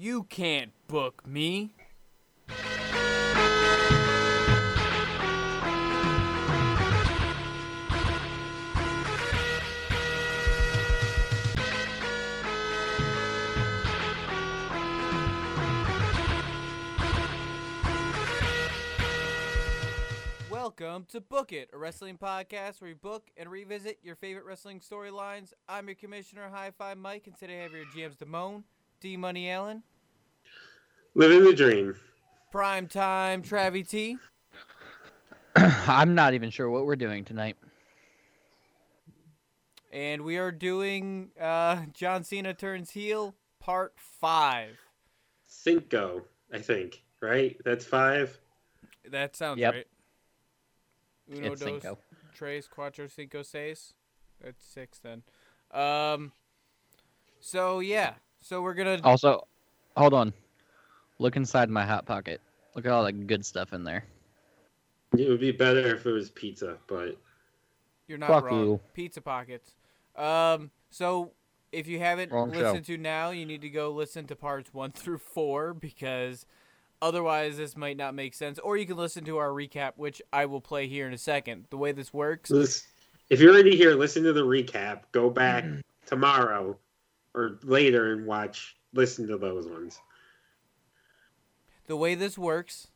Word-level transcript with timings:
You 0.00 0.22
can't 0.22 0.70
book 0.86 1.26
me. 1.26 1.72
Welcome 20.48 21.06
to 21.08 21.20
Book 21.20 21.50
It, 21.50 21.70
a 21.72 21.76
wrestling 21.76 22.18
podcast 22.18 22.80
where 22.80 22.90
we 22.90 22.94
book 22.94 23.24
and 23.36 23.50
revisit 23.50 23.98
your 24.04 24.14
favorite 24.14 24.44
wrestling 24.44 24.78
storylines. 24.78 25.52
I'm 25.68 25.88
your 25.88 25.96
commissioner, 25.96 26.48
High 26.48 26.70
Five 26.70 26.98
Mike, 26.98 27.26
and 27.26 27.36
today 27.36 27.58
I 27.58 27.62
have 27.64 27.72
your 27.72 27.84
GMs 27.86 28.16
Damone, 28.16 28.62
D 29.00 29.16
Money 29.16 29.50
Allen, 29.50 29.82
Living 31.14 31.44
the 31.44 31.54
dream. 31.54 31.94
Prime 32.50 32.86
Time 32.88 33.42
Travie 33.42 33.86
T, 33.88 34.16
I'm 35.56 36.14
not 36.14 36.34
even 36.34 36.50
sure 36.50 36.68
what 36.70 36.86
we're 36.86 36.96
doing 36.96 37.24
tonight. 37.24 37.56
and 39.92 40.22
we 40.22 40.36
are 40.36 40.50
doing 40.52 41.30
uh, 41.40 41.82
John 41.92 42.24
Cena 42.24 42.54
Turns 42.54 42.90
Heel, 42.90 43.34
Part 43.60 43.94
5. 43.96 44.76
Cinco, 45.46 46.24
I 46.52 46.58
think. 46.58 47.02
Right? 47.20 47.56
That's 47.64 47.84
five. 47.84 48.38
That 49.10 49.34
sounds 49.34 49.58
Yep. 49.58 49.74
right. 49.74 49.86
Uno, 51.32 51.52
It's 51.52 51.60
dos, 51.60 51.68
Cinco. 51.68 51.98
tres, 52.34 52.68
cuatro, 52.68 53.10
cinco, 53.10 53.42
seis. 53.42 53.92
That's 54.40 54.64
six 54.64 54.98
then. 55.00 55.22
Um. 55.72 56.32
So 57.40 57.80
yeah. 57.80 58.14
So 58.48 58.62
we're 58.62 58.72
gonna. 58.72 58.98
Also, 59.04 59.46
hold 59.94 60.14
on. 60.14 60.32
Look 61.18 61.36
inside 61.36 61.68
my 61.68 61.84
hot 61.84 62.06
pocket. 62.06 62.40
Look 62.74 62.86
at 62.86 62.92
all 62.92 63.04
the 63.04 63.12
good 63.12 63.44
stuff 63.44 63.74
in 63.74 63.84
there. 63.84 64.06
It 65.18 65.28
would 65.28 65.40
be 65.40 65.52
better 65.52 65.94
if 65.94 66.06
it 66.06 66.12
was 66.12 66.30
pizza, 66.30 66.78
but 66.86 67.18
You're 68.06 68.16
not 68.16 68.30
Fuck 68.30 68.44
wrong. 68.44 68.60
you. 68.60 68.80
Pizza 68.94 69.20
pockets. 69.20 69.74
Um. 70.16 70.70
So 70.88 71.32
if 71.72 71.86
you 71.88 71.98
haven't 71.98 72.32
Wrong 72.32 72.50
show. 72.50 72.60
listened 72.60 72.86
to 72.86 72.96
now, 72.96 73.30
you 73.30 73.44
need 73.44 73.60
to 73.60 73.68
go 73.68 73.90
listen 73.90 74.26
to 74.28 74.34
parts 74.36 74.72
one 74.72 74.92
through 74.92 75.18
four 75.18 75.74
because 75.74 76.46
otherwise 77.02 77.58
this 77.58 77.76
might 77.76 77.98
not 77.98 78.14
make 78.14 78.32
sense. 78.32 78.58
Or 78.58 78.78
you 78.78 78.86
can 78.86 78.96
listen 78.96 79.26
to 79.26 79.36
our 79.36 79.50
recap, 79.50 79.92
which 79.96 80.22
I 80.32 80.46
will 80.46 80.62
play 80.62 80.88
here 80.88 81.06
in 81.06 81.12
a 81.12 81.18
second. 81.18 81.66
The 81.68 81.76
way 81.76 81.92
this 81.92 82.14
works. 82.14 82.48
this, 82.48 82.86
if 83.28 83.40
you're 83.40 83.52
already 83.52 83.76
here, 83.76 83.94
listen 83.94 84.22
to 84.22 84.32
the 84.32 84.46
recap. 84.46 85.00
Go 85.12 85.28
back 85.28 85.66
tomorrow 86.06 86.78
or 87.38 87.58
later 87.62 88.12
and 88.12 88.26
watch, 88.26 88.76
listen 88.92 89.26
to 89.28 89.38
those 89.38 89.66
ones. 89.66 90.00
the 91.86 91.96
way 91.96 92.14
this 92.14 92.36
works 92.36 92.88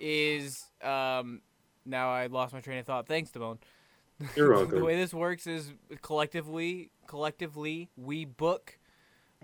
is 0.00 0.64
um 0.82 1.40
now 1.84 2.10
I 2.10 2.26
lost 2.26 2.52
my 2.54 2.60
train 2.60 2.78
of 2.78 2.86
thought. 2.86 3.06
Thanks, 3.06 3.30
Damone. 3.30 3.58
You're 4.36 4.52
welcome. 4.54 4.78
the 4.78 4.84
way 4.84 4.96
this 4.96 5.12
works 5.12 5.46
is 5.46 5.72
collectively 6.00 6.90
collectively 7.06 7.90
we 7.96 8.24
book 8.24 8.78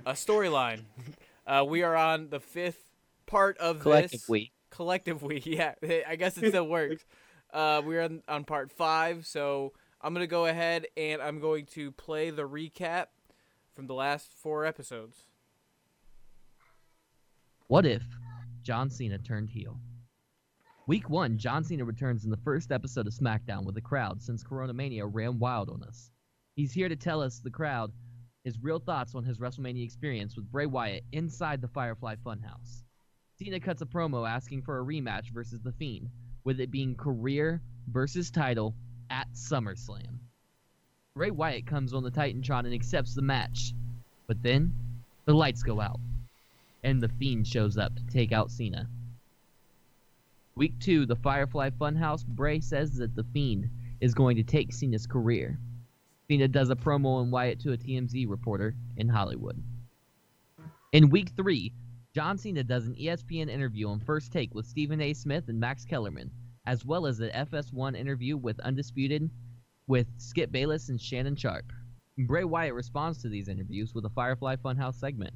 a 0.07 0.13
storyline. 0.13 0.83
uh, 1.47 1.65
we 1.67 1.83
are 1.83 1.97
on 1.97 2.31
the 2.31 2.41
fifth 2.41 2.85
part 3.27 3.59
of 3.59 3.77
this 3.79 3.83
Collectively. 3.83 4.53
collective 4.71 5.23
we 5.23 5.41
yeah 5.45 5.75
i 6.09 6.17
guess 6.17 6.39
it 6.39 6.49
still 6.49 6.67
works 6.67 7.05
uh 7.53 7.83
we're 7.85 8.01
on, 8.03 8.23
on 8.27 8.43
part 8.45 8.71
five 8.73 9.27
so 9.27 9.73
i'm 10.01 10.15
gonna 10.15 10.27
go 10.27 10.47
ahead 10.47 10.87
and 10.97 11.21
i'm 11.21 11.39
going 11.39 11.67
to 11.67 11.91
play 11.93 12.31
the 12.31 12.49
recap 12.49 13.07
from 13.79 13.87
the 13.87 13.95
last 13.95 14.33
four 14.33 14.65
episodes 14.65 15.23
What 17.69 17.87
if 17.87 18.03
John 18.65 18.91
Cena 18.91 19.19
turned 19.19 19.51
heel? 19.51 19.79
Week 20.89 21.09
one, 21.09 21.39
John 21.39 21.63
Cena 21.63 21.85
returns 21.85 22.25
in 22.25 22.31
the 22.33 22.39
first 22.39 22.73
episode 22.73 23.07
of 23.07 23.13
SmackDown 23.13 23.65
with 23.65 23.77
the 23.77 23.81
crowd 23.81 24.21
since 24.21 24.43
Corona 24.43 24.73
Mania 24.73 25.07
ran 25.07 25.39
wild 25.39 25.71
on 25.71 25.85
us. 25.85 26.11
He's 26.57 26.73
here 26.73 26.89
to 26.89 26.97
tell 26.97 27.23
us, 27.23 27.39
the 27.39 27.53
crowd, 27.53 27.93
his 28.43 28.59
real 28.61 28.81
thoughts 28.81 29.15
on 29.15 29.23
his 29.23 29.39
WrestleMania 29.39 29.85
experience 29.85 30.35
with 30.35 30.51
Bray 30.51 30.67
Wyatt 30.67 31.05
inside 31.13 31.61
the 31.61 31.69
Firefly 31.69 32.17
Funhouse. 32.27 32.83
Cena 33.39 33.61
cuts 33.61 33.81
a 33.81 33.87
promo 33.87 34.29
asking 34.29 34.63
for 34.63 34.81
a 34.81 34.85
rematch 34.85 35.33
versus 35.33 35.61
The 35.63 35.71
Fiend, 35.71 36.09
with 36.43 36.59
it 36.59 36.73
being 36.73 36.97
career 36.97 37.63
versus 37.89 38.33
title 38.33 38.75
at 39.09 39.29
SummerSlam. 39.35 40.19
Bray 41.19 41.33
Wyatt 41.33 41.67
comes 41.67 41.95
on 41.95 42.05
the 42.05 42.13
Titantron 42.13 42.65
and 42.65 42.73
accepts 42.73 43.13
the 43.13 43.23
match, 43.23 43.75
but 44.29 44.41
then 44.41 44.73
the 45.25 45.35
lights 45.35 45.65
go 45.65 45.81
out 45.81 45.99
and 46.85 47.01
the 47.01 47.09
Fiend 47.09 47.45
shows 47.45 47.77
up 47.77 47.93
to 47.97 48.07
take 48.07 48.31
out 48.31 48.53
Cena. 48.53 48.89
Week 50.55 50.79
two, 50.79 51.07
the 51.07 51.17
Firefly 51.17 51.71
Funhouse, 51.71 52.25
Bray 52.25 52.61
says 52.61 52.99
that 52.99 53.17
the 53.17 53.25
Fiend 53.25 53.69
is 54.01 54.15
going 54.15 54.37
to 54.37 54.45
take 54.45 54.73
Cena's 54.73 55.09
career. 55.09 55.59
Cena 56.29 56.47
does 56.47 56.71
a 56.71 56.77
promo 56.77 57.17
on 57.17 57.33
Wyatt 57.33 57.59
to 57.63 57.73
a 57.73 57.77
TMZ 57.77 58.31
reporter 58.31 58.77
in 58.97 59.09
Hollywood. 59.09 59.61
In 60.93 61.11
week 61.11 61.31
three, 61.31 61.73
John 62.15 62.39
Cena 62.39 62.63
does 62.63 62.87
an 62.87 62.95
ESPN 62.95 63.51
interview 63.51 63.89
on 63.89 63.99
First 63.99 64.31
Take 64.31 64.55
with 64.55 64.67
Stephen 64.67 65.01
A. 65.01 65.15
Smith 65.15 65.49
and 65.49 65.59
Max 65.59 65.85
Kellerman, 65.85 66.31
as 66.65 66.85
well 66.85 67.07
as 67.07 67.19
an 67.19 67.31
FS1 67.31 67.97
interview 67.97 68.37
with 68.37 68.61
Undisputed 68.61 69.29
with 69.89 70.07
Skip 70.19 70.53
Bayless 70.53 70.91
and 70.91 71.01
Shannon 71.01 71.35
Sharpe. 71.35 71.73
Bray 72.19 72.45
Wyatt 72.45 72.75
responds 72.75 73.21
to 73.23 73.29
these 73.29 73.49
interviews 73.49 73.95
with 73.95 74.05
a 74.05 74.11
Firefly 74.11 74.57
Funhouse 74.57 74.95
segment. 74.95 75.33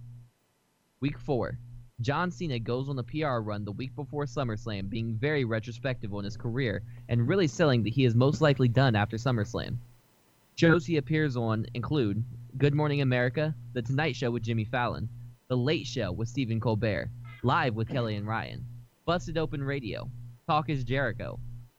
Week 1.00 1.18
4. 1.18 1.58
John 2.00 2.30
Cena 2.30 2.58
goes 2.58 2.88
on 2.88 2.98
a 2.98 3.02
PR 3.02 3.38
run 3.38 3.64
the 3.64 3.72
week 3.72 3.94
before 3.96 4.24
SummerSlam, 4.24 4.90
being 4.90 5.16
very 5.16 5.44
retrospective 5.44 6.12
on 6.12 6.24
his 6.24 6.36
career 6.36 6.82
and 7.08 7.26
really 7.26 7.46
selling 7.46 7.82
that 7.82 7.92
he 7.92 8.04
is 8.04 8.14
most 8.14 8.40
likely 8.40 8.68
done 8.68 8.94
after 8.94 9.16
SummerSlam. 9.16 9.78
Shows 10.56 10.84
he 10.84 10.98
appears 10.98 11.36
on 11.36 11.66
include 11.74 12.22
Good 12.58 12.74
Morning 12.74 13.00
America, 13.00 13.54
The 13.72 13.82
Tonight 13.82 14.16
Show 14.16 14.30
with 14.30 14.42
Jimmy 14.42 14.64
Fallon, 14.64 15.08
The 15.48 15.56
Late 15.56 15.86
Show 15.86 16.12
with 16.12 16.28
Stephen 16.28 16.60
Colbert, 16.60 17.10
Live 17.42 17.74
with 17.74 17.88
Kelly 17.88 18.16
and 18.16 18.26
Ryan, 18.26 18.66
Busted 19.06 19.38
Open 19.38 19.62
Radio, 19.62 20.10
Talk 20.46 20.68
is 20.68 20.84
Jericho, 20.84 21.38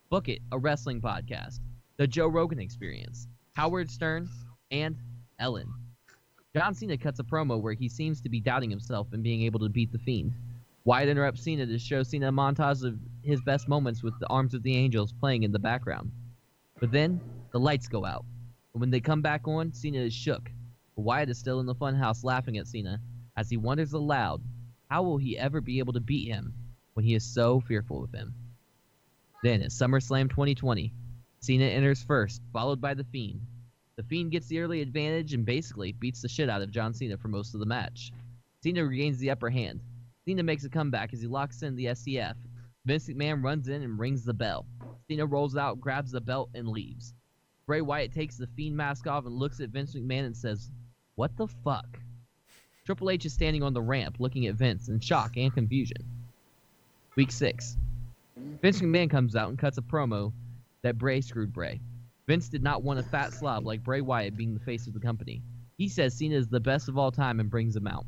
Book 0.10 0.28
It, 0.28 0.40
a 0.52 0.58
wrestling 0.58 1.02
podcast, 1.02 1.60
The 1.98 2.08
Joe 2.08 2.28
Rogan 2.28 2.60
Experience, 2.60 3.28
Howard 3.56 3.88
Stern, 3.88 4.28
and 4.72 4.98
Ellen. 5.38 5.72
John 6.56 6.74
Cena 6.74 6.98
cuts 6.98 7.20
a 7.20 7.24
promo 7.24 7.62
where 7.62 7.74
he 7.74 7.88
seems 7.88 8.20
to 8.22 8.30
be 8.30 8.40
doubting 8.40 8.72
himself 8.72 9.08
and 9.14 9.22
being 9.22 9.44
able 9.44 9.60
to 9.60 9.70
beat 9.70 9.92
the 9.92 10.00
Fiend. 10.00 10.34
Wyatt 10.86 11.08
interrupts 11.08 11.44
Cena 11.44 11.68
to 11.68 11.78
show 11.78 12.02
Cena 12.02 12.30
a 12.30 12.32
montage 12.32 12.84
of 12.84 12.98
his 13.22 13.42
best 13.42 13.68
moments 13.68 14.02
with 14.02 14.20
the 14.20 14.28
Arms 14.28 14.56
of 14.56 14.64
the 14.64 14.76
Angels 14.76 15.14
playing 15.14 15.44
in 15.44 15.52
the 15.52 15.60
background. 15.60 16.12
But 16.80 16.92
then, 16.92 17.22
the 17.52 17.60
lights 17.60 17.88
go 17.88 18.06
out. 18.06 18.26
And 18.74 18.82
when 18.82 18.90
they 18.90 19.00
come 19.00 19.22
back 19.22 19.48
on, 19.48 19.72
Cena 19.72 20.00
is 20.00 20.16
shook. 20.16 20.50
But 20.96 21.04
Wyatt 21.04 21.30
is 21.30 21.38
still 21.38 21.60
in 21.60 21.68
the 21.68 21.76
funhouse 21.76 22.24
laughing 22.24 22.58
at 22.58 22.68
Cena 22.68 23.00
as 23.38 23.52
he 23.52 23.58
wonders 23.58 23.94
aloud, 23.94 24.42
how 24.90 25.04
will 25.04 25.18
he 25.18 25.38
ever 25.38 25.62
be 25.62 25.78
able 25.78 25.94
to 25.94 26.00
beat 26.00 26.28
him 26.28 26.56
when 26.96 27.06
he 27.06 27.14
is 27.14 27.24
so 27.24 27.60
fearful 27.60 28.04
of 28.04 28.12
him? 28.12 28.34
Then, 29.44 29.62
at 29.62 29.70
SummerSlam 29.70 30.32
2020, 30.32 30.92
Cena 31.44 31.66
enters 31.66 32.02
first, 32.02 32.42
followed 32.54 32.80
by 32.80 32.94
The 32.94 33.04
Fiend. 33.04 33.42
The 33.98 34.04
Fiend 34.04 34.32
gets 34.32 34.48
the 34.48 34.60
early 34.60 34.80
advantage 34.80 35.34
and 35.34 35.46
basically 35.46 35.92
beats 35.92 36.22
the 36.22 36.30
shit 36.30 36.50
out 36.50 36.62
of 36.62 36.72
John 36.72 36.94
Cena 36.94 37.18
for 37.18 37.28
most 37.28 37.54
of 37.54 37.60
the 37.60 37.66
match. 37.66 38.14
Cena 38.62 38.86
regains 38.86 39.18
the 39.18 39.30
upper 39.30 39.50
hand. 39.50 39.82
Cena 40.24 40.42
makes 40.42 40.64
a 40.64 40.70
comeback 40.70 41.12
as 41.12 41.20
he 41.20 41.28
locks 41.28 41.62
in 41.62 41.76
the 41.76 41.88
STF. 41.88 42.36
Vince 42.86 43.10
McMahon 43.10 43.44
runs 43.44 43.68
in 43.68 43.82
and 43.82 44.00
rings 44.00 44.24
the 44.24 44.34
bell. 44.34 44.66
Cena 45.10 45.26
rolls 45.26 45.58
out, 45.58 45.82
grabs 45.82 46.12
the 46.12 46.22
belt, 46.22 46.50
and 46.56 46.70
leaves. 46.70 47.14
Bray 47.66 47.82
Wyatt 47.82 48.14
takes 48.14 48.38
the 48.38 48.48
Fiend 48.48 48.78
mask 48.78 49.06
off 49.06 49.26
and 49.26 49.36
looks 49.36 49.60
at 49.60 49.68
Vince 49.68 49.94
McMahon 49.96 50.26
and 50.26 50.38
says, 50.38 50.72
What 51.16 51.36
the 51.36 51.48
fuck? 51.48 52.00
Triple 52.86 53.10
H 53.10 53.26
is 53.26 53.34
standing 53.34 53.64
on 53.64 53.74
the 53.74 53.82
ramp 53.82 54.16
looking 54.18 54.48
at 54.48 54.56
Vince 54.56 54.88
in 54.88 55.02
shock 55.02 55.36
and 55.36 55.54
confusion. 55.54 56.10
Week 57.18 57.34
6. 57.34 57.76
Vince 58.62 58.80
McMahon 58.80 59.10
comes 59.10 59.36
out 59.36 59.50
and 59.50 59.60
cuts 59.60 59.78
a 59.78 59.82
promo 59.82 60.32
that 60.84 60.98
Bray 60.98 61.22
screwed 61.22 61.52
Bray. 61.52 61.82
Vince 62.28 62.48
did 62.48 62.64
not 62.64 62.84
want 62.84 63.00
a 63.00 63.04
fat 63.04 63.34
slob 63.34 63.66
like 63.66 63.84
Bray 63.84 64.02
Wyatt 64.02 64.38
being 64.38 64.54
the 64.54 64.60
face 64.60 64.88
of 64.88 64.94
the 64.94 65.00
company. 65.00 65.42
He 65.78 65.90
says 65.90 66.14
Cena 66.14 66.36
is 66.36 66.48
the 66.48 66.60
best 66.60 66.88
of 66.88 66.98
all 66.98 67.12
time 67.12 67.40
and 67.40 67.50
brings 67.50 67.76
him 67.76 67.88
out. 67.88 68.06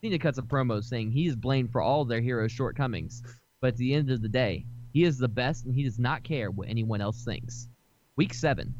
Cena 0.00 0.18
cuts 0.18 0.38
a 0.38 0.42
promo 0.42 0.82
saying 0.82 1.10
he 1.10 1.26
is 1.26 1.36
blamed 1.36 1.70
for 1.70 1.80
all 1.80 2.04
their 2.04 2.20
heroes' 2.20 2.52
shortcomings, 2.52 3.22
but 3.60 3.68
at 3.68 3.76
the 3.76 3.94
end 3.94 4.10
of 4.10 4.22
the 4.22 4.28
day, 4.28 4.64
he 4.92 5.04
is 5.04 5.18
the 5.18 5.28
best 5.28 5.64
and 5.64 5.74
he 5.74 5.84
does 5.84 5.98
not 5.98 6.24
care 6.24 6.50
what 6.50 6.68
anyone 6.68 7.00
else 7.00 7.22
thinks. 7.24 7.68
Week 8.16 8.34
7. 8.34 8.74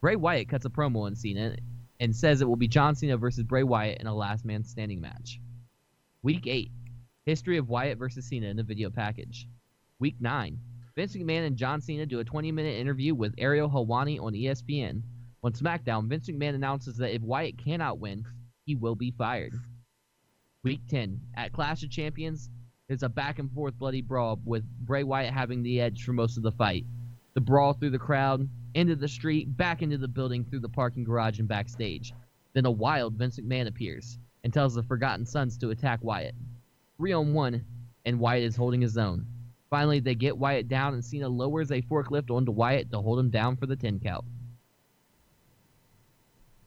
Bray 0.00 0.16
Wyatt 0.16 0.48
cuts 0.48 0.64
a 0.64 0.70
promo 0.70 1.06
on 1.06 1.14
Cena 1.14 1.56
and 2.00 2.16
says 2.16 2.40
it 2.40 2.48
will 2.48 2.56
be 2.56 2.68
John 2.68 2.94
Cena 2.94 3.16
versus 3.16 3.44
Bray 3.44 3.62
Wyatt 3.62 4.00
in 4.00 4.06
a 4.06 4.14
last 4.14 4.44
man 4.44 4.64
standing 4.64 5.00
match. 5.00 5.40
Week 6.22 6.46
8. 6.46 6.70
History 7.24 7.58
of 7.58 7.68
Wyatt 7.68 7.98
versus 7.98 8.26
Cena 8.26 8.48
in 8.48 8.58
a 8.58 8.64
video 8.64 8.90
package. 8.90 9.46
Week 10.00 10.16
9. 10.20 10.58
Vince 10.94 11.16
McMahon 11.16 11.46
and 11.46 11.56
John 11.56 11.80
Cena 11.80 12.04
do 12.04 12.20
a 12.20 12.24
20 12.24 12.52
minute 12.52 12.78
interview 12.78 13.14
with 13.14 13.34
Ariel 13.38 13.70
Helwani 13.70 14.20
on 14.20 14.34
ESPN. 14.34 15.02
On 15.42 15.52
SmackDown, 15.52 16.06
Vince 16.06 16.28
McMahon 16.28 16.54
announces 16.54 16.98
that 16.98 17.14
if 17.14 17.22
Wyatt 17.22 17.56
cannot 17.56 17.98
win, 17.98 18.24
he 18.66 18.74
will 18.74 18.94
be 18.94 19.10
fired. 19.10 19.54
Week 20.62 20.80
10. 20.88 21.18
At 21.34 21.52
Clash 21.52 21.82
of 21.82 21.90
Champions, 21.90 22.50
it's 22.90 23.02
a 23.02 23.08
back 23.08 23.38
and 23.38 23.50
forth 23.50 23.78
bloody 23.78 24.02
brawl 24.02 24.38
with 24.44 24.64
Bray 24.80 25.02
Wyatt 25.02 25.32
having 25.32 25.62
the 25.62 25.80
edge 25.80 26.04
for 26.04 26.12
most 26.12 26.36
of 26.36 26.42
the 26.42 26.52
fight. 26.52 26.84
The 27.32 27.40
brawl 27.40 27.72
through 27.72 27.90
the 27.90 27.98
crowd, 27.98 28.46
into 28.74 28.94
the 28.94 29.08
street, 29.08 29.56
back 29.56 29.80
into 29.80 29.96
the 29.96 30.08
building, 30.08 30.44
through 30.44 30.60
the 30.60 30.68
parking 30.68 31.04
garage, 31.04 31.38
and 31.38 31.48
backstage. 31.48 32.12
Then 32.52 32.66
a 32.66 32.70
wild 32.70 33.14
Vince 33.14 33.40
McMahon 33.40 33.66
appears 33.66 34.18
and 34.44 34.52
tells 34.52 34.74
the 34.74 34.82
Forgotten 34.82 35.24
Sons 35.24 35.56
to 35.58 35.70
attack 35.70 36.00
Wyatt. 36.02 36.34
Three 36.98 37.12
on 37.12 37.32
one, 37.32 37.64
and 38.04 38.20
Wyatt 38.20 38.44
is 38.44 38.56
holding 38.56 38.82
his 38.82 38.98
own. 38.98 39.26
Finally, 39.72 40.00
they 40.00 40.14
get 40.14 40.36
Wyatt 40.36 40.68
down, 40.68 40.92
and 40.92 41.02
Cena 41.02 41.26
lowers 41.26 41.70
a 41.70 41.80
forklift 41.80 42.30
onto 42.30 42.52
Wyatt 42.52 42.90
to 42.90 43.00
hold 43.00 43.18
him 43.18 43.30
down 43.30 43.56
for 43.56 43.64
the 43.64 43.74
10 43.74 44.00
count. 44.00 44.22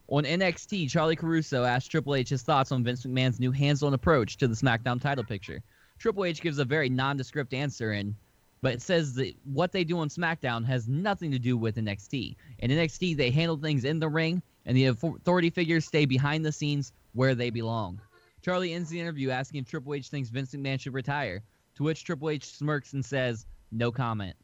On 0.08 0.24
NXT, 0.24 0.90
Charly 0.90 1.16
Caruso 1.16 1.62
asked 1.62 1.88
Triple 1.88 2.16
H 2.16 2.30
his 2.30 2.42
thoughts 2.42 2.72
on 2.72 2.82
Vince 2.82 3.06
McMahon's 3.06 3.38
new 3.38 3.52
hands-on 3.52 3.94
approach 3.94 4.38
to 4.38 4.48
the 4.48 4.56
SmackDown 4.56 5.00
title 5.00 5.22
picture. 5.22 5.62
Triple 6.00 6.24
H 6.24 6.40
gives 6.40 6.58
a 6.58 6.64
very 6.64 6.88
nondescript 6.88 7.54
answer, 7.54 7.92
and 7.92 8.16
but 8.60 8.74
it 8.74 8.82
says 8.82 9.14
that 9.14 9.34
what 9.44 9.70
they 9.70 9.84
do 9.84 10.00
on 10.00 10.08
SmackDown 10.08 10.64
has 10.64 10.88
nothing 10.88 11.30
to 11.30 11.38
do 11.38 11.56
with 11.56 11.76
NXT. 11.76 12.34
In 12.58 12.72
NXT, 12.72 13.16
they 13.16 13.30
handle 13.30 13.56
things 13.56 13.84
in 13.84 14.00
the 14.00 14.08
ring, 14.08 14.42
and 14.64 14.76
the 14.76 14.86
authority 14.86 15.50
figures 15.50 15.84
stay 15.84 16.06
behind 16.06 16.44
the 16.44 16.50
scenes 16.50 16.92
where 17.12 17.36
they 17.36 17.50
belong. 17.50 18.00
Charlie 18.42 18.72
ends 18.72 18.90
the 18.90 18.98
interview 18.98 19.30
asking 19.30 19.60
if 19.60 19.68
Triple 19.68 19.94
H 19.94 20.08
thinks 20.08 20.28
Vince 20.28 20.52
McMahon 20.52 20.80
should 20.80 20.94
retire, 20.94 21.44
to 21.76 21.82
which 21.82 22.04
Triple 22.04 22.30
H 22.30 22.44
smirks 22.44 22.92
and 22.92 23.04
says, 23.04 23.46
"No 23.70 23.92
comment." 23.92 24.36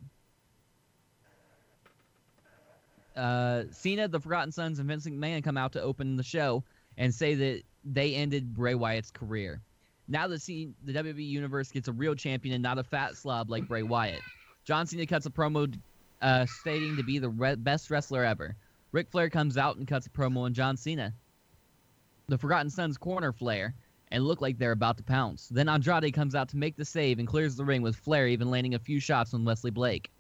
uh, 3.17 3.65
Cena, 3.71 4.09
the 4.09 4.21
Forgotten 4.21 4.53
Sons, 4.53 4.79
and 4.79 4.89
Vince 4.89 5.07
McMahon 5.07 5.43
come 5.43 5.57
out 5.57 5.73
to 5.73 5.83
open 5.83 6.17
the 6.17 6.23
show 6.23 6.65
and 6.97 7.15
say 7.15 7.35
that 7.35 7.63
they 7.85 8.15
ended 8.15 8.55
Bray 8.55 8.75
Wyatt's 8.75 9.11
career. 9.11 9.61
Now 10.09 10.29
that 10.29 10.41
C- 10.41 10.73
the 10.85 10.93
WWE 10.93 11.27
Universe 11.27 11.71
gets 11.71 11.89
a 11.89 11.93
real 11.93 12.15
champion 12.15 12.55
and 12.55 12.63
not 12.63 12.79
a 12.79 12.85
fat 12.85 13.17
slob 13.17 13.51
like 13.51 13.69
Bray 13.69 13.83
Wyatt. 13.83 14.21
John 14.65 14.87
Cena 14.87 15.07
cuts 15.07 15.27
a 15.27 15.31
promo 15.31 15.73
uh, 16.21 16.47
stating 16.47 16.97
to 16.97 17.03
be 17.03 17.19
the 17.19 17.29
re- 17.29 17.55
best 17.55 17.91
wrestler 17.91 18.25
ever. 18.25 18.55
Ric 18.93 19.11
Flair 19.11 19.31
comes 19.31 19.57
out 19.57 19.77
and 19.77 19.87
cuts 19.87 20.07
a 20.07 20.11
promo 20.11 20.39
on 20.39 20.55
John 20.55 20.77
Cena. 20.77 21.13
The 22.29 22.39
Forgotten 22.39 22.71
Sons 22.71 22.97
corner 22.97 23.33
Flair 23.33 23.75
and 24.13 24.25
look 24.25 24.43
like 24.43 24.59
they're 24.59 24.73
about 24.73 24.99
to 24.99 25.03
pounce. 25.03 25.49
Then 25.49 25.69
Andrade 25.69 26.13
comes 26.13 26.35
out 26.35 26.51
to 26.51 26.59
make 26.59 26.77
the 26.77 26.85
save 26.85 27.19
and 27.19 27.27
clears 27.27 27.57
the 27.57 27.65
ring 27.65 27.81
with 27.83 27.97
Flair 27.97 28.29
even 28.29 28.51
landing 28.51 28.75
a 28.75 28.79
few 28.79 29.01
shots 29.01 29.33
on 29.33 29.45
Wesley 29.45 29.71
Blake. 29.71 30.11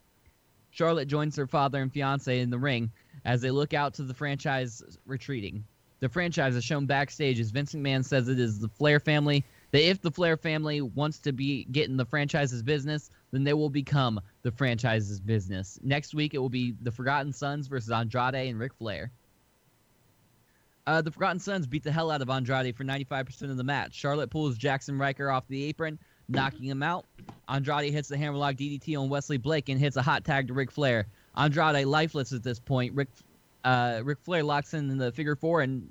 Charlotte 0.70 1.08
joins 1.08 1.36
her 1.36 1.46
father 1.46 1.82
and 1.82 1.92
fiance 1.92 2.40
in 2.40 2.48
the 2.48 2.58
ring 2.58 2.90
as 3.26 3.42
they 3.42 3.50
look 3.50 3.74
out 3.74 3.92
to 3.94 4.02
the 4.02 4.14
franchise 4.14 4.82
retreating. 5.04 5.62
The 6.00 6.08
franchise 6.08 6.56
is 6.56 6.64
shown 6.64 6.86
backstage 6.86 7.38
as 7.38 7.50
Vince 7.50 7.74
McMahon 7.74 8.04
says 8.04 8.28
it 8.28 8.40
is 8.40 8.58
the 8.58 8.68
Flair 8.68 8.98
family. 8.98 9.44
That 9.70 9.88
if 9.88 10.00
the 10.00 10.10
Flair 10.10 10.36
family 10.36 10.80
wants 10.80 11.18
to 11.20 11.32
be 11.32 11.64
getting 11.70 11.96
the 11.96 12.06
franchise's 12.06 12.62
business, 12.62 13.10
then 13.30 13.44
they 13.44 13.52
will 13.52 13.70
become 13.70 14.20
the 14.42 14.50
franchise's 14.50 15.20
business. 15.20 15.78
Next 15.82 16.14
week 16.14 16.32
it 16.32 16.38
will 16.38 16.48
be 16.48 16.74
the 16.80 16.90
Forgotten 16.90 17.32
Sons 17.32 17.66
versus 17.68 17.90
Andrade 17.90 18.48
and 18.48 18.58
Ric 18.58 18.74
Flair. 18.74 19.12
Uh, 20.86 21.00
the 21.00 21.10
Forgotten 21.10 21.38
Sons 21.38 21.66
beat 21.66 21.84
the 21.84 21.92
hell 21.92 22.10
out 22.10 22.22
of 22.22 22.28
Andrade 22.30 22.74
for 22.76 22.82
95% 22.82 23.50
of 23.50 23.56
the 23.56 23.62
match. 23.62 23.94
Charlotte 23.94 24.30
pulls 24.30 24.58
Jackson 24.58 24.98
Ryker 24.98 25.30
off 25.30 25.46
the 25.46 25.64
apron, 25.64 25.98
knocking 26.28 26.64
him 26.64 26.82
out. 26.82 27.06
Andrade 27.48 27.92
hits 27.92 28.08
the 28.08 28.16
hammerlock 28.16 28.56
DDT 28.56 29.00
on 29.00 29.08
Wesley 29.08 29.36
Blake 29.36 29.68
and 29.68 29.78
hits 29.78 29.96
a 29.96 30.02
hot 30.02 30.24
tag 30.24 30.48
to 30.48 30.54
Ric 30.54 30.72
Flair. 30.72 31.06
Andrade 31.36 31.86
lifeless 31.86 32.32
at 32.32 32.42
this 32.42 32.58
point. 32.58 32.94
Rick, 32.94 33.10
uh, 33.64 34.00
Ric 34.02 34.18
Flair 34.22 34.42
locks 34.42 34.74
in 34.74 34.98
the 34.98 35.12
figure 35.12 35.36
four 35.36 35.60
and 35.60 35.90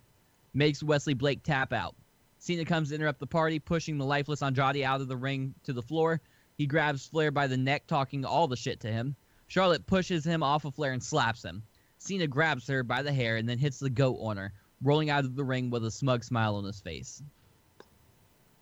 makes 0.53 0.83
Wesley 0.83 1.13
Blake 1.13 1.41
tap 1.43 1.71
out. 1.71 1.95
Cena 2.39 2.65
comes 2.65 2.89
to 2.89 2.95
interrupt 2.95 3.19
the 3.19 3.27
party, 3.27 3.59
pushing 3.59 3.97
the 3.97 4.05
lifeless 4.05 4.41
Andrade 4.41 4.83
out 4.83 4.99
of 4.99 5.07
the 5.07 5.15
ring 5.15 5.53
to 5.63 5.71
the 5.71 5.81
floor. 5.81 6.19
He 6.57 6.65
grabs 6.65 7.07
Flair 7.07 7.31
by 7.31 7.47
the 7.47 7.57
neck, 7.57 7.87
talking 7.87 8.25
all 8.25 8.47
the 8.47 8.57
shit 8.57 8.81
to 8.81 8.91
him. 8.91 9.15
Charlotte 9.47 9.85
pushes 9.85 10.25
him 10.25 10.43
off 10.43 10.65
of 10.65 10.75
Flair 10.75 10.91
and 10.91 11.03
slaps 11.03 11.45
him. 11.45 11.63
Cena 11.97 12.25
grabs 12.25 12.67
her 12.67 12.83
by 12.83 13.03
the 13.03 13.13
hair 13.13 13.37
and 13.37 13.47
then 13.47 13.59
hits 13.59 13.79
the 13.79 13.89
goat 13.89 14.17
on 14.19 14.35
her, 14.37 14.51
rolling 14.83 15.09
out 15.09 15.25
of 15.25 15.35
the 15.35 15.43
ring 15.43 15.69
with 15.69 15.85
a 15.85 15.91
smug 15.91 16.23
smile 16.23 16.55
on 16.55 16.63
his 16.63 16.79
face. 16.79 17.21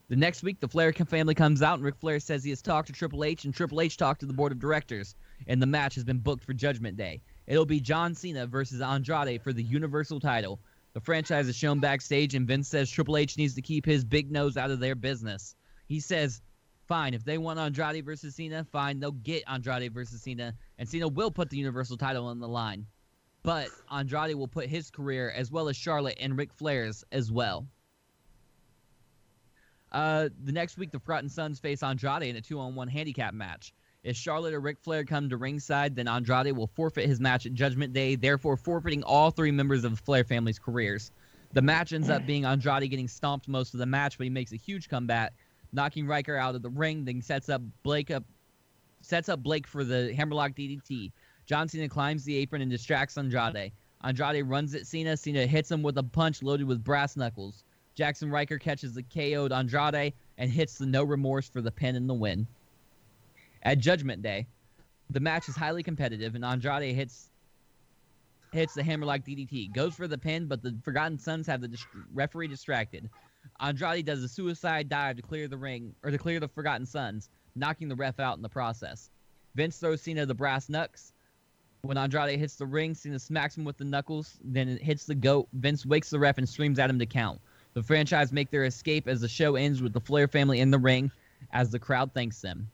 The 0.10 0.16
next 0.16 0.42
week, 0.42 0.60
the 0.60 0.68
Flair 0.68 0.92
family 0.92 1.36
comes 1.36 1.62
out, 1.62 1.76
and 1.76 1.84
Ric 1.84 1.96
Flair 2.00 2.20
says 2.20 2.44
he 2.44 2.50
has 2.50 2.64
talked 2.64 2.88
to 2.88 2.94
Triple 2.94 3.24
H, 3.24 3.46
and 3.46 3.54
Triple 3.54 3.80
H 3.80 3.96
talked 3.96 4.22
to 4.22 4.26
the 4.26 4.34
board 4.34 4.52
of 4.52 4.60
directors, 4.60 5.14
and 5.48 5.62
the 5.62 5.68
match 5.68 5.94
has 5.96 6.04
been 6.04 6.18
booked 6.18 6.44
for 6.44 6.54
Judgment 6.54 6.98
Day. 6.98 7.22
It'll 7.46 7.66
be 7.66 7.80
John 7.80 8.16
Cena 8.16 8.48
versus 8.48 8.82
Andrade 8.82 9.44
for 9.44 9.54
the 9.54 9.64
Universal 9.64 10.20
title. 10.20 10.60
The 10.94 11.00
franchise 11.00 11.48
is 11.48 11.56
shown 11.56 11.80
backstage, 11.80 12.34
and 12.34 12.48
Vince 12.48 12.68
says 12.68 12.90
Triple 12.90 13.18
H 13.18 13.38
needs 13.38 13.54
to 13.54 13.62
keep 13.62 13.86
his 13.86 14.04
big 14.04 14.32
nose 14.32 14.58
out 14.58 14.72
of 14.72 14.80
their 14.80 14.96
business. 14.96 15.56
He 15.88 16.00
says, 16.00 16.42
fine, 16.88 17.14
if 17.14 17.24
they 17.24 17.38
want 17.38 17.60
Andrade 17.60 18.04
versus 18.04 18.36
Cena, 18.36 18.66
fine, 18.72 19.00
they'll 19.00 19.12
get 19.12 19.44
Andrade 19.48 19.94
versus 19.94 20.24
Cena, 20.24 20.56
and 20.80 20.90
Cena 20.90 21.08
will 21.08 21.30
put 21.30 21.52
the 21.52 21.58
Universal 21.58 21.98
title 21.98 22.26
on 22.26 22.40
the 22.40 22.48
line. 22.48 22.88
But 23.44 23.70
Andrade 23.92 24.36
will 24.36 24.48
put 24.48 24.68
his 24.68 24.92
career, 24.92 25.32
as 25.32 25.52
well 25.52 25.70
as 25.70 25.78
Charlotte 25.78 26.18
and 26.20 26.38
Ric 26.38 26.54
Flair's, 26.54 27.04
as 27.12 27.32
well. 27.32 27.66
Uh, 29.92 30.30
the 30.44 30.52
next 30.52 30.78
week, 30.78 30.92
the 30.92 31.00
Forgotten 31.00 31.30
Sons 31.30 31.60
face 31.60 31.82
Andrade 31.82 32.24
in 32.24 32.36
a 32.36 32.42
two-on-one 32.42 32.88
handicap 32.88 33.34
match. 33.34 33.74
If 34.04 34.16
Charlotte 34.16 34.54
or 34.54 34.60
Ric 34.60 34.80
Flair 34.80 35.04
come 35.04 35.30
to 35.30 35.38
ringside, 35.38 35.96
then 35.96 36.08
Andrade 36.08 36.56
will 36.56 36.68
forfeit 36.68 37.08
his 37.08 37.20
match 37.20 37.46
at 37.46 37.54
Judgment 37.54 37.94
Day, 37.94 38.16
therefore 38.16 38.56
forfeiting 38.56 39.04
all 39.04 39.32
three 39.32 39.52
members 39.52 39.84
of 39.84 39.92
the 39.92 40.02
Flair 40.02 40.24
family's 40.24 40.60
careers. 40.60 41.12
The 41.54 41.62
match 41.62 41.92
ends 41.94 42.10
up 42.10 42.26
being 42.26 42.46
Andrade 42.46 42.90
getting 42.90 43.08
stomped 43.08 43.48
most 43.48 43.74
of 43.74 43.80
the 43.80 43.86
match, 43.86 44.18
but 44.18 44.26
he 44.26 44.30
makes 44.30 44.52
a 44.52 44.56
huge 44.56 44.88
comeback, 44.88 45.34
knocking 45.74 46.06
Ryker 46.06 46.38
out 46.38 46.56
of 46.56 46.62
the 46.62 46.70
ring, 46.70 47.04
then 47.04 47.22
sets 47.22 47.50
up 47.50 47.62
Blake 47.84 48.12
up 48.12 48.24
sets 49.02 49.30
up 49.30 49.42
Blake 49.42 49.66
for 49.66 49.84
the 49.84 50.14
hammerlock 50.14 50.52
DDT. 50.52 51.12
John 51.50 51.68
Cena 51.68 51.90
climbs 51.90 52.26
the 52.26 52.36
apron 52.38 52.62
and 52.62 52.70
distracts 52.70 53.18
Andrade. 53.18 53.72
Andrade 54.04 54.46
runs 54.46 54.76
at 54.76 54.86
Cena. 54.86 55.18
Cena 55.18 55.48
hits 55.48 55.72
him 55.72 55.82
with 55.82 55.98
a 55.98 56.04
punch 56.04 56.44
loaded 56.44 56.68
with 56.68 56.84
brass 56.84 57.18
knuckles. 57.18 57.64
Jackson 57.96 58.30
Ryker 58.30 58.60
catches 58.60 58.94
the 58.94 59.02
KO'd 59.02 59.52
Andrade 59.52 60.14
and 60.38 60.52
hits 60.52 60.78
the 60.78 60.86
no 60.86 61.04
remorse 61.04 61.50
for 61.50 61.62
the 61.62 61.72
pin 61.72 61.96
and 61.96 62.08
the 62.08 62.14
win. 62.14 62.46
At 63.64 63.80
Judgment 63.80 64.22
Day, 64.22 64.46
the 65.10 65.20
match 65.20 65.50
is 65.50 65.56
highly 65.56 65.82
competitive, 65.82 66.36
and 66.36 66.46
Andrade 66.46 66.94
hits 66.94 67.32
hits 68.54 68.76
the 68.76 68.84
hammerlock 68.84 69.22
DDT, 69.22 69.74
goes 69.74 69.96
for 69.96 70.08
the 70.08 70.20
pin, 70.20 70.46
but 70.46 70.62
the 70.62 70.78
Forgotten 70.84 71.18
Sons 71.18 71.48
have 71.48 71.62
the 71.62 71.68
dist- 71.68 71.88
referee 72.14 72.48
distracted. 72.48 73.10
Andrade 73.60 74.06
does 74.06 74.22
a 74.22 74.28
suicide 74.28 74.88
dive 74.88 75.16
to 75.16 75.24
clear 75.24 75.48
the 75.48 75.58
ring 75.58 75.96
or 76.04 76.12
to 76.12 76.18
clear 76.20 76.40
the 76.40 76.48
Forgotten 76.48 76.86
Sons, 76.86 77.28
knocking 77.56 77.90
the 77.90 77.96
ref 77.96 78.20
out 78.20 78.38
in 78.38 78.44
the 78.44 78.50
process. 78.50 79.10
Vince 79.56 79.78
throws 79.80 80.04
Cena 80.04 80.28
the 80.28 80.36
brass 80.36 80.70
knucks. 80.70 81.12
When 81.82 81.98
Andrade 81.98 82.38
hits 82.38 82.56
the 82.56 82.66
ring, 82.66 82.94
Cena 82.94 83.20
smacks 83.20 83.58
him 83.58 83.64
with 83.64 83.78
the 83.78 83.86
knuckles, 83.86 84.38
then 84.44 84.68
it 84.68 84.82
hits 84.82 85.06
the 85.06 85.16
goat. 85.16 85.48
Vince 85.54 85.86
wakes 85.86 86.10
the 86.10 86.20
ref 86.20 86.38
and 86.38 86.48
screams 86.48 86.78
at 86.78 86.90
him 86.90 87.00
to 87.00 87.06
count. 87.06 87.40
The 87.74 87.84
franchise 87.84 88.34
make 88.34 88.52
their 88.52 88.66
escape 88.66 89.08
as 89.08 89.22
the 89.22 89.28
show 89.28 89.56
ends 89.56 89.82
with 89.82 89.94
the 89.94 90.02
Flair 90.02 90.28
family 90.28 90.60
in 90.60 90.72
the 90.72 90.78
ring 90.78 91.12
as 91.52 91.72
the 91.72 91.80
crowd 91.80 92.14
thanks 92.14 92.42
them. 92.42 92.70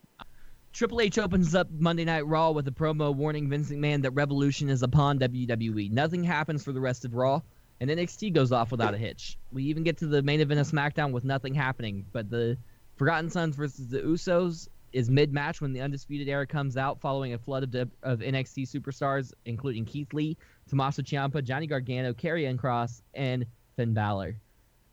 Triple 0.72 1.00
H 1.00 1.18
opens 1.18 1.54
up 1.54 1.70
Monday 1.70 2.04
Night 2.04 2.26
Raw 2.26 2.50
with 2.50 2.66
a 2.68 2.72
promo 2.72 3.14
warning 3.14 3.48
Vince 3.48 3.70
McMahon 3.70 4.02
that 4.02 4.10
Revolution 4.10 4.68
is 4.68 4.82
upon 4.82 5.18
WWE. 5.18 5.90
Nothing 5.90 6.24
happens 6.24 6.64
for 6.64 6.72
the 6.72 6.80
rest 6.80 7.04
of 7.04 7.14
Raw, 7.14 7.40
and 7.80 7.88
NXT 7.88 8.34
goes 8.34 8.52
off 8.52 8.72
without 8.72 8.92
a 8.92 8.98
hitch. 8.98 9.38
We 9.52 9.62
even 9.64 9.84
get 9.84 9.98
to 9.98 10.06
the 10.06 10.22
main 10.22 10.40
event 10.40 10.60
of 10.60 10.66
SmackDown 10.66 11.12
with 11.12 11.24
nothing 11.24 11.54
happening, 11.54 12.04
but 12.12 12.28
the 12.28 12.58
Forgotten 12.96 13.30
Sons 13.30 13.56
versus 13.56 13.88
the 13.88 14.00
Usos 14.00 14.68
is 14.96 15.10
mid-match 15.10 15.60
when 15.60 15.74
the 15.74 15.80
Undisputed 15.82 16.26
Era 16.26 16.46
comes 16.46 16.78
out 16.78 16.98
following 17.02 17.34
a 17.34 17.38
flood 17.38 17.62
of, 17.74 17.90
of 18.02 18.20
NXT 18.20 18.66
superstars, 18.66 19.30
including 19.44 19.84
Keith 19.84 20.14
Lee, 20.14 20.38
Tommaso 20.70 21.02
Ciampa, 21.02 21.44
Johnny 21.44 21.66
Gargano, 21.66 22.14
Karrion 22.14 22.56
Kross, 22.56 23.02
and 23.12 23.44
Finn 23.76 23.92
Balor. 23.92 24.40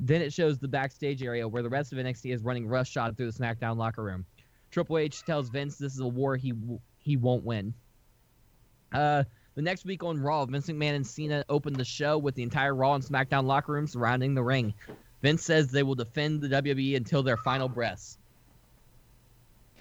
Then 0.02 0.22
it 0.22 0.34
shows 0.34 0.60
the 0.60 0.68
backstage 0.68 1.24
area 1.24 1.48
where 1.48 1.64
the 1.64 1.70
rest 1.70 1.94
of 1.94 2.00
NXT 2.00 2.34
is 2.34 2.44
running 2.44 2.68
roughshod 2.68 3.16
through 3.16 3.32
the 3.32 3.38
SmackDown 3.40 3.78
locker 3.78 4.04
room. 4.04 4.26
Triple 4.72 4.98
H 4.98 5.24
tells 5.24 5.48
Vince 5.48 5.78
this 5.78 5.94
is 5.94 6.02
a 6.02 6.08
war 6.08 6.36
he 6.36 6.54
he 7.00 7.16
won't 7.16 7.46
win. 7.46 7.74
Uh, 8.92 9.24
the 9.56 9.62
next 9.62 9.86
week 9.86 10.04
on 10.04 10.20
Raw, 10.20 10.46
Vince 10.46 10.68
McMahon 10.68 10.96
and 10.96 11.08
Cena 11.08 11.46
open 11.48 11.76
the 11.76 11.86
show 11.86 12.18
with 12.18 12.36
the 12.36 12.44
entire 12.44 12.76
Raw 12.76 12.96
and 12.96 13.04
SmackDown 13.04 13.46
locker 13.46 13.72
room 13.72 13.88
surrounding 13.88 14.34
the 14.34 14.44
ring. 14.44 14.74
Vince 15.22 15.46
says 15.46 15.72
they 15.72 15.84
will 15.84 15.96
defend 15.96 16.42
the 16.42 16.50
WWE 16.50 16.98
until 16.98 17.24
their 17.24 17.38
final 17.38 17.70
breaths. 17.70 18.18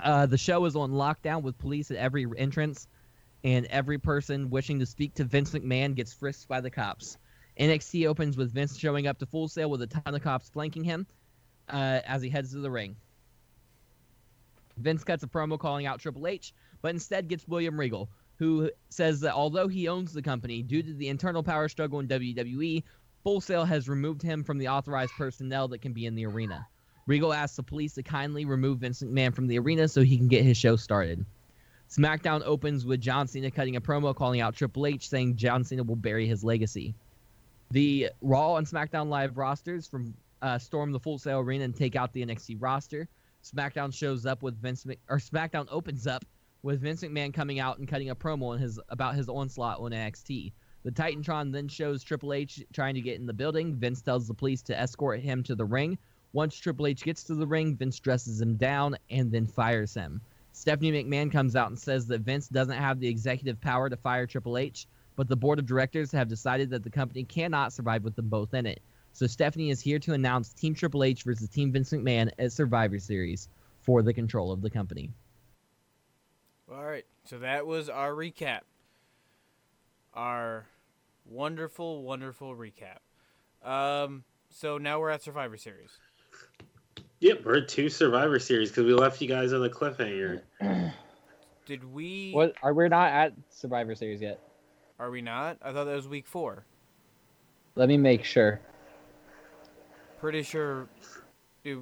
Uh, 0.02 0.26
the 0.26 0.38
show 0.38 0.64
is 0.64 0.74
on 0.74 0.90
lockdown 0.90 1.42
with 1.42 1.56
police 1.58 1.90
at 1.90 1.96
every 1.96 2.26
entrance, 2.36 2.88
and 3.44 3.66
every 3.66 3.98
person 3.98 4.50
wishing 4.50 4.78
to 4.80 4.86
speak 4.86 5.14
to 5.14 5.24
Vince 5.24 5.52
McMahon 5.52 5.94
gets 5.94 6.12
frisked 6.12 6.48
by 6.48 6.60
the 6.60 6.70
cops. 6.70 7.16
NXT 7.58 8.08
opens 8.08 8.36
with 8.36 8.52
Vince 8.52 8.76
showing 8.78 9.06
up 9.06 9.18
to 9.18 9.26
Full 9.26 9.48
Sail 9.48 9.70
with 9.70 9.82
a 9.82 9.86
ton 9.86 10.14
of 10.14 10.22
cops 10.22 10.48
flanking 10.48 10.84
him 10.84 11.06
uh, 11.68 12.00
as 12.04 12.22
he 12.22 12.28
heads 12.28 12.52
to 12.52 12.58
the 12.58 12.70
ring. 12.70 12.96
Vince 14.76 15.04
cuts 15.04 15.22
a 15.22 15.26
promo 15.26 15.58
calling 15.58 15.86
out 15.86 16.00
Triple 16.00 16.26
H, 16.26 16.54
but 16.80 16.92
instead 16.92 17.28
gets 17.28 17.46
William 17.46 17.78
Regal, 17.78 18.08
who 18.36 18.70
says 18.88 19.20
that 19.20 19.34
although 19.34 19.68
he 19.68 19.86
owns 19.86 20.12
the 20.12 20.22
company, 20.22 20.62
due 20.62 20.82
to 20.82 20.94
the 20.94 21.08
internal 21.08 21.42
power 21.42 21.68
struggle 21.68 22.00
in 22.00 22.08
WWE, 22.08 22.82
Full 23.22 23.40
Sail 23.40 23.64
has 23.64 23.88
removed 23.88 24.22
him 24.22 24.42
from 24.42 24.58
the 24.58 24.68
authorized 24.68 25.12
personnel 25.16 25.68
that 25.68 25.82
can 25.82 25.92
be 25.92 26.06
in 26.06 26.14
the 26.14 26.26
arena. 26.26 26.66
Regal 27.06 27.32
asks 27.32 27.56
the 27.56 27.62
police 27.62 27.94
to 27.94 28.02
kindly 28.02 28.44
remove 28.44 28.78
Vince 28.78 29.02
McMahon 29.02 29.34
from 29.34 29.46
the 29.46 29.58
arena 29.58 29.88
so 29.88 30.02
he 30.02 30.16
can 30.16 30.28
get 30.28 30.44
his 30.44 30.56
show 30.56 30.76
started. 30.76 31.24
SmackDown 31.90 32.42
opens 32.44 32.86
with 32.86 33.00
John 33.00 33.26
Cena 33.26 33.50
cutting 33.50 33.76
a 33.76 33.80
promo 33.80 34.14
calling 34.14 34.40
out 34.40 34.54
Triple 34.54 34.86
H, 34.86 35.08
saying 35.08 35.36
John 35.36 35.64
Cena 35.64 35.82
will 35.82 35.96
bury 35.96 36.26
his 36.26 36.42
legacy. 36.42 36.94
The 37.70 38.10
Raw 38.20 38.56
and 38.56 38.66
SmackDown 38.66 39.08
Live 39.08 39.36
rosters 39.36 39.86
from 39.86 40.14
uh, 40.40 40.58
storm 40.58 40.92
the 40.92 41.00
Full 41.00 41.18
Sail 41.18 41.40
Arena 41.40 41.64
and 41.64 41.76
take 41.76 41.96
out 41.96 42.12
the 42.12 42.24
NXT 42.24 42.56
roster. 42.60 43.08
SmackDown 43.42 43.92
shows 43.92 44.24
up 44.24 44.42
with 44.42 44.60
Vince 44.60 44.86
Mc- 44.86 45.00
or 45.08 45.18
SmackDown 45.18 45.66
opens 45.70 46.06
up 46.06 46.24
with 46.62 46.80
Vince 46.80 47.02
McMahon 47.02 47.34
coming 47.34 47.58
out 47.58 47.78
and 47.78 47.88
cutting 47.88 48.10
a 48.10 48.16
promo 48.16 48.52
on 48.52 48.58
his 48.58 48.78
about 48.88 49.14
his 49.14 49.28
onslaught 49.28 49.80
on 49.80 49.90
NXT. 49.90 50.52
The 50.84 50.90
Titantron 50.90 51.52
then 51.52 51.68
shows 51.68 52.02
Triple 52.02 52.32
H 52.32 52.64
trying 52.72 52.94
to 52.94 53.00
get 53.00 53.18
in 53.18 53.26
the 53.26 53.32
building. 53.32 53.74
Vince 53.74 54.02
tells 54.02 54.26
the 54.26 54.34
police 54.34 54.62
to 54.62 54.78
escort 54.78 55.20
him 55.20 55.42
to 55.44 55.54
the 55.54 55.64
ring. 55.64 55.98
Once 56.32 56.56
Triple 56.56 56.86
H 56.86 57.04
gets 57.04 57.24
to 57.24 57.34
the 57.34 57.46
ring, 57.46 57.76
Vince 57.76 57.98
dresses 57.98 58.40
him 58.40 58.56
down 58.56 58.96
and 59.10 59.30
then 59.30 59.46
fires 59.46 59.92
him. 59.92 60.20
Stephanie 60.52 60.92
McMahon 60.92 61.30
comes 61.30 61.56
out 61.56 61.68
and 61.68 61.78
says 61.78 62.06
that 62.06 62.20
Vince 62.20 62.48
doesn't 62.48 62.76
have 62.76 63.00
the 63.00 63.08
executive 63.08 63.60
power 63.60 63.88
to 63.88 63.96
fire 63.96 64.26
Triple 64.26 64.58
H, 64.58 64.86
but 65.16 65.28
the 65.28 65.36
board 65.36 65.58
of 65.58 65.66
directors 65.66 66.12
have 66.12 66.28
decided 66.28 66.70
that 66.70 66.84
the 66.84 66.90
company 66.90 67.24
cannot 67.24 67.72
survive 67.72 68.04
with 68.04 68.16
them 68.16 68.28
both 68.28 68.54
in 68.54 68.66
it. 68.66 68.80
So 69.12 69.26
Stephanie 69.26 69.70
is 69.70 69.80
here 69.80 69.98
to 70.00 70.14
announce 70.14 70.52
Team 70.54 70.74
Triple 70.74 71.04
H 71.04 71.22
versus 71.22 71.48
Team 71.48 71.70
Vince 71.70 71.90
McMahon 71.90 72.30
at 72.38 72.52
Survivor 72.52 72.98
Series 72.98 73.48
for 73.80 74.02
the 74.02 74.14
control 74.14 74.52
of 74.52 74.62
the 74.62 74.70
company. 74.70 75.10
All 76.70 76.84
right. 76.84 77.04
So 77.24 77.38
that 77.38 77.66
was 77.66 77.90
our 77.90 78.12
recap. 78.12 78.60
Our 80.14 80.66
wonderful, 81.26 82.02
wonderful 82.02 82.54
recap. 82.54 82.98
Um, 83.62 84.24
so 84.50 84.78
now 84.78 85.00
we're 85.00 85.10
at 85.10 85.22
Survivor 85.22 85.56
Series. 85.56 85.90
Yep, 87.20 87.44
we're 87.44 87.58
at 87.58 87.68
two 87.68 87.88
Survivor 87.88 88.38
Series 88.38 88.70
because 88.70 88.84
we 88.84 88.94
left 88.94 89.20
you 89.20 89.28
guys 89.28 89.52
on 89.52 89.60
the 89.60 89.70
cliffhanger. 89.70 90.42
Did 91.66 91.84
we? 91.92 92.32
What? 92.32 92.54
Are 92.62 92.74
we 92.74 92.88
not 92.88 93.12
at 93.12 93.32
Survivor 93.50 93.94
Series 93.94 94.20
yet? 94.20 94.40
Are 94.98 95.10
we 95.10 95.20
not? 95.22 95.56
I 95.62 95.72
thought 95.72 95.84
that 95.84 95.94
was 95.94 96.08
week 96.08 96.26
four. 96.26 96.64
Let 97.76 97.88
me 97.88 97.96
make 97.96 98.24
sure. 98.24 98.60
Pretty 100.20 100.42
sure. 100.42 100.88
It, 101.64 101.78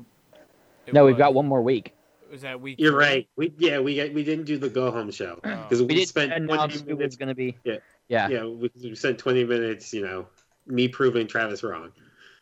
it 0.87 0.93
No, 0.95 1.05
we've 1.05 1.17
got 1.19 1.35
one 1.35 1.47
more 1.47 1.63
week. 1.63 1.95
Was 2.31 2.43
that 2.43 2.61
week? 2.61 2.79
You're 2.79 2.93
three? 2.93 3.05
right. 3.05 3.29
We 3.37 3.53
yeah 3.59 3.81
we 3.81 3.97
got, 3.97 4.13
we 4.15 4.23
didn't 4.23 4.45
do 4.45 4.57
the 4.57 4.69
go 4.69 4.91
home 4.91 5.11
show 5.11 5.41
Oh. 5.43 5.63
because 5.63 5.81
we, 5.81 5.89
We 5.89 5.95
didn't 5.97 6.09
spent 6.09 6.33
announce 6.33 6.75
20 6.75 6.91
who 6.91 6.97
was 6.97 6.99
minutes. 6.99 7.17
going 7.17 7.29
to 7.29 7.35
be. 7.35 7.57
Yeah. 7.65 7.77
Yeah. 8.09 8.29
Yeah, 8.29 8.45
we, 8.45 8.71
we 8.83 8.95
spent 8.95 9.19
20 9.19 9.45
minutes. 9.45 9.93
You 9.93 10.03
know, 10.03 10.27
me 10.67 10.87
proving 10.89 11.27
Travis 11.27 11.63
wrong. 11.63 11.91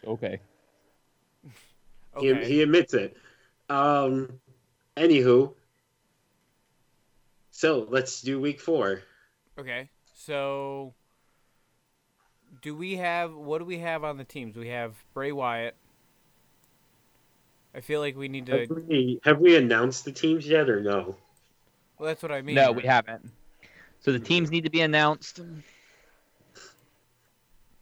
Okay. 0.06 0.40
He, 2.20 2.32
Okay. 2.32 2.44
he 2.46 2.62
admits 2.62 2.94
it. 2.94 3.16
Um, 3.68 4.40
anywho, 4.96 5.54
so 7.50 7.86
let's 7.90 8.22
do 8.22 8.40
week 8.40 8.60
four. 8.60 9.02
Okay. 9.58 9.90
So, 10.14 10.94
do 12.62 12.74
we 12.74 12.96
have 12.96 13.34
what 13.34 13.58
do 13.58 13.64
we 13.64 13.78
have 13.78 14.04
on 14.04 14.16
the 14.16 14.24
teams? 14.24 14.56
We 14.56 14.68
have 14.68 14.94
Bray 15.14 15.32
Wyatt. 15.32 15.76
I 17.74 17.80
feel 17.80 18.00
like 18.00 18.16
we 18.16 18.28
need 18.28 18.46
to. 18.46 18.60
Have 18.60 18.70
we, 18.70 19.20
have 19.24 19.38
we 19.38 19.56
announced 19.56 20.04
the 20.04 20.12
teams 20.12 20.46
yet 20.46 20.68
or 20.70 20.80
no? 20.80 21.16
Well, 21.98 22.08
that's 22.08 22.22
what 22.22 22.32
I 22.32 22.42
mean. 22.42 22.54
No, 22.54 22.72
we 22.72 22.82
haven't. 22.82 23.30
So 24.00 24.12
the 24.12 24.18
teams 24.18 24.50
need 24.50 24.64
to 24.64 24.70
be 24.70 24.80
announced. 24.80 25.40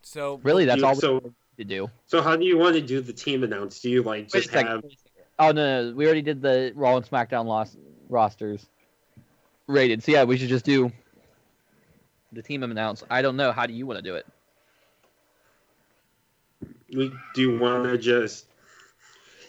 So 0.03 0.41
Really, 0.43 0.65
that's 0.65 0.83
all 0.83 0.95
we 0.95 1.01
so 1.01 1.19
need 1.19 1.35
to 1.57 1.65
do. 1.65 1.91
so 2.07 2.21
how 2.23 2.37
do 2.37 2.45
you 2.45 2.59
want 2.59 2.75
to 2.75 2.83
do 2.83 3.01
the 3.01 3.13
team 3.13 3.45
announce? 3.45 3.81
Do 3.81 3.91
you 3.91 4.03
like 4.03 4.29
just 4.29 4.51
have 4.51 4.85
Oh 5.39 5.53
no, 5.53 5.91
no, 5.91 5.95
we 5.95 6.07
already 6.07 6.23
did 6.23 6.41
the 6.41 6.73
Raw 6.75 6.97
and 6.97 7.05
SmackDown 7.05 7.45
loss 7.45 7.77
rosters 8.09 8.67
rated. 9.67 10.03
So 10.03 10.13
yeah, 10.13 10.25
we 10.25 10.39
should 10.39 10.49
just 10.49 10.65
do 10.65 10.91
the 12.33 12.43
team 12.43 12.63
announce. 12.63 13.05
I 13.11 13.23
don't 13.23 13.37
know. 13.37 13.53
How 13.53 13.67
do 13.67 13.75
you 13.75 13.87
want 13.87 13.99
to 13.99 14.03
do 14.03 14.15
it? 14.15 14.27
we 16.95 17.13
do 17.35 17.41
you 17.41 17.59
want 17.59 17.85
to 17.85 17.99
just 17.99 18.47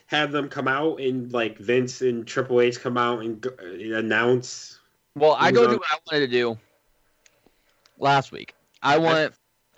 have 0.07 0.31
them 0.31 0.49
come 0.49 0.67
out 0.67 0.99
and 0.99 1.31
like 1.33 1.57
Vince 1.57 2.01
and 2.01 2.25
Triple 2.25 2.61
H 2.61 2.79
come 2.79 2.97
out 2.97 3.21
and 3.21 3.41
go, 3.41 3.51
announce? 3.59 4.79
Well, 5.15 5.35
I 5.37 5.51
go 5.51 5.63
on- 5.63 5.69
to 5.71 5.77
what 5.77 5.87
I 5.91 5.97
wanted 6.11 6.27
to 6.27 6.31
do 6.31 6.57
last 7.99 8.31
week. 8.31 8.53
I 8.81 8.97
want 8.97 9.33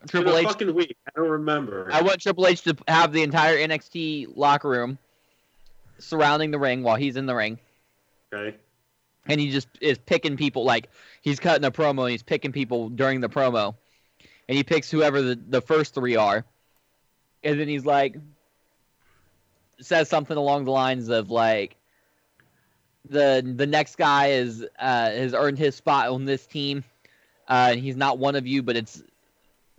Triple 0.08 0.38
H. 0.38 0.48
Fucking 0.48 0.74
week. 0.74 0.98
I 1.16 1.20
don't 1.20 1.30
remember. 1.30 1.90
I 1.92 2.02
want 2.02 2.22
Triple 2.22 2.48
H 2.48 2.62
to 2.64 2.76
have 2.88 3.14
the 3.14 3.24
entire 3.24 3.58
NXT 3.58 4.36
locker 4.36 4.70
room 4.70 4.98
surrounding 5.98 6.52
the 6.52 6.60
ring 6.60 6.84
while 6.84 6.96
he's 6.96 7.16
in 7.16 7.26
the 7.26 7.36
ring, 7.36 7.58
okay. 8.34 8.56
and 9.26 9.40
he 9.40 9.50
just 9.50 9.68
is 9.82 9.98
picking 9.98 10.38
people. 10.38 10.64
Like 10.64 10.90
he's 11.22 11.40
cutting 11.40 11.66
a 11.66 11.72
promo, 11.72 12.04
and 12.04 12.12
he's 12.12 12.24
picking 12.24 12.52
people 12.52 12.90
during 12.90 13.22
the 13.22 13.30
promo, 13.30 13.76
and 14.48 14.58
he 14.58 14.64
picks 14.64 14.92
whoever 14.92 15.22
the 15.22 15.40
the 15.50 15.62
first 15.62 15.96
three 15.96 16.16
are, 16.16 16.46
and 17.44 17.60
then 17.60 17.68
he's 17.68 17.86
like 17.86 18.16
says 19.82 20.10
something 20.10 20.38
along 20.38 20.66
the 20.66 20.72
lines 20.72 21.10
of 21.10 21.32
like 21.32 21.76
the 23.10 23.54
the 23.56 23.66
next 23.66 23.98
guy 23.98 24.28
is 24.28 24.64
uh, 24.78 25.10
has 25.10 25.34
earned 25.34 25.58
his 25.58 25.76
spot 25.76 26.10
on 26.10 26.26
this 26.26 26.46
team. 26.46 26.84
Uh, 27.48 27.70
and 27.72 27.80
he's 27.80 27.96
not 27.96 28.20
one 28.20 28.36
of 28.36 28.46
you, 28.46 28.62
but 28.62 28.76
it's 28.76 29.02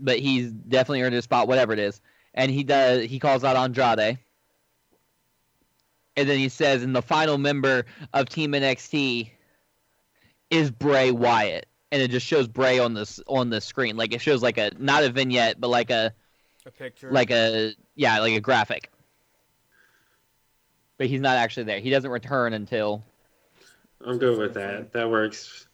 but 0.01 0.19
he's 0.19 0.51
definitely 0.51 1.03
earned 1.03 1.15
his 1.15 1.25
spot, 1.25 1.49
whatever 1.49 1.73
it 1.73 1.79
is. 1.79 2.01
And 2.35 2.51
he 2.51 2.65
does 2.65 3.05
he 3.05 3.19
calls 3.19 3.45
out 3.45 3.57
Andrade. 3.57 4.19
And 6.17 6.29
then 6.29 6.39
he 6.39 6.49
says, 6.49 6.83
and 6.83 6.95
the 6.95 7.03
final 7.03 7.39
member 7.39 7.87
of 8.13 8.29
Team 8.29 8.53
NXT 8.53 9.31
is 10.51 10.71
Bray 10.71 11.11
Wyatt. 11.11 11.67
And 11.93 12.03
it 12.03 12.11
just 12.11 12.27
shows 12.27 12.47
Bray 12.47 12.79
on 12.79 12.95
this 12.95 13.21
on 13.27 13.51
the 13.51 13.61
screen. 13.61 13.97
Like 13.97 14.13
it 14.13 14.21
shows 14.21 14.43
like 14.43 14.59
a 14.59 14.71
not 14.79 15.03
a 15.05 15.11
vignette, 15.11 15.61
but 15.61 15.69
like 15.69 15.91
a 15.91 16.13
a 16.67 16.71
picture. 16.71 17.11
like 17.11 17.31
a 17.31 17.75
yeah, 17.95 18.19
like 18.21 18.35
a 18.35 18.41
graphic. 18.41 18.91
But 20.99 21.07
he's 21.07 21.21
not 21.21 21.37
actually 21.37 21.65
there. 21.65 21.81
He 21.81 21.91
doesn't 21.91 22.11
return 22.11 22.53
until 22.53 23.03
I'm 24.05 24.19
good 24.19 24.39
with 24.39 24.55
that. 24.55 24.93
That 24.93 25.11
works. 25.11 25.67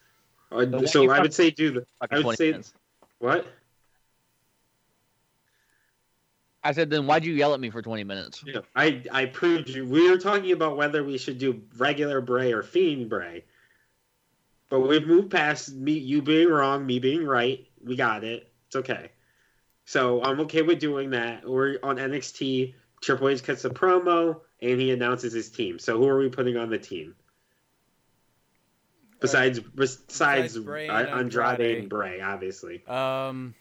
Uh, 0.50 0.86
so 0.86 1.10
I 1.10 1.20
would 1.20 1.34
say 1.34 1.50
do 1.50 1.72
the 1.72 1.86
I 2.10 2.20
would 2.20 2.38
say 2.38 2.52
minutes. 2.52 2.72
what? 3.18 3.46
I 6.66 6.72
said, 6.72 6.90
then 6.90 7.06
why'd 7.06 7.24
you 7.24 7.32
yell 7.32 7.54
at 7.54 7.60
me 7.60 7.70
for 7.70 7.80
20 7.80 8.02
minutes? 8.04 8.42
Yeah, 8.44 8.60
I 8.74 9.02
I 9.12 9.26
proved 9.26 9.68
you. 9.68 9.86
We 9.86 10.10
were 10.10 10.18
talking 10.18 10.52
about 10.52 10.76
whether 10.76 11.04
we 11.04 11.16
should 11.16 11.38
do 11.38 11.62
regular 11.76 12.20
Bray 12.20 12.52
or 12.52 12.62
Fiend 12.62 13.08
Bray, 13.08 13.44
but 14.68 14.80
we've 14.80 15.06
moved 15.06 15.30
past 15.30 15.72
me. 15.72 15.92
You 15.92 16.22
being 16.22 16.48
wrong, 16.48 16.84
me 16.84 16.98
being 16.98 17.24
right. 17.24 17.66
We 17.84 17.94
got 17.94 18.24
it. 18.24 18.50
It's 18.66 18.76
okay. 18.76 19.12
So 19.84 20.22
I'm 20.22 20.40
okay 20.40 20.62
with 20.62 20.80
doing 20.80 21.10
that. 21.10 21.48
We're 21.48 21.78
on 21.82 21.96
NXT. 21.96 22.74
Triple 23.00 23.28
H 23.28 23.44
cuts 23.44 23.64
a 23.64 23.70
promo 23.70 24.40
and 24.60 24.80
he 24.80 24.90
announces 24.90 25.32
his 25.32 25.50
team. 25.50 25.78
So 25.78 25.98
who 25.98 26.08
are 26.08 26.18
we 26.18 26.28
putting 26.28 26.56
on 26.56 26.70
the 26.70 26.78
team? 26.78 27.14
Besides, 29.20 29.60
besides, 29.60 30.08
Besides 30.08 30.58
Bray 30.58 30.88
and 30.88 31.08
Andrade, 31.08 31.48
Andrade. 31.60 31.78
and 31.78 31.88
Bray, 31.88 32.20
obviously. 32.20 32.84
Um. 32.86 33.54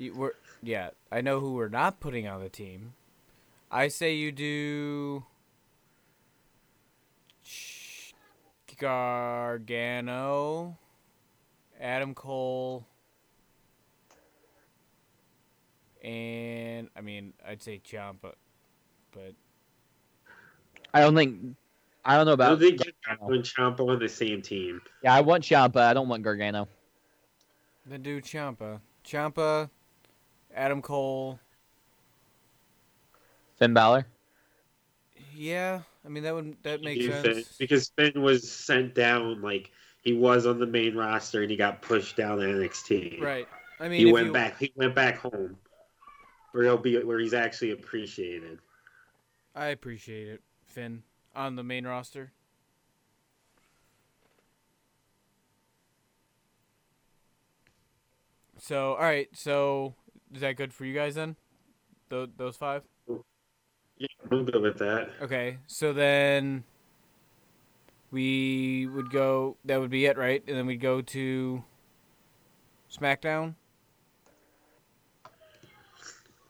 You, 0.00 0.14
we're, 0.14 0.32
yeah, 0.62 0.90
I 1.10 1.20
know 1.20 1.40
who 1.40 1.54
we're 1.54 1.68
not 1.68 2.00
putting 2.00 2.26
on 2.26 2.40
the 2.40 2.48
team. 2.48 2.94
I 3.70 3.88
say 3.88 4.14
you 4.14 4.32
do. 4.32 5.24
Ch- 7.44 8.14
Gargano, 8.78 10.78
Adam 11.78 12.14
Cole, 12.14 12.86
and 16.02 16.88
I 16.96 17.00
mean 17.00 17.32
I'd 17.46 17.62
say 17.62 17.80
Ciampa, 17.84 18.34
but 19.12 19.34
I 20.94 21.00
don't 21.00 21.14
think. 21.14 21.56
I 22.04 22.16
don't 22.16 22.24
know 22.24 22.32
I 22.32 22.34
about. 22.34 22.48
don't 22.50 22.60
think 22.60 22.78
Gargano. 22.78 23.28
Gargano 23.28 23.34
and 23.34 23.44
Ciampa 23.44 23.88
on 23.88 23.98
the 23.98 24.08
same 24.08 24.40
team. 24.42 24.80
Yeah, 25.02 25.14
I 25.14 25.20
want 25.20 25.44
Ciampa. 25.44 25.80
I 25.82 25.92
don't 25.94 26.08
want 26.08 26.22
Gargano. 26.22 26.66
then 27.86 28.02
do 28.02 28.20
Ciampa, 28.22 28.80
Ciampa, 29.04 29.68
Adam 30.54 30.82
Cole. 30.82 31.38
Finn 33.56 33.74
Balor. 33.74 34.06
Yeah, 35.34 35.80
I 36.04 36.08
mean 36.08 36.22
that 36.22 36.34
would 36.34 36.56
that 36.62 36.82
makes 36.82 37.04
You 37.04 37.12
sense. 37.12 37.22
Finn- 37.22 37.44
because 37.58 37.92
Finn 37.96 38.22
was 38.22 38.50
sent 38.50 38.94
down 38.94 39.42
like 39.42 39.70
he 40.02 40.12
was 40.12 40.46
on 40.46 40.58
the 40.58 40.66
main 40.66 40.96
roster 40.96 41.42
and 41.42 41.50
he 41.50 41.56
got 41.56 41.82
pushed 41.82 42.16
down 42.16 42.38
to 42.38 42.44
NXT. 42.44 43.20
Right. 43.20 43.48
I 43.78 43.88
mean, 43.88 44.06
He 44.06 44.12
went 44.12 44.28
you, 44.28 44.32
back. 44.32 44.58
He 44.58 44.72
went 44.76 44.94
back 44.94 45.18
home, 45.18 45.56
where 46.52 46.64
he'll 46.64 46.78
be, 46.78 47.02
where 47.02 47.18
he's 47.18 47.34
actually 47.34 47.72
appreciated. 47.72 48.58
I 49.54 49.66
appreciate 49.66 50.28
it, 50.28 50.42
Finn, 50.66 51.02
on 51.34 51.56
the 51.56 51.62
main 51.62 51.86
roster. 51.86 52.32
So, 58.58 58.92
all 58.92 59.02
right. 59.02 59.28
So, 59.32 59.94
is 60.34 60.40
that 60.40 60.56
good 60.56 60.72
for 60.72 60.84
you 60.84 60.94
guys 60.94 61.14
then? 61.14 61.36
Th- 62.10 62.30
those 62.36 62.56
five. 62.56 62.82
Yeah, 63.98 64.06
I'm 64.30 64.44
good 64.44 64.60
with 64.62 64.78
that. 64.78 65.10
Okay, 65.22 65.58
so 65.66 65.92
then 65.92 66.64
we 68.10 68.86
would 68.94 69.10
go. 69.10 69.56
That 69.64 69.80
would 69.80 69.90
be 69.90 70.06
it, 70.06 70.16
right? 70.16 70.42
And 70.48 70.56
then 70.56 70.66
we'd 70.66 70.80
go 70.80 71.00
to 71.02 71.62
SmackDown. 72.90 73.54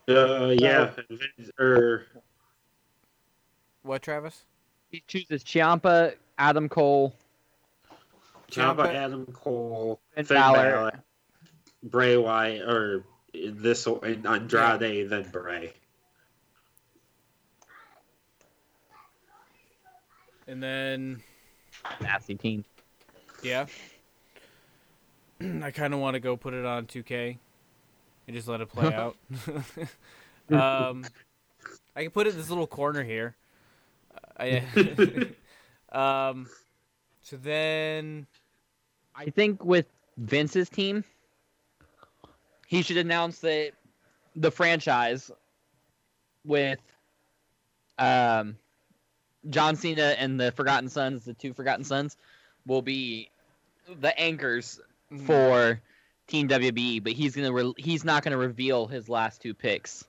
Uh, 0.09 0.55
yeah, 0.59 0.91
or 1.59 2.07
What, 3.83 4.03
Travis? 4.03 4.43
He 4.91 5.05
chooses 5.07 5.45
Ciampa, 5.45 6.15
Adam 6.37 6.69
Cole, 6.69 7.15
Ciampa, 8.51 8.77
Ciampa- 8.77 8.95
Adam 8.95 9.27
Cole, 9.27 10.01
Finn 10.17 10.25
Finn 10.25 10.37
Balor. 10.37 10.71
Balor, 10.73 11.05
Bray 11.85 12.17
Wyatt, 12.17 12.69
or 12.69 13.05
this 13.33 13.87
in 13.87 14.27
Andrade, 14.27 15.09
then 15.09 15.29
Bray. 15.31 15.73
And 20.47 20.63
then 20.63 21.23
nasty 22.01 22.35
team. 22.35 22.65
yeah, 23.43 23.67
I 25.63 25.71
kind 25.71 25.95
of 25.95 26.01
want 26.01 26.15
to 26.15 26.21
go 26.21 26.37
put 26.37 26.55
it 26.55 26.65
on 26.65 26.87
2K 26.87 27.39
and 28.27 28.37
just 28.37 28.49
let 28.49 28.61
it 28.61 28.69
play 28.69 28.93
out. 28.95 29.17
um, 30.51 31.05
I 31.95 32.03
can 32.03 32.11
put 32.11 32.27
it 32.27 32.31
in 32.31 32.37
this 32.37 32.49
little 32.49 32.67
corner 32.67 33.03
here. 33.03 33.37
I, 34.39 34.65
um, 35.93 36.49
so 37.23 37.37
then 37.37 38.27
I 39.15 39.27
think 39.27 39.65
with 39.65 39.87
Vince's 40.17 40.69
team, 40.69 41.05
he 42.71 42.83
should 42.83 42.99
announce 42.99 43.41
that 43.41 43.73
the 44.37 44.53
franchise 44.53 45.29
with 46.45 46.79
um, 47.99 48.57
John 49.49 49.75
Cena 49.75 50.15
and 50.17 50.39
the 50.39 50.53
Forgotten 50.53 50.89
Sons, 50.89 51.25
the 51.25 51.35
two 51.35 51.53
Forgotten 51.53 51.85
Sons, 51.85 52.17
will 52.65 52.81
be 52.81 53.29
the 54.00 54.17
anchors 54.19 54.81
mm, 55.12 55.27
for 55.27 55.81
Team 56.29 56.47
WBE. 56.47 57.03
But 57.03 57.15
he's 57.15 57.35
gonna 57.35 57.53
re- 57.53 57.75
he's 57.77 58.05
not 58.05 58.23
gonna 58.23 58.39
reveal 58.39 58.87
his 58.87 59.09
last 59.09 59.43
two 59.43 59.53
picks 59.53 60.05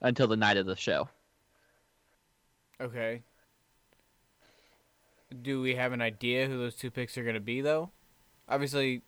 until 0.00 0.28
the 0.28 0.36
night 0.36 0.56
of 0.56 0.64
the 0.64 0.76
show. 0.76 1.10
Okay. 2.80 3.20
Do 5.42 5.60
we 5.60 5.74
have 5.74 5.92
an 5.92 6.00
idea 6.00 6.46
who 6.46 6.56
those 6.56 6.74
two 6.74 6.90
picks 6.90 7.18
are 7.18 7.22
going 7.22 7.34
to 7.34 7.40
be, 7.40 7.60
though? 7.60 7.90
Obviously, 8.48 9.02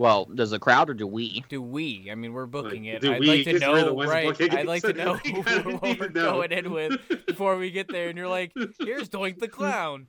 Well, 0.00 0.24
does 0.24 0.48
the 0.48 0.58
crowd 0.58 0.88
or 0.88 0.94
do 0.94 1.06
we? 1.06 1.44
do 1.50 1.60
we? 1.60 2.08
I 2.10 2.14
mean, 2.14 2.32
we're 2.32 2.46
booking 2.46 2.86
it. 2.86 3.02
do 3.02 3.12
I'd 3.12 3.20
we, 3.20 3.26
like 3.26 3.44
to 3.44 3.52
we're 3.52 3.58
the 3.58 3.92
know, 3.92 4.02
right? 4.04 4.28
booking 4.28 4.56
I'd 4.56 4.66
like 4.66 4.80
so 4.80 4.92
to 4.92 4.98
know 4.98 5.14
who 5.16 5.42
kinda 5.42 5.76
what 5.76 6.00
we're 6.00 6.08
know. 6.08 6.32
going 6.32 6.52
in 6.52 6.72
with 6.72 7.26
before 7.26 7.58
we 7.58 7.70
get 7.70 7.86
there, 7.86 8.08
and 8.08 8.16
you're 8.16 8.26
like, 8.26 8.50
"Here's 8.80 9.10
Doink 9.10 9.40
the 9.40 9.48
Clown," 9.48 10.08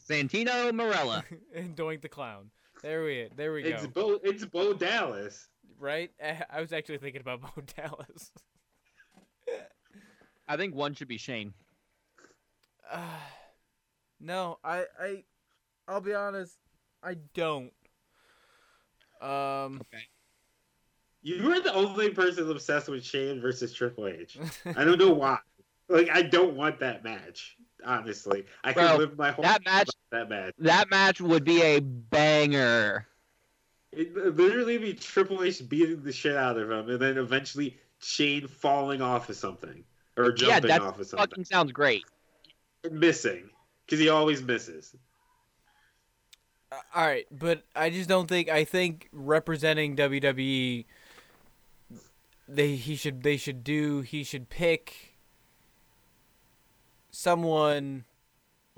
Santino 0.08 0.70
Marella. 0.70 1.24
and 1.52 1.74
Doink 1.74 2.02
the 2.02 2.08
Clown. 2.08 2.50
There 2.82 3.02
we, 3.02 3.30
there 3.34 3.52
we 3.52 3.62
go. 3.64 3.70
It's. 3.70 3.86
Bo. 3.88 4.20
It's 4.22 4.44
Bo 4.44 4.74
Dallas. 4.74 5.48
Right? 5.80 6.12
I 6.52 6.60
was 6.60 6.72
actually 6.72 6.98
thinking 6.98 7.20
about 7.20 7.40
Bo 7.40 7.62
Dallas. 7.76 8.30
I 10.46 10.56
think 10.56 10.72
one 10.72 10.94
should 10.94 11.08
be 11.08 11.18
Shane. 11.18 11.52
Uh, 12.88 13.00
no, 14.20 14.60
I, 14.62 14.84
I, 15.02 15.24
I'll 15.88 16.00
be 16.00 16.14
honest, 16.14 16.58
I 17.02 17.14
don't. 17.34 17.72
Um, 19.20 19.80
You 21.22 21.42
were 21.42 21.60
the 21.60 21.74
only 21.74 22.10
person 22.10 22.50
obsessed 22.50 22.88
with 22.88 23.04
Shane 23.04 23.40
versus 23.40 23.72
Triple 23.72 24.06
H. 24.06 24.38
I 24.76 24.84
don't 24.84 24.98
know 24.98 25.12
why. 25.12 25.38
Like, 25.88 26.10
I 26.10 26.22
don't 26.22 26.54
want 26.54 26.80
that 26.80 27.02
match. 27.04 27.56
Honestly, 27.84 28.44
I 28.64 28.72
could 28.72 28.80
Bro, 28.80 28.96
live 28.96 29.16
my 29.18 29.30
whole 29.30 29.44
That 29.44 29.64
match 29.64 29.88
that 30.10 30.28
match. 30.28 30.52
that 30.58 30.90
match 30.90 31.20
would 31.20 31.44
be 31.44 31.62
a 31.62 31.80
banger. 31.80 33.06
It 33.92 34.14
literally 34.36 34.78
be 34.78 34.94
Triple 34.94 35.42
H 35.44 35.66
beating 35.68 36.02
the 36.02 36.12
shit 36.12 36.36
out 36.36 36.58
of 36.58 36.70
him, 36.70 36.90
and 36.90 37.00
then 37.00 37.16
eventually 37.18 37.78
Shane 38.00 38.48
falling 38.48 39.00
off 39.00 39.28
of 39.30 39.36
something 39.36 39.84
or 40.16 40.32
jumping 40.32 40.68
that's 40.68 40.84
off 40.84 40.98
of 40.98 41.06
something, 41.06 41.28
Fucking 41.28 41.44
sounds 41.44 41.72
great. 41.72 42.04
missing 42.90 43.48
because 43.86 44.00
he 44.00 44.08
always 44.08 44.42
misses. 44.42 44.94
All 46.72 47.06
right, 47.06 47.26
but 47.30 47.62
I 47.74 47.90
just 47.90 48.08
don't 48.08 48.28
think. 48.28 48.48
I 48.48 48.64
think 48.64 49.08
representing 49.12 49.96
WWE, 49.96 50.84
they 52.48 52.74
he 52.76 52.96
should 52.96 53.22
they 53.22 53.36
should 53.36 53.64
do 53.64 54.00
he 54.02 54.22
should 54.24 54.48
pick 54.50 55.16
someone. 57.10 58.04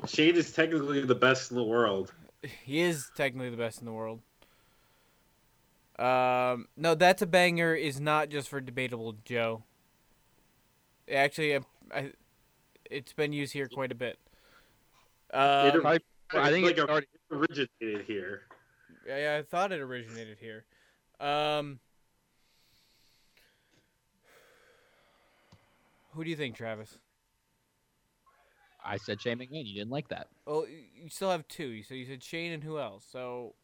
Shane 0.07 0.37
is 0.37 0.53
technically 0.53 1.00
the 1.03 1.14
best 1.14 1.50
in 1.50 1.57
the 1.57 1.64
world. 1.64 2.12
He 2.64 2.81
is 2.81 3.11
technically 3.16 3.50
the 3.50 3.57
best 3.57 3.81
in 3.81 3.87
the 3.87 3.92
world. 3.92 4.20
Um, 5.98 6.68
no, 6.76 6.94
that's 6.94 7.20
a 7.20 7.26
banger 7.26 7.74
is 7.74 8.00
not 8.00 8.31
just 8.31 8.48
for 8.48 8.61
debatable 8.61 9.16
Joe. 9.24 9.62
Actually, 11.12 11.57
I, 11.57 11.61
I, 11.92 12.12
it's 12.90 13.12
been 13.12 13.35
used 13.35 13.53
here 13.53 13.68
quite 13.68 13.92
a 13.92 13.94
bit. 13.94 14.18
Um, 15.35 15.66
It- 15.66 15.72
Probably- 15.83 16.00
I 16.33 16.50
think 16.50 16.64
like 16.66 16.76
it 16.79 16.81
a- 16.81 16.85
started- 16.85 17.09
originated 17.30 18.04
here. 18.06 18.42
Yeah, 19.06 19.38
I 19.38 19.42
thought 19.42 19.72
it 19.72 19.80
originated 19.80 20.38
here. 20.40 20.64
Um, 21.20 21.78
who 26.12 26.24
do 26.24 26.30
you 26.30 26.36
think, 26.36 26.56
Travis? 26.56 26.98
I 28.84 28.96
said 28.96 29.20
Shane 29.20 29.38
McMahon. 29.38 29.66
You 29.66 29.74
didn't 29.74 29.90
like 29.90 30.08
that. 30.08 30.28
Oh, 30.46 30.66
you 30.66 31.08
still 31.08 31.30
have 31.30 31.46
two. 31.48 31.82
So 31.82 31.94
you 31.94 32.06
said 32.06 32.22
Shane 32.22 32.52
and 32.52 32.64
who 32.64 32.78
else? 32.78 33.04
So 33.10 33.54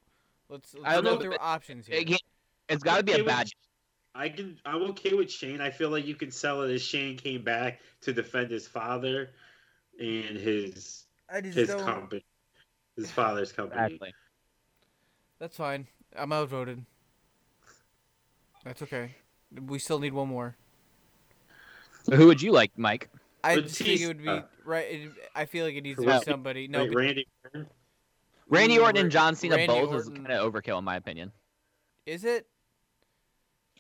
let's, 0.49 0.75
let's 0.75 0.87
I 0.87 0.95
don't 0.95 1.05
go 1.05 1.15
know, 1.15 1.21
through 1.21 1.31
but 1.33 1.41
options 1.41 1.87
here. 1.87 1.97
It, 1.97 2.21
has 2.69 2.83
got 2.83 2.99
to 2.99 3.03
be 3.03 3.13
Okay 3.13 3.21
a 3.21 3.25
with 3.25 3.33
bad. 3.33 3.49
I 4.15 4.29
can. 4.29 4.59
I'm 4.65 4.83
okay 4.91 5.15
with 5.15 5.31
Shane. 5.31 5.61
I 5.61 5.71
feel 5.71 5.91
like 5.91 6.07
you 6.07 6.15
can 6.15 6.31
sell 6.31 6.63
it 6.63 6.73
as 6.73 6.83
Shane 6.83 7.17
came 7.17 7.43
back 7.43 7.81
to 8.03 8.13
defend 8.13 8.51
his 8.51 8.67
father 8.67 9.31
and 10.01 10.37
his 10.37 11.05
I 11.31 11.41
just 11.41 11.57
his 11.57 11.69
don't. 11.69 11.85
company, 11.85 12.25
his 12.97 13.11
father's 13.11 13.53
company. 13.53 13.81
Exactly. 13.85 14.15
That's 15.39 15.57
fine. 15.57 15.87
I'm 16.17 16.33
outvoted. 16.33 16.85
That's 18.65 18.83
okay. 18.83 19.15
We 19.67 19.79
still 19.79 19.99
need 19.99 20.13
one 20.13 20.29
more. 20.29 20.57
So 22.05 22.17
who 22.17 22.27
would 22.27 22.41
you 22.43 22.53
like, 22.53 22.73
Mike? 22.77 23.09
I 23.45 23.61
think 23.61 24.01
it 24.01 24.07
would 24.09 24.19
be 24.19 24.25
Batista. 24.25 24.49
right. 24.65 24.87
It, 24.91 25.11
I 25.35 25.45
feel 25.45 25.65
like 25.67 25.75
it 25.75 25.83
needs 25.83 26.01
to 26.01 26.07
be 26.07 26.21
somebody. 26.25 26.67
No, 26.69 26.85
Wait, 26.85 26.95
Randy. 26.95 27.27
Orton? 27.45 27.67
Randy 28.49 28.79
Orton 28.79 29.03
and 29.03 29.11
John 29.11 29.35
Cena 29.35 29.57
Randy 29.57 29.73
both 29.75 29.95
is 29.95 30.09
kind 30.09 30.31
of 30.31 30.53
overkill 30.53 30.79
in 30.79 30.85
my 30.85 30.97
opinion. 30.97 31.33
is 32.07 32.25
it? 32.25 32.47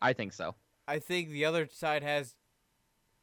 I 0.02 0.12
think 0.12 0.32
so. 0.34 0.54
I 0.86 0.98
think 0.98 1.30
the 1.30 1.46
other 1.46 1.68
side 1.72 2.02
has 2.02 2.34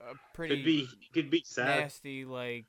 a 0.01 0.15
pretty 0.33 0.55
Could 0.57 0.65
be. 0.65 0.87
Could 1.13 1.29
be 1.29 1.43
Seth. 1.45 1.65
nasty 1.67 2.25
like 2.25 2.65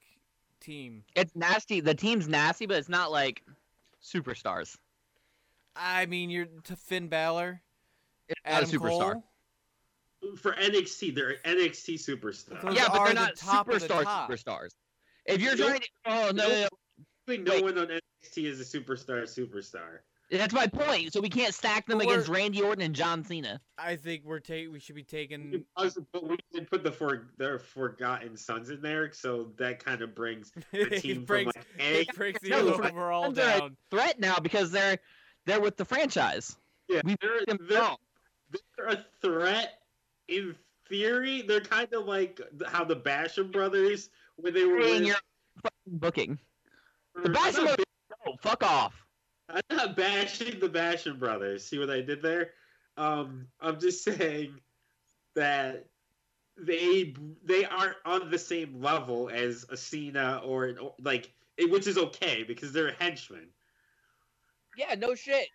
team. 0.64 1.04
It's 1.14 1.34
nasty. 1.34 1.80
The 1.80 1.94
team's 1.94 2.28
nasty, 2.28 2.66
but 2.66 2.78
it's 2.78 2.88
not 2.88 3.10
like 3.12 3.42
superstars. 4.02 4.76
I 5.76 6.06
mean, 6.06 6.30
you're 6.30 6.46
to 6.64 6.76
Finn 6.76 7.08
Balor, 7.08 7.60
It's 8.28 8.40
Adam 8.44 8.70
not 8.70 8.74
a 8.74 8.78
superstar. 8.78 9.12
Cole. 9.12 10.36
For 10.36 10.52
NXT, 10.52 11.14
they're 11.14 11.36
NXT 11.44 11.94
superstars. 11.96 12.62
Those 12.62 12.76
yeah, 12.76 12.88
but 12.88 13.04
they're 13.04 13.14
not 13.14 13.36
top 13.36 13.68
of 13.68 13.80
the 13.80 13.86
superstar 13.88 14.04
top. 14.04 14.30
superstars. 14.30 14.70
If 15.26 15.40
you're 15.40 15.56
Nope. 15.56 15.68
trying 15.68 15.80
to, 15.80 15.88
oh 16.06 16.30
no, 16.34 16.48
no, 16.48 16.48
no, 16.48 16.68
Like, 17.26 17.40
no 17.42 17.52
Wait. 17.52 17.64
one 17.64 17.78
on 17.78 17.86
NXT 17.88 18.44
is 18.46 18.60
a 18.60 18.64
superstar. 18.80 19.22
Superstar. 19.24 19.98
That's 20.30 20.54
my 20.54 20.66
point. 20.66 21.12
So 21.12 21.20
we 21.20 21.28
can't 21.28 21.54
stack 21.54 21.86
them 21.86 21.98
But 21.98 22.08
against 22.08 22.28
Randy 22.28 22.62
Orton 22.62 22.82
and 22.82 22.94
John 22.94 23.24
Cena. 23.24 23.60
I 23.78 23.96
think 23.96 24.22
we're 24.24 24.40
ta- 24.40 24.70
we 24.70 24.80
should 24.80 24.94
be 24.94 25.02
taking. 25.02 25.64
But 25.76 26.28
we 26.28 26.36
did 26.52 26.70
put 26.70 26.82
the 26.82 26.92
for 26.92 27.28
their 27.36 27.58
Forgotten 27.58 28.36
Sons 28.36 28.70
in 28.70 28.80
there, 28.80 29.12
so 29.12 29.52
that 29.58 29.84
kind 29.84 30.02
of 30.02 30.14
brings 30.14 30.52
the 30.72 30.86
team 31.00 31.18
it 31.18 31.26
breaks, 31.26 31.52
from 31.52 31.62
like 31.78 31.86
A. 31.86 32.00
it 32.02 32.14
breaks 32.14 32.40
the 32.40 32.48
No, 32.50 32.74
overall 32.74 33.24
Sons 33.24 33.38
are 33.38 33.42
a 33.42 33.58
down. 33.60 33.76
Threat 33.90 34.18
now 34.20 34.36
because 34.38 34.70
they're 34.70 34.98
they're 35.46 35.60
with 35.60 35.76
the 35.76 35.84
franchise. 35.84 36.56
Yeah, 36.88 37.00
we 37.04 37.16
they're, 37.20 37.44
Them 37.46 37.58
they're, 37.68 37.80
wrong. 37.80 37.96
they're 38.76 38.88
a 38.88 39.04
threat 39.20 39.78
in 40.28 40.54
theory. 40.88 41.42
They're 41.42 41.60
kind 41.60 41.92
of 41.92 42.06
like 42.06 42.40
how 42.66 42.84
the 42.84 42.96
Basham 42.96 43.50
brothers, 43.52 44.10
when 44.36 44.54
they 44.54 44.64
were 44.64 44.82
Saying 44.82 45.00
with, 45.00 45.06
you're 45.08 45.16
fucking 45.62 45.98
booking. 45.98 46.38
The 47.22 47.30
Basham 47.30 47.64
brothers, 47.64 47.84
no, 48.26 48.34
fuck 48.40 48.62
off. 48.62 49.03
I'm 49.48 49.60
not 49.70 49.96
bashing 49.96 50.58
the 50.58 50.68
Basham 50.68 51.18
brothers. 51.18 51.64
See 51.64 51.78
what 51.78 51.90
I 51.90 52.00
did 52.00 52.22
there? 52.22 52.50
Um, 52.96 53.46
I'm 53.60 53.78
just 53.78 54.02
saying 54.04 54.54
that 55.34 55.86
they 56.56 57.14
they 57.44 57.64
aren't 57.64 57.96
on 58.04 58.30
the 58.30 58.38
same 58.38 58.80
level 58.80 59.28
as 59.28 59.66
a 59.70 59.76
Cena 59.76 60.40
or 60.44 60.66
an, 60.66 60.78
like, 61.00 61.32
it- 61.56 61.70
which 61.70 61.86
is 61.86 61.98
okay 61.98 62.42
because 62.44 62.72
they're 62.72 62.88
a 62.88 62.92
henchmen. 62.94 63.48
Yeah, 64.76 64.94
no 64.94 65.14
shit. 65.14 65.48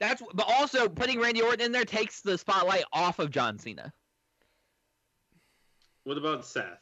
That's 0.00 0.22
but 0.34 0.46
also 0.48 0.88
putting 0.88 1.20
Randy 1.20 1.42
Orton 1.42 1.60
in 1.60 1.72
there 1.72 1.84
takes 1.84 2.20
the 2.20 2.36
spotlight 2.36 2.84
off 2.92 3.18
of 3.20 3.30
John 3.30 3.58
Cena. 3.58 3.92
What 6.04 6.18
about 6.18 6.44
Seth? 6.44 6.80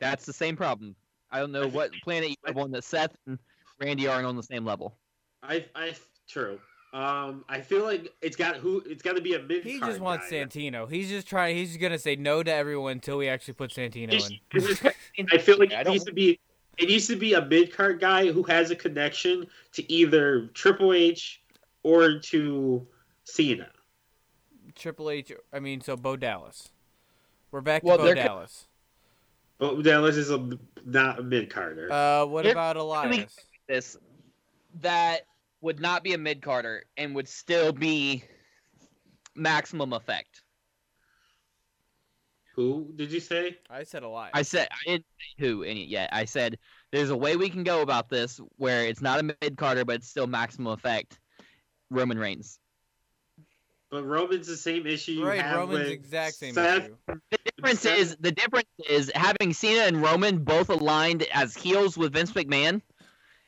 That's 0.00 0.24
the 0.24 0.32
same 0.32 0.56
problem. 0.56 0.94
I 1.30 1.40
don't 1.40 1.50
know 1.52 1.66
what 1.68 1.90
planet 2.04 2.30
you 2.30 2.36
live 2.46 2.56
on 2.56 2.70
that 2.70 2.84
Seth 2.84 3.16
and 3.26 3.38
Randy 3.80 4.06
aren't 4.06 4.26
on 4.26 4.36
the 4.36 4.42
same 4.42 4.64
level. 4.64 4.96
I, 5.42 5.64
I, 5.74 5.94
true. 6.28 6.58
Um, 6.92 7.44
I 7.48 7.60
feel 7.60 7.84
like 7.84 8.12
it's 8.22 8.36
got 8.36 8.56
who. 8.56 8.82
It's 8.86 9.02
got 9.02 9.16
to 9.16 9.20
be 9.22 9.34
a 9.34 9.38
mid. 9.42 9.62
He 9.62 9.78
just 9.78 10.00
wants 10.00 10.30
guy. 10.30 10.36
Santino. 10.36 10.90
He's 10.90 11.08
just 11.10 11.28
trying. 11.28 11.54
He's 11.56 11.76
gonna 11.76 11.98
say 11.98 12.16
no 12.16 12.42
to 12.42 12.50
everyone 12.52 12.92
until 12.92 13.18
we 13.18 13.28
actually 13.28 13.54
put 13.54 13.70
Santino 13.70 14.12
It's- 14.12 14.30
in. 14.30 15.28
I 15.32 15.38
feel 15.38 15.58
like 15.58 15.72
I 15.72 15.82
it 15.82 15.88
needs 15.88 16.04
to 16.04 16.12
be. 16.12 16.40
It 16.78 16.88
needs 16.88 17.08
to 17.08 17.16
be 17.16 17.34
a 17.34 17.44
mid 17.44 17.74
card 17.76 18.00
guy 18.00 18.30
who 18.32 18.42
has 18.44 18.70
a 18.70 18.76
connection 18.76 19.46
to 19.72 19.92
either 19.92 20.46
Triple 20.54 20.92
H 20.94 21.42
or 21.82 22.20
to 22.20 22.86
Cena. 23.24 23.68
Triple 24.74 25.10
H. 25.10 25.32
I 25.52 25.58
mean, 25.60 25.80
so 25.80 25.96
Bo 25.96 26.16
Dallas. 26.16 26.70
We're 27.50 27.60
back 27.60 27.82
to 27.82 27.88
Bo 27.88 27.98
they're- 27.98 28.14
Dallas. 28.14 28.66
But 29.58 29.82
Dallas 29.82 30.16
is 30.16 30.30
a 30.30 30.50
not 30.86 31.18
a 31.18 31.22
mid 31.22 31.50
carder. 31.50 31.92
Uh, 31.92 32.24
what 32.26 32.44
Here- 32.44 32.52
about 32.52 32.76
Elias? 32.76 33.36
This 33.66 33.96
that 34.80 35.22
would 35.60 35.80
not 35.80 36.04
be 36.04 36.14
a 36.14 36.18
mid 36.18 36.42
carder 36.42 36.84
and 36.96 37.14
would 37.14 37.28
still 37.28 37.72
be 37.72 38.22
maximum 39.34 39.92
effect. 39.92 40.42
who 42.54 42.92
did 42.96 43.12
you 43.12 43.20
say? 43.20 43.56
I 43.70 43.84
said 43.84 44.02
Elias. 44.02 44.32
I 44.34 44.42
said 44.42 44.68
I 44.70 44.90
didn't 44.90 45.06
say 45.18 45.46
who 45.46 45.62
any 45.62 45.84
yet. 45.84 46.10
I 46.12 46.24
said 46.24 46.58
there's 46.92 47.10
a 47.10 47.16
way 47.16 47.36
we 47.36 47.50
can 47.50 47.64
go 47.64 47.82
about 47.82 48.08
this 48.08 48.40
where 48.56 48.84
it's 48.84 49.00
not 49.00 49.20
a 49.20 49.22
mid 49.22 49.56
carder, 49.56 49.84
but 49.84 49.96
it's 49.96 50.08
still 50.08 50.26
maximum 50.26 50.72
effect. 50.72 51.18
Roman 51.90 52.18
Reigns. 52.18 52.58
But 53.90 54.04
Roman's 54.04 54.46
the 54.46 54.56
same 54.56 54.86
issue 54.86 55.12
you 55.12 55.26
right, 55.26 55.40
have 55.40 55.60
Roman's 55.60 55.78
with 55.78 55.88
exact 55.88 56.34
same 56.34 56.52
Seth. 56.52 56.84
issue. 56.84 56.96
The 57.30 57.38
difference 57.56 57.80
Seth- 57.80 57.98
is 57.98 58.16
the 58.20 58.32
difference 58.32 58.68
is 58.88 59.10
having 59.14 59.54
Cena 59.54 59.82
and 59.84 60.02
Roman 60.02 60.44
both 60.44 60.68
aligned 60.68 61.24
as 61.32 61.54
heels 61.54 61.96
with 61.96 62.12
Vince 62.12 62.32
McMahon 62.32 62.82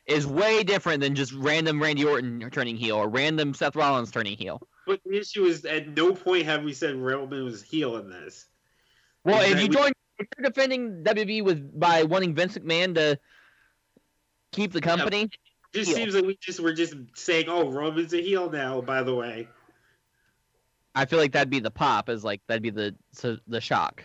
is 0.05 0.25
way 0.27 0.63
different 0.63 1.01
than 1.01 1.15
just 1.15 1.33
random 1.33 1.81
Randy 1.81 2.03
Orton 2.05 2.49
turning 2.51 2.75
heel 2.75 2.95
or 2.97 3.07
random 3.09 3.53
Seth 3.53 3.75
Rollins 3.75 4.11
turning 4.11 4.37
heel. 4.37 4.61
But 4.87 4.99
the 5.05 5.19
issue 5.19 5.45
is, 5.45 5.63
at 5.65 5.89
no 5.89 6.13
point 6.13 6.45
have 6.45 6.63
we 6.63 6.73
said 6.73 6.95
Roman 6.95 7.45
was 7.45 7.61
heel 7.61 7.97
in 7.97 8.09
this. 8.09 8.47
Well, 9.23 9.41
if 9.41 9.59
you 9.59 9.65
Exactly. 9.67 9.75
join, 9.75 9.91
if 10.17 10.27
you're 10.37 10.49
defending 10.49 11.03
WWE 11.03 11.43
with 11.43 11.79
by 11.79 12.03
wanting 12.03 12.33
Vince 12.33 12.57
McMahon 12.57 12.95
to 12.95 13.19
keep 14.51 14.71
the 14.73 14.81
company, 14.81 15.23
It 15.23 15.31
just 15.73 15.89
Heel. 15.89 15.97
seems 15.97 16.15
like 16.15 16.25
we 16.25 16.37
just 16.41 16.59
were 16.59 16.73
just 16.73 16.95
saying, 17.15 17.45
"Oh, 17.47 17.69
Roman's 17.69 18.13
a 18.13 18.21
heel 18.21 18.49
now." 18.49 18.81
By 18.81 19.03
the 19.03 19.13
way, 19.15 19.47
I 20.95 21.05
feel 21.05 21.19
like 21.19 21.31
that'd 21.31 21.49
be 21.49 21.59
the 21.59 21.71
pop. 21.71 22.09
Is 22.09 22.23
like 22.23 22.41
that'd 22.47 22.63
be 22.63 22.71
the 22.71 22.95
so, 23.11 23.37
the 23.47 23.61
shock. 23.61 24.03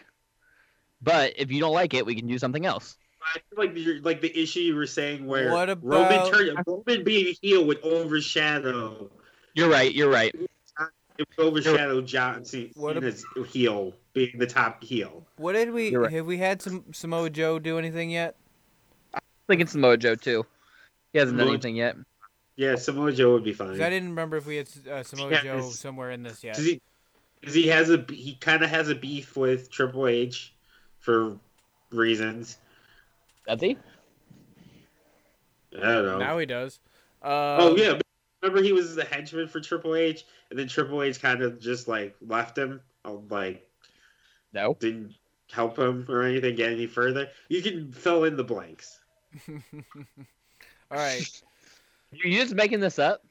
But 1.03 1.35
if 1.37 1.51
you 1.51 1.61
don't 1.61 1.73
like 1.75 1.95
it, 1.95 2.07
we 2.07 2.15
can 2.15 2.27
do 2.29 2.39
something 2.39 2.65
else. 2.67 2.97
I 3.35 3.39
feel 3.51 3.59
like 3.59 3.73
you're, 3.77 4.01
like 4.01 4.21
the 4.21 4.37
issue 4.41 4.61
you 4.61 4.75
were 4.77 4.87
saying 4.87 5.27
where 5.27 5.53
What 5.53 5.69
Roman 5.83 6.12
about- 6.12 6.33
turn, 6.33 6.57
Roman 6.67 7.05
being 7.05 7.35
heel 7.43 7.65
would 7.65 7.81
overshadow 7.83 9.11
You're 9.55 9.69
right. 9.69 9.93
You're 9.95 10.11
right. 10.11 10.35
it 11.19 11.29
would 11.37 11.47
overshadow 11.47 12.01
John 12.03 12.45
What 12.75 12.95
Cena's 12.95 13.25
heel 13.49 13.93
being 14.12 14.39
the 14.39 14.47
top 14.47 14.83
heel. 14.85 15.27
What 15.37 15.53
did 15.55 15.73
we? 15.73 15.95
Right. 15.95 16.12
Have 16.12 16.27
we 16.27 16.39
had 16.39 16.62
some 16.62 16.85
Samoa 16.93 17.31
Joe 17.31 17.59
do 17.59 17.79
anything 17.79 18.11
yet? 18.11 18.37
I 19.15 19.19
think 19.49 19.61
it's 19.61 19.75
Mojo 19.75 20.21
too. 20.21 20.45
He 21.12 21.19
hasn't 21.19 21.39
done 21.39 21.49
anything 21.49 21.77
yet. 21.77 21.97
Yeah, 22.57 22.77
Samoa 22.77 23.12
Joe 23.12 23.33
would 23.33 23.45
be 23.45 23.53
fine. 23.53 23.81
I 23.81 23.91
didn't 23.91 24.09
remember 24.11 24.37
if 24.37 24.47
we 24.47 24.57
had 24.57 24.69
uh, 24.91 25.03
Samoa 25.03 25.31
Yeah, 25.31 25.43
Joe 25.43 25.57
it's- 25.59 25.79
somewhere 25.79 26.11
in 26.11 26.23
this 26.23 26.43
yet. 26.45 26.55
Cause 26.57 26.65
he, 26.65 26.81
cause 27.45 27.55
he 27.55 27.67
has 27.69 27.91
a 27.91 28.05
he 28.09 28.35
kind 28.41 28.62
of 28.62 28.71
has 28.71 28.89
a 28.89 28.95
beef 28.95 29.37
with 29.37 29.71
Triple 29.71 30.07
H 30.07 30.55
for 31.01 31.37
reasons. 31.91 32.59
Does 33.47 33.61
he? 33.61 33.79
I 35.77 35.81
don't 35.81 36.07
know. 36.07 36.19
Now 36.19 36.39
he 36.39 36.47
does. 36.47 36.79
Um, 37.23 37.31
oh 37.33 37.77
yeah, 37.77 37.99
remember 38.43 38.63
he 38.63 38.73
was 38.73 38.95
the 38.95 39.05
henchman 39.05 39.49
for 39.49 39.61
Triple 39.61 39.95
H, 39.95 40.25
and 40.51 40.59
then 40.59 40.69
Triple 40.69 41.03
H 41.03 41.21
kind 41.21 41.43
of 41.43 41.61
just 41.61 41.89
like 41.89 42.15
left 42.21 42.57
him, 42.57 42.81
uh, 43.05 43.15
like 43.31 43.69
No. 44.53 44.77
didn't 44.79 45.15
help 45.51 45.79
him 45.79 46.07
or 46.09 46.23
anything 46.23 46.55
get 46.57 46.73
any 46.73 46.87
further. 46.87 47.29
You 47.49 47.63
can 47.63 47.93
fill 47.93 48.25
in 48.25 48.37
the 48.37 48.45
blanks. 48.45 49.01
All 49.49 50.99
right. 50.99 51.43
You're 52.13 52.41
just 52.43 52.55
making 52.55 52.81
this 52.81 52.99
up. 52.99 53.25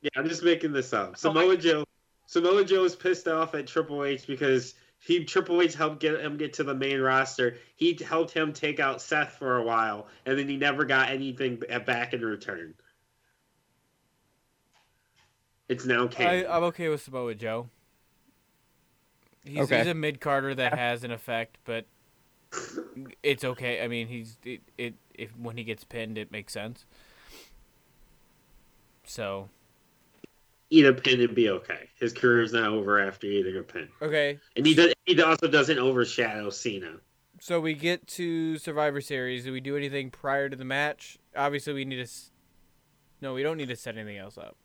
Yeah, 0.00 0.10
I'm 0.16 0.28
just 0.28 0.42
making 0.42 0.72
this 0.72 0.92
up. 0.92 1.16
Samoa 1.16 1.56
Joe, 1.56 1.84
Samoa 2.26 2.64
Joe 2.64 2.84
is 2.84 2.96
pissed 2.96 3.28
off 3.28 3.54
at 3.54 3.66
Triple 3.66 4.04
H 4.04 4.26
because 4.26 4.74
he 5.04 5.24
Triple 5.24 5.60
H 5.60 5.74
helped 5.74 6.00
get 6.00 6.20
him 6.20 6.36
get 6.36 6.54
to 6.54 6.64
the 6.64 6.74
main 6.74 7.00
roster. 7.00 7.56
He 7.74 7.98
helped 8.02 8.32
him 8.32 8.52
take 8.52 8.78
out 8.78 9.02
Seth 9.02 9.36
for 9.36 9.56
a 9.56 9.62
while, 9.62 10.06
and 10.24 10.38
then 10.38 10.48
he 10.48 10.56
never 10.56 10.84
got 10.84 11.10
anything 11.10 11.60
back 11.84 12.14
in 12.14 12.24
return. 12.24 12.74
It's 15.68 15.84
now 15.84 16.04
I, 16.04 16.08
canon. 16.08 16.46
I'm 16.48 16.62
okay 16.64 16.88
with 16.88 17.02
Samoa 17.02 17.34
Joe. 17.34 17.68
He's, 19.44 19.58
Okay. 19.62 19.78
he's 19.78 19.88
a 19.88 19.94
mid 19.94 20.20
carder 20.20 20.54
that 20.54 20.74
has 20.78 21.02
an 21.02 21.10
effect, 21.10 21.58
but 21.64 21.84
it's 23.24 23.42
okay. 23.42 23.82
I 23.82 23.88
mean, 23.88 24.06
he's 24.06 24.36
it, 24.44 24.60
it 24.78 24.94
if 25.14 25.36
when 25.36 25.56
he 25.56 25.64
gets 25.64 25.82
pinned, 25.82 26.16
it 26.16 26.30
makes 26.30 26.52
sense. 26.52 26.84
So 29.04 29.48
Eat 30.72 30.86
a 30.86 30.92
pin 30.94 31.20
and 31.20 31.34
be 31.34 31.50
okay. 31.50 31.90
His 32.00 32.14
career 32.14 32.40
is 32.40 32.54
not 32.54 32.64
over 32.70 32.98
after 32.98 33.26
eating 33.26 33.58
a 33.58 33.62
pin, 33.62 33.90
okay, 34.00 34.38
and 34.56 34.64
he 34.64 34.72
does. 34.74 34.94
He 35.04 35.20
also 35.20 35.46
doesn't 35.46 35.78
overshadow 35.78 36.48
Cena. 36.48 36.94
so 37.40 37.60
we 37.60 37.74
get 37.74 38.06
to 38.06 38.56
Survivor 38.56 39.02
Series. 39.02 39.44
Do 39.44 39.52
we 39.52 39.60
do 39.60 39.76
anything 39.76 40.10
prior 40.10 40.48
to 40.48 40.56
the 40.56 40.64
match? 40.64 41.18
Obviously, 41.36 41.74
we 41.74 41.84
need 41.84 41.96
to. 41.96 42.02
s- 42.04 42.30
No, 43.20 43.34
we 43.34 43.42
don't 43.42 43.58
need 43.58 43.68
to 43.68 43.76
set 43.76 43.98
anything 43.98 44.16
else 44.16 44.38
up. 44.38 44.56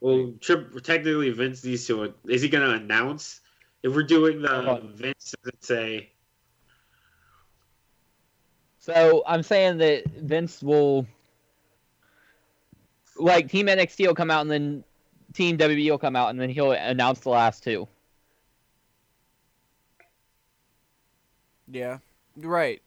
Well, 0.00 0.32
Trip, 0.40 0.82
technically, 0.82 1.28
Vince 1.32 1.62
needs 1.62 1.86
to. 1.88 2.14
Is 2.26 2.40
he 2.40 2.48
going 2.48 2.66
to 2.66 2.82
announce? 2.82 3.42
If 3.82 3.94
we're 3.94 4.04
doing 4.04 4.40
the 4.40 4.80
Vince, 4.94 5.34
does 5.42 5.52
it 5.52 5.62
say? 5.64 6.10
So 8.78 9.22
I'm 9.26 9.42
saying 9.42 9.78
that 9.78 10.06
Vince 10.06 10.62
will, 10.62 11.06
like, 13.18 13.50
Team 13.50 13.66
NXT 13.66 14.06
will 14.06 14.14
come 14.14 14.30
out 14.30 14.42
and 14.42 14.50
then 14.50 14.84
Team 15.32 15.58
WWE 15.58 15.90
will 15.90 15.98
come 15.98 16.16
out 16.16 16.30
and 16.30 16.40
then 16.40 16.50
he'll 16.50 16.72
announce 16.72 17.20
the 17.20 17.30
last 17.30 17.62
two. 17.62 17.86
Yeah, 21.68 21.98
right. 22.36 22.80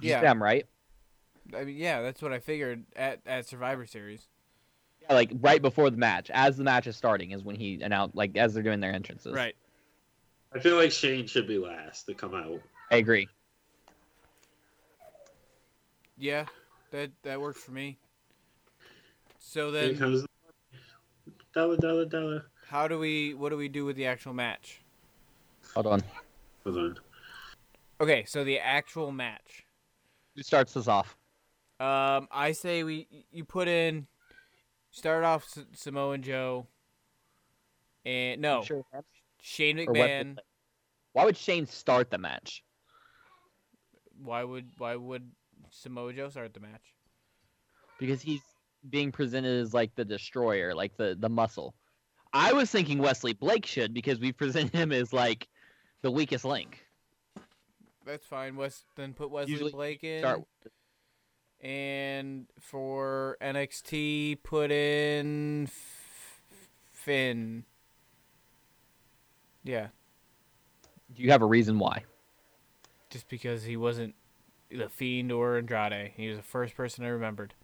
Yeah, 0.00 0.20
Them, 0.20 0.42
right? 0.42 0.66
I 1.54 1.64
mean, 1.64 1.76
yeah, 1.76 2.02
that's 2.02 2.22
what 2.22 2.32
I 2.32 2.38
figured 2.38 2.84
at 2.96 3.20
at 3.26 3.46
Survivor 3.46 3.86
Series. 3.86 4.26
Yeah, 5.02 5.14
like 5.14 5.32
right 5.40 5.60
before 5.60 5.90
the 5.90 5.96
match, 5.96 6.30
as 6.30 6.56
the 6.56 6.64
match 6.64 6.86
is 6.86 6.96
starting, 6.96 7.32
is 7.32 7.42
when 7.42 7.56
he 7.56 7.80
announced, 7.82 8.14
like, 8.14 8.36
as 8.36 8.54
they're 8.54 8.62
doing 8.62 8.80
their 8.80 8.92
entrances. 8.92 9.34
Right. 9.34 9.56
I 10.54 10.58
feel 10.58 10.76
like 10.76 10.90
Shane 10.92 11.26
should 11.26 11.46
be 11.46 11.58
last 11.58 12.06
to 12.06 12.14
come 12.14 12.34
out. 12.34 12.60
I 12.90 12.96
agree. 12.96 13.28
Yeah, 16.18 16.46
that 16.90 17.10
that 17.22 17.40
works 17.40 17.60
for 17.60 17.72
me. 17.72 17.98
So 19.38 19.70
then, 19.70 19.96
comes 19.96 20.24
dollar, 21.54 21.76
dollar, 21.76 22.04
dollar. 22.04 22.46
how 22.68 22.86
do 22.88 22.98
we? 22.98 23.34
What 23.34 23.50
do 23.50 23.56
we 23.56 23.68
do 23.68 23.84
with 23.84 23.96
the 23.96 24.06
actual 24.06 24.34
match? 24.34 24.82
Hold 25.74 25.86
on. 25.86 26.02
Hold 26.64 26.76
on. 26.76 26.98
Okay, 28.00 28.24
so 28.26 28.44
the 28.44 28.58
actual 28.58 29.12
match. 29.12 29.64
Who 30.36 30.42
starts 30.42 30.72
this 30.74 30.88
off? 30.88 31.16
Um, 31.80 32.28
I 32.30 32.52
say 32.52 32.82
we 32.84 33.08
you 33.32 33.44
put 33.44 33.68
in 33.68 34.06
start 34.90 35.24
off 35.24 35.44
S- 35.56 35.64
Samoa 35.74 36.18
Joe, 36.18 36.66
and 38.04 38.40
no 38.40 38.62
Sure. 38.62 38.84
Shane 39.40 39.78
McMahon. 39.78 40.38
Why 41.12 41.24
would 41.24 41.36
Shane 41.36 41.66
start 41.66 42.10
the 42.10 42.18
match? 42.18 42.62
Why 44.22 44.44
would 44.44 44.68
why 44.78 44.96
would 44.96 45.30
Samoa 45.70 46.12
Joe 46.12 46.28
start 46.28 46.54
the 46.54 46.60
match? 46.60 46.94
Because 47.98 48.20
he's 48.22 48.42
being 48.88 49.12
presented 49.12 49.60
as 49.60 49.74
like 49.74 49.94
the 49.94 50.04
destroyer, 50.04 50.74
like 50.74 50.96
the 50.96 51.16
the 51.18 51.28
muscle. 51.28 51.74
I 52.32 52.52
was 52.52 52.70
thinking 52.70 52.98
Wesley 52.98 53.32
Blake 53.32 53.66
should 53.66 53.92
because 53.92 54.20
we 54.20 54.32
present 54.32 54.72
him 54.74 54.92
as 54.92 55.12
like 55.12 55.48
the 56.02 56.10
weakest 56.10 56.44
link. 56.44 56.86
That's 58.06 58.26
fine. 58.26 58.56
Wes 58.56 58.84
then 58.96 59.12
put 59.12 59.30
Wesley 59.30 59.52
Usually 59.52 59.72
Blake 59.72 60.04
in. 60.04 60.20
Start 60.20 60.42
And 61.60 62.46
for 62.58 63.36
NXT, 63.42 64.42
put 64.42 64.70
in 64.70 65.68
Finn. 66.92 67.64
Yeah, 69.62 69.88
Do 71.14 71.22
you 71.22 71.30
have 71.30 71.42
a 71.42 71.46
reason 71.46 71.78
why? 71.78 72.04
just 73.10 73.28
because 73.28 73.64
he 73.64 73.76
wasn't 73.76 74.14
the 74.70 74.88
Fiend 74.88 75.32
or 75.32 75.58
Andrade. 75.58 76.12
He 76.16 76.28
was 76.28 76.36
the 76.36 76.42
first 76.42 76.76
person 76.76 77.04
I 77.04 77.08
remembered. 77.08 77.54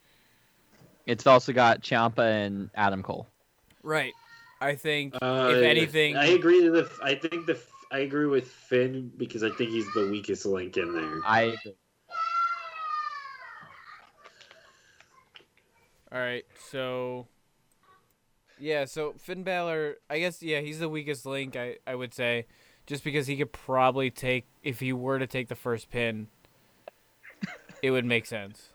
It's 1.06 1.26
also 1.26 1.52
got 1.52 1.82
Ciampa 1.82 2.46
and 2.46 2.70
Adam 2.74 3.02
Cole. 3.02 3.26
Right. 3.82 4.12
I 4.60 4.74
think 4.74 5.14
Uh, 5.20 5.52
if 5.54 5.62
anything, 5.62 6.16
I 6.16 6.26
agree. 6.26 6.62
To 6.62 6.70
the 6.70 6.90
I 7.02 7.14
think 7.14 7.46
the 7.46 7.58
I 7.92 8.00
agree 8.00 8.26
with 8.26 8.48
Finn 8.48 9.12
because 9.16 9.42
I 9.42 9.50
think 9.50 9.70
he's 9.70 9.92
the 9.92 10.08
weakest 10.10 10.46
link 10.46 10.76
in 10.76 10.92
there. 10.92 11.20
I 11.24 11.42
agree. 11.42 11.74
All 16.12 16.20
right, 16.20 16.44
so 16.70 17.26
yeah, 18.58 18.86
so 18.86 19.12
Finn 19.18 19.42
Balor, 19.42 19.96
I 20.08 20.18
guess 20.20 20.42
yeah, 20.42 20.60
he's 20.60 20.78
the 20.78 20.88
weakest 20.88 21.26
link. 21.26 21.56
I 21.56 21.76
I 21.86 21.94
would 21.94 22.14
say, 22.14 22.46
just 22.86 23.04
because 23.04 23.26
he 23.26 23.36
could 23.36 23.52
probably 23.52 24.10
take 24.10 24.46
if 24.62 24.80
he 24.80 24.92
were 24.92 25.18
to 25.18 25.26
take 25.26 25.48
the 25.48 25.54
first 25.54 25.90
pin, 25.90 26.28
it 27.86 27.90
would 27.92 28.04
make 28.04 28.26
sense. 28.26 28.70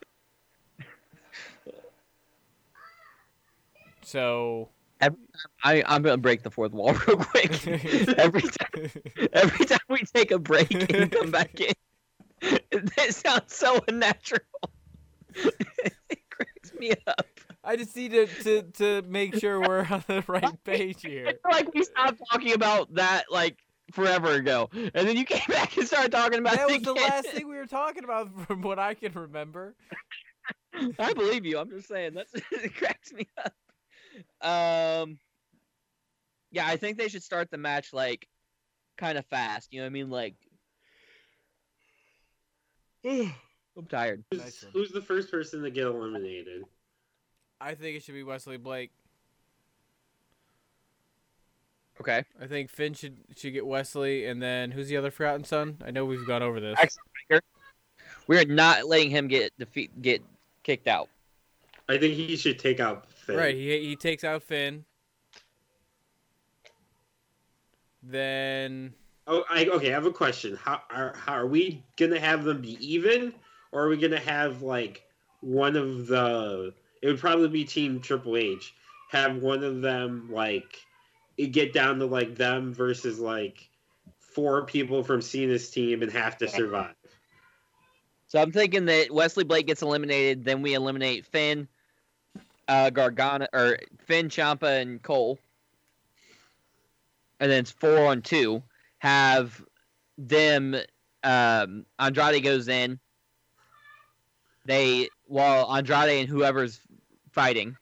So 4.04 4.70
I, 5.02 5.84
I'm 5.86 6.02
gonna 6.02 6.18
break 6.18 6.44
the 6.44 6.52
fourth 6.52 6.72
wall 6.72 6.94
real 7.08 7.18
quick. 7.18 7.68
every 8.18 8.42
time, 8.42 8.92
every 9.34 9.66
time 9.66 9.80
we 9.90 10.04
take 10.14 10.32
a 10.32 10.40
break 10.40 10.94
and 10.94 11.12
come 11.12 11.30
back 11.30 11.60
in, 11.60 11.74
it 12.42 13.14
sounds 13.14 13.54
so 13.54 13.82
unnatural. 13.90 14.42
it 15.36 16.20
cracks 16.30 16.74
me 16.80 16.94
up. 17.06 17.28
I 17.66 17.76
just 17.76 17.94
need 17.98 18.12
to, 18.12 18.28
to 18.44 18.62
to 18.64 19.02
make 19.10 19.36
sure 19.36 19.60
we're 19.60 19.86
on 19.86 20.06
the 20.08 20.24
right 20.26 20.64
page 20.64 21.02
here. 21.02 21.34
Like 21.52 21.74
we 21.74 21.84
stopped 21.84 22.22
talking 22.32 22.54
about 22.54 22.94
that 22.96 23.26
like 23.30 23.58
forever 23.92 24.34
ago, 24.34 24.70
and 24.74 24.92
then 25.08 25.16
you 25.18 25.26
came 25.26 25.42
back 25.48 25.76
and 25.78 25.86
started 25.88 26.12
talking 26.12 26.40
about 26.40 26.56
That 26.56 26.70
it 26.70 26.74
was 26.74 26.82
the 26.84 26.92
again. 26.92 27.10
last 27.10 27.28
thing 27.28 27.48
we 27.48 27.56
were 27.56 27.66
talking 27.68 28.04
about, 28.04 28.30
from 28.48 28.62
what 28.62 28.80
I 28.80 28.94
can 28.94 29.14
remember. 29.14 29.76
I 30.98 31.14
believe 31.14 31.46
you. 31.46 31.60
I'm 31.60 31.70
just 31.70 31.88
saying 31.88 32.14
that's 32.14 32.34
it 32.52 32.76
cracks 32.76 33.12
me 33.14 33.28
up. 33.38 33.54
Um, 34.42 35.20
yeah, 36.52 36.66
I 36.68 36.78
think 36.78 36.98
they 36.98 37.08
should 37.10 37.24
start 37.24 37.52
the 37.52 37.58
match 37.58 37.94
like 37.94 38.28
kind 38.98 39.18
of 39.18 39.26
fast. 39.28 39.74
You 39.74 39.80
know 39.80 39.86
what 39.86 39.90
I 39.90 39.94
mean? 39.94 40.10
Like, 40.10 40.36
I'm 43.06 43.86
tired. 43.90 44.24
Who's, 44.32 44.66
who's 44.74 44.92
the 44.92 45.02
first 45.02 45.32
person 45.32 45.62
to 45.64 45.72
get 45.72 45.86
eliminated? 45.86 46.64
I 47.60 47.76
think 47.76 47.98
it 47.98 48.04
should 48.04 48.16
be 48.16 48.24
Wesley 48.24 48.58
Blake. 48.58 48.92
Okay. 52.02 52.24
I 52.42 52.48
think 52.48 52.72
Finn 52.72 52.96
should 52.96 53.16
should 53.38 53.54
get 53.54 53.64
Wesley, 53.64 54.26
and 54.26 54.42
then 54.42 54.72
who's 54.72 54.90
the 54.90 54.98
other 54.98 55.12
Forgotten 55.12 55.44
Son? 55.44 55.78
I 55.86 55.92
know 55.92 56.04
we've 56.04 56.26
gone 56.26 56.42
over 56.42 56.60
this. 56.60 56.98
We're 58.28 58.46
not 58.46 58.88
letting 58.88 59.12
him 59.12 59.28
get 59.28 59.58
defeat 59.60 60.02
get 60.02 60.24
kicked 60.64 60.88
out. 60.88 61.10
I 61.88 62.00
think 62.00 62.16
he 62.16 62.36
should 62.38 62.58
take 62.58 62.80
out 62.80 63.12
Finn. 63.12 63.38
Right, 63.38 63.54
he 63.54 63.86
he 63.86 63.96
takes 63.96 64.24
out 64.24 64.42
Finn. 64.42 64.84
Then 68.02 68.96
Oh, 69.28 69.44
I 69.48 69.66
okay. 69.66 69.92
I 69.92 69.94
have 69.94 70.08
a 70.08 70.12
question. 70.12 70.56
How 70.56 70.82
are 70.90 71.14
how 71.16 71.34
are 71.34 71.46
we 71.46 71.84
gonna 71.98 72.20
have 72.20 72.44
them 72.44 72.62
be 72.62 72.78
even, 72.84 73.32
or 73.72 73.84
are 73.84 73.90
we 73.90 73.98
gonna 73.98 74.20
have 74.20 74.64
like 74.64 75.04
one 75.42 75.76
of 75.76 76.08
the? 76.08 76.74
It 77.04 77.08
would 77.08 77.20
probably 77.20 77.48
be 77.48 77.64
Team 77.64 78.00
Triple 78.00 78.38
H. 78.38 78.74
Have 79.12 79.38
one 79.38 79.64
of 79.64 79.82
them 79.82 80.30
like 80.32 80.64
it 80.74 80.80
get 81.48 81.74
down 81.74 82.00
to 82.00 82.06
like 82.06 82.36
them 82.36 82.74
versus 82.74 83.20
like 83.20 83.70
four 84.20 84.66
people 84.66 85.04
from 85.04 85.22
Cena's 85.22 85.70
team 85.70 86.02
and 86.02 86.12
have 86.12 86.38
to 86.38 86.48
survive. 86.48 86.96
So 88.28 88.42
I'm 88.42 88.52
thinking 88.52 88.86
that 88.86 89.12
Wesley 89.12 89.44
Blake 89.44 89.68
gets 89.68 89.82
eliminated, 89.82 90.46
then 90.46 90.62
we 90.62 90.74
eliminate 90.74 91.26
Finn, 91.26 91.68
uh, 92.68 92.90
Gargano, 92.90 93.48
or 93.52 93.78
Finn, 94.06 94.30
Ciampa, 94.30 94.82
and 94.82 95.04
Cole, 95.04 95.38
and 97.42 97.52
then 97.52 97.60
it's 97.60 97.72
four 97.72 98.08
on 98.08 98.22
two. 98.22 98.64
Have 99.00 99.62
them. 100.18 100.76
Um, 101.24 101.86
Andrade 102.00 102.44
goes 102.44 102.68
in. 102.68 103.00
They 104.66 105.10
while 105.26 105.70
Andrade 105.76 106.22
and 106.22 106.30
whoever's 106.30 106.80
fighting, 107.32 107.76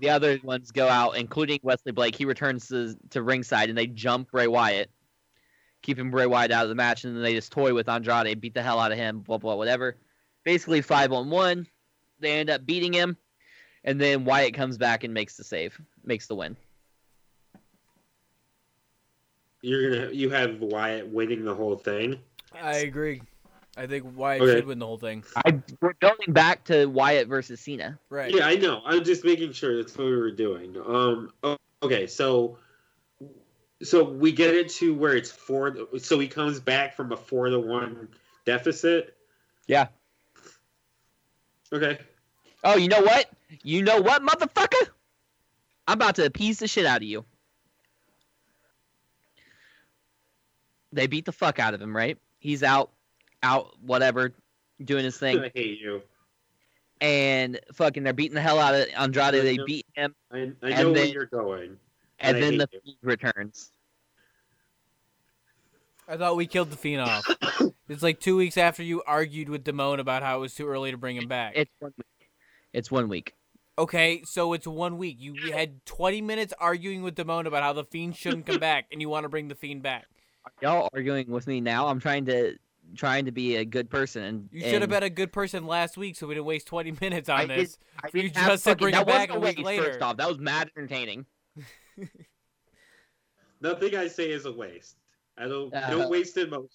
the 0.00 0.10
other 0.10 0.38
ones 0.42 0.72
go 0.72 0.88
out, 0.88 1.16
including 1.16 1.60
Wesley 1.62 1.92
Blake. 1.92 2.16
He 2.16 2.24
returns 2.24 2.68
to, 2.68 2.96
to 3.10 3.22
ringside, 3.22 3.68
and 3.68 3.78
they 3.78 3.86
jump 3.86 4.30
Bray 4.30 4.46
Wyatt, 4.46 4.90
keeping 5.82 6.10
Bray 6.10 6.26
Wyatt 6.26 6.50
out 6.50 6.64
of 6.64 6.68
the 6.70 6.74
match, 6.74 7.04
and 7.04 7.14
then 7.14 7.22
they 7.22 7.34
just 7.34 7.52
toy 7.52 7.74
with 7.74 7.88
Andrade, 7.88 8.40
beat 8.40 8.54
the 8.54 8.62
hell 8.62 8.80
out 8.80 8.92
of 8.92 8.98
him, 8.98 9.20
blah 9.20 9.38
blah 9.38 9.54
whatever. 9.54 9.96
Basically 10.44 10.80
five 10.80 11.12
on 11.12 11.30
one. 11.30 11.66
They 12.18 12.32
end 12.32 12.50
up 12.50 12.66
beating 12.66 12.92
him, 12.92 13.16
and 13.84 14.00
then 14.00 14.24
Wyatt 14.24 14.54
comes 14.54 14.76
back 14.76 15.04
and 15.04 15.14
makes 15.14 15.36
the 15.36 15.44
save, 15.44 15.80
makes 16.04 16.26
the 16.26 16.34
win. 16.34 16.56
You're 19.62 19.90
gonna 19.90 20.12
you 20.12 20.30
have 20.30 20.60
Wyatt 20.60 21.08
winning 21.08 21.44
the 21.44 21.54
whole 21.54 21.76
thing. 21.76 22.18
I 22.54 22.78
agree. 22.78 23.22
I 23.80 23.86
think 23.86 24.04
Wyatt 24.14 24.42
Okay. 24.42 24.56
should 24.56 24.66
win 24.66 24.78
the 24.78 24.84
whole 24.84 24.98
thing. 24.98 25.24
I 25.36 25.58
we're 25.80 25.94
going 25.94 26.34
back 26.34 26.64
to 26.64 26.84
Wyatt 26.84 27.28
versus 27.28 27.60
Cena. 27.60 27.98
Right. 28.10 28.30
Yeah, 28.30 28.46
I 28.46 28.56
know. 28.56 28.82
I'm 28.84 29.02
just 29.04 29.24
making 29.24 29.52
sure 29.52 29.74
that's 29.78 29.96
what 29.96 30.04
we 30.04 30.16
were 30.16 30.30
doing. 30.30 30.76
Um. 30.76 31.32
Okay, 31.82 32.06
so 32.06 32.58
so 33.82 34.04
we 34.04 34.32
get 34.32 34.54
it 34.54 34.68
to 34.72 34.94
where 34.94 35.16
it's 35.16 35.30
four. 35.30 35.74
So 35.96 36.18
he 36.18 36.28
comes 36.28 36.60
back 36.60 36.94
from 36.94 37.12
a 37.12 37.16
four 37.16 37.48
to 37.48 37.58
one 37.58 38.08
deficit. 38.44 39.16
Yeah. 39.66 39.86
Okay. 41.72 41.98
Oh, 42.62 42.76
you 42.76 42.88
know 42.88 43.00
what? 43.00 43.30
You 43.62 43.82
know 43.82 44.02
what, 44.02 44.20
motherfucker? 44.20 44.88
I'm 45.88 45.94
about 45.94 46.16
to 46.16 46.26
appease 46.26 46.58
the 46.58 46.68
shit 46.68 46.84
out 46.84 46.98
of 46.98 47.04
you. 47.04 47.24
They 50.92 51.06
beat 51.06 51.24
the 51.24 51.32
fuck 51.32 51.58
out 51.58 51.72
of 51.72 51.80
him, 51.80 51.96
right? 51.96 52.18
He's 52.40 52.62
out, 52.62 52.90
out, 53.42 53.74
whatever, 53.82 54.32
doing 54.84 55.04
his 55.04 55.16
thing, 55.18 55.38
I 55.40 55.50
hate 55.54 55.80
you. 55.80 56.02
and 57.00 57.58
fucking 57.74 58.02
they're 58.02 58.12
beating 58.12 58.34
the 58.34 58.40
hell 58.40 58.58
out 58.58 58.74
of 58.74 58.86
Andrade. 58.96 59.34
They 59.34 59.58
beat 59.66 59.86
him, 59.94 60.14
I, 60.32 60.36
I 60.36 60.38
And 60.38 60.54
know 60.62 60.68
where 60.68 60.94
then- 60.94 61.12
you're 61.12 61.26
going. 61.26 61.76
and 62.18 62.36
I 62.36 62.40
then 62.40 62.58
the 62.58 62.68
hate 62.70 62.80
you. 62.84 62.92
Fiend 62.92 62.96
returns. 63.02 63.72
I 66.08 66.16
thought 66.16 66.36
we 66.36 66.46
killed 66.46 66.70
the 66.70 66.76
Fiend 66.76 67.02
off. 67.02 67.24
it's 67.88 68.02
like 68.02 68.18
two 68.20 68.36
weeks 68.36 68.56
after 68.56 68.82
you 68.82 69.02
argued 69.06 69.48
with 69.48 69.64
Damone 69.64 70.00
about 70.00 70.22
how 70.22 70.38
it 70.38 70.40
was 70.40 70.54
too 70.54 70.66
early 70.66 70.90
to 70.90 70.96
bring 70.96 71.16
him 71.16 71.28
back. 71.28 71.52
It's 71.56 71.70
one 71.78 71.92
week. 71.96 72.28
It's 72.72 72.90
one 72.90 73.08
week. 73.08 73.34
Okay, 73.78 74.22
so 74.24 74.52
it's 74.52 74.66
one 74.66 74.98
week. 74.98 75.16
You 75.20 75.52
had 75.52 75.84
20 75.86 76.20
minutes 76.20 76.52
arguing 76.58 77.02
with 77.02 77.14
Damone 77.14 77.46
about 77.46 77.62
how 77.62 77.72
the 77.72 77.84
Fiend 77.84 78.16
shouldn't 78.16 78.44
come 78.46 78.58
back, 78.60 78.86
and 78.90 79.00
you 79.00 79.08
want 79.08 79.24
to 79.24 79.28
bring 79.28 79.46
the 79.48 79.54
Fiend 79.54 79.82
back. 79.82 80.06
Y'all 80.60 80.88
arguing 80.92 81.30
with 81.30 81.46
me 81.46 81.60
now? 81.60 81.86
I'm 81.86 82.00
trying 82.00 82.26
to 82.26 82.56
trying 82.96 83.24
to 83.26 83.32
be 83.32 83.56
a 83.56 83.64
good 83.64 83.88
person, 83.90 84.22
and 84.22 84.48
You 84.52 84.62
should 84.62 84.80
have 84.82 84.90
been 84.90 85.02
a 85.02 85.10
good 85.10 85.32
person 85.32 85.66
last 85.66 85.96
week, 85.96 86.16
so 86.16 86.26
we 86.26 86.34
didn't 86.34 86.46
waste 86.46 86.66
20 86.68 86.92
minutes 87.00 87.28
on 87.28 87.40
I 87.40 87.46
this. 87.46 87.78
I 88.02 88.08
you 88.12 88.22
didn't 88.22 88.34
just 88.34 88.64
to 88.64 88.76
bring 88.76 88.92
that 88.92 89.02
it 89.02 89.06
back 89.06 89.30
a 89.30 89.34
week 89.38 89.56
waste, 89.56 89.58
later. 89.66 89.84
First 89.84 90.02
off, 90.02 90.16
that 90.18 90.28
was 90.28 90.38
mad 90.38 90.70
entertaining. 90.76 91.26
Nothing 93.60 93.94
I 93.96 94.08
say 94.08 94.30
is 94.30 94.46
a 94.46 94.52
waste. 94.52 94.96
I 95.36 95.46
don't 95.48 95.72
Uh, 95.74 95.90
don't 95.90 96.10
waste 96.10 96.36
emotion. 96.36 96.68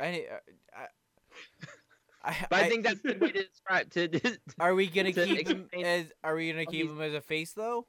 I, 0.00 0.26
I, 0.74 0.86
I, 2.24 2.36
But 2.50 2.58
I, 2.60 2.64
I- 2.64 2.68
think 2.68 2.84
that's 2.84 3.00
the 3.02 3.14
way 3.20 3.32
to 3.32 3.44
describe 3.44 3.90
to. 3.90 4.38
Are 4.60 4.74
we 4.74 4.86
gonna 4.88 5.12
to 5.12 5.26
keep 5.26 5.48
him 5.48 5.68
as? 5.82 6.12
Are 6.22 6.34
we 6.34 6.50
gonna 6.52 6.66
keep 6.66 6.88
him 6.88 7.00
as 7.00 7.14
a 7.14 7.20
face 7.20 7.52
though? 7.52 7.86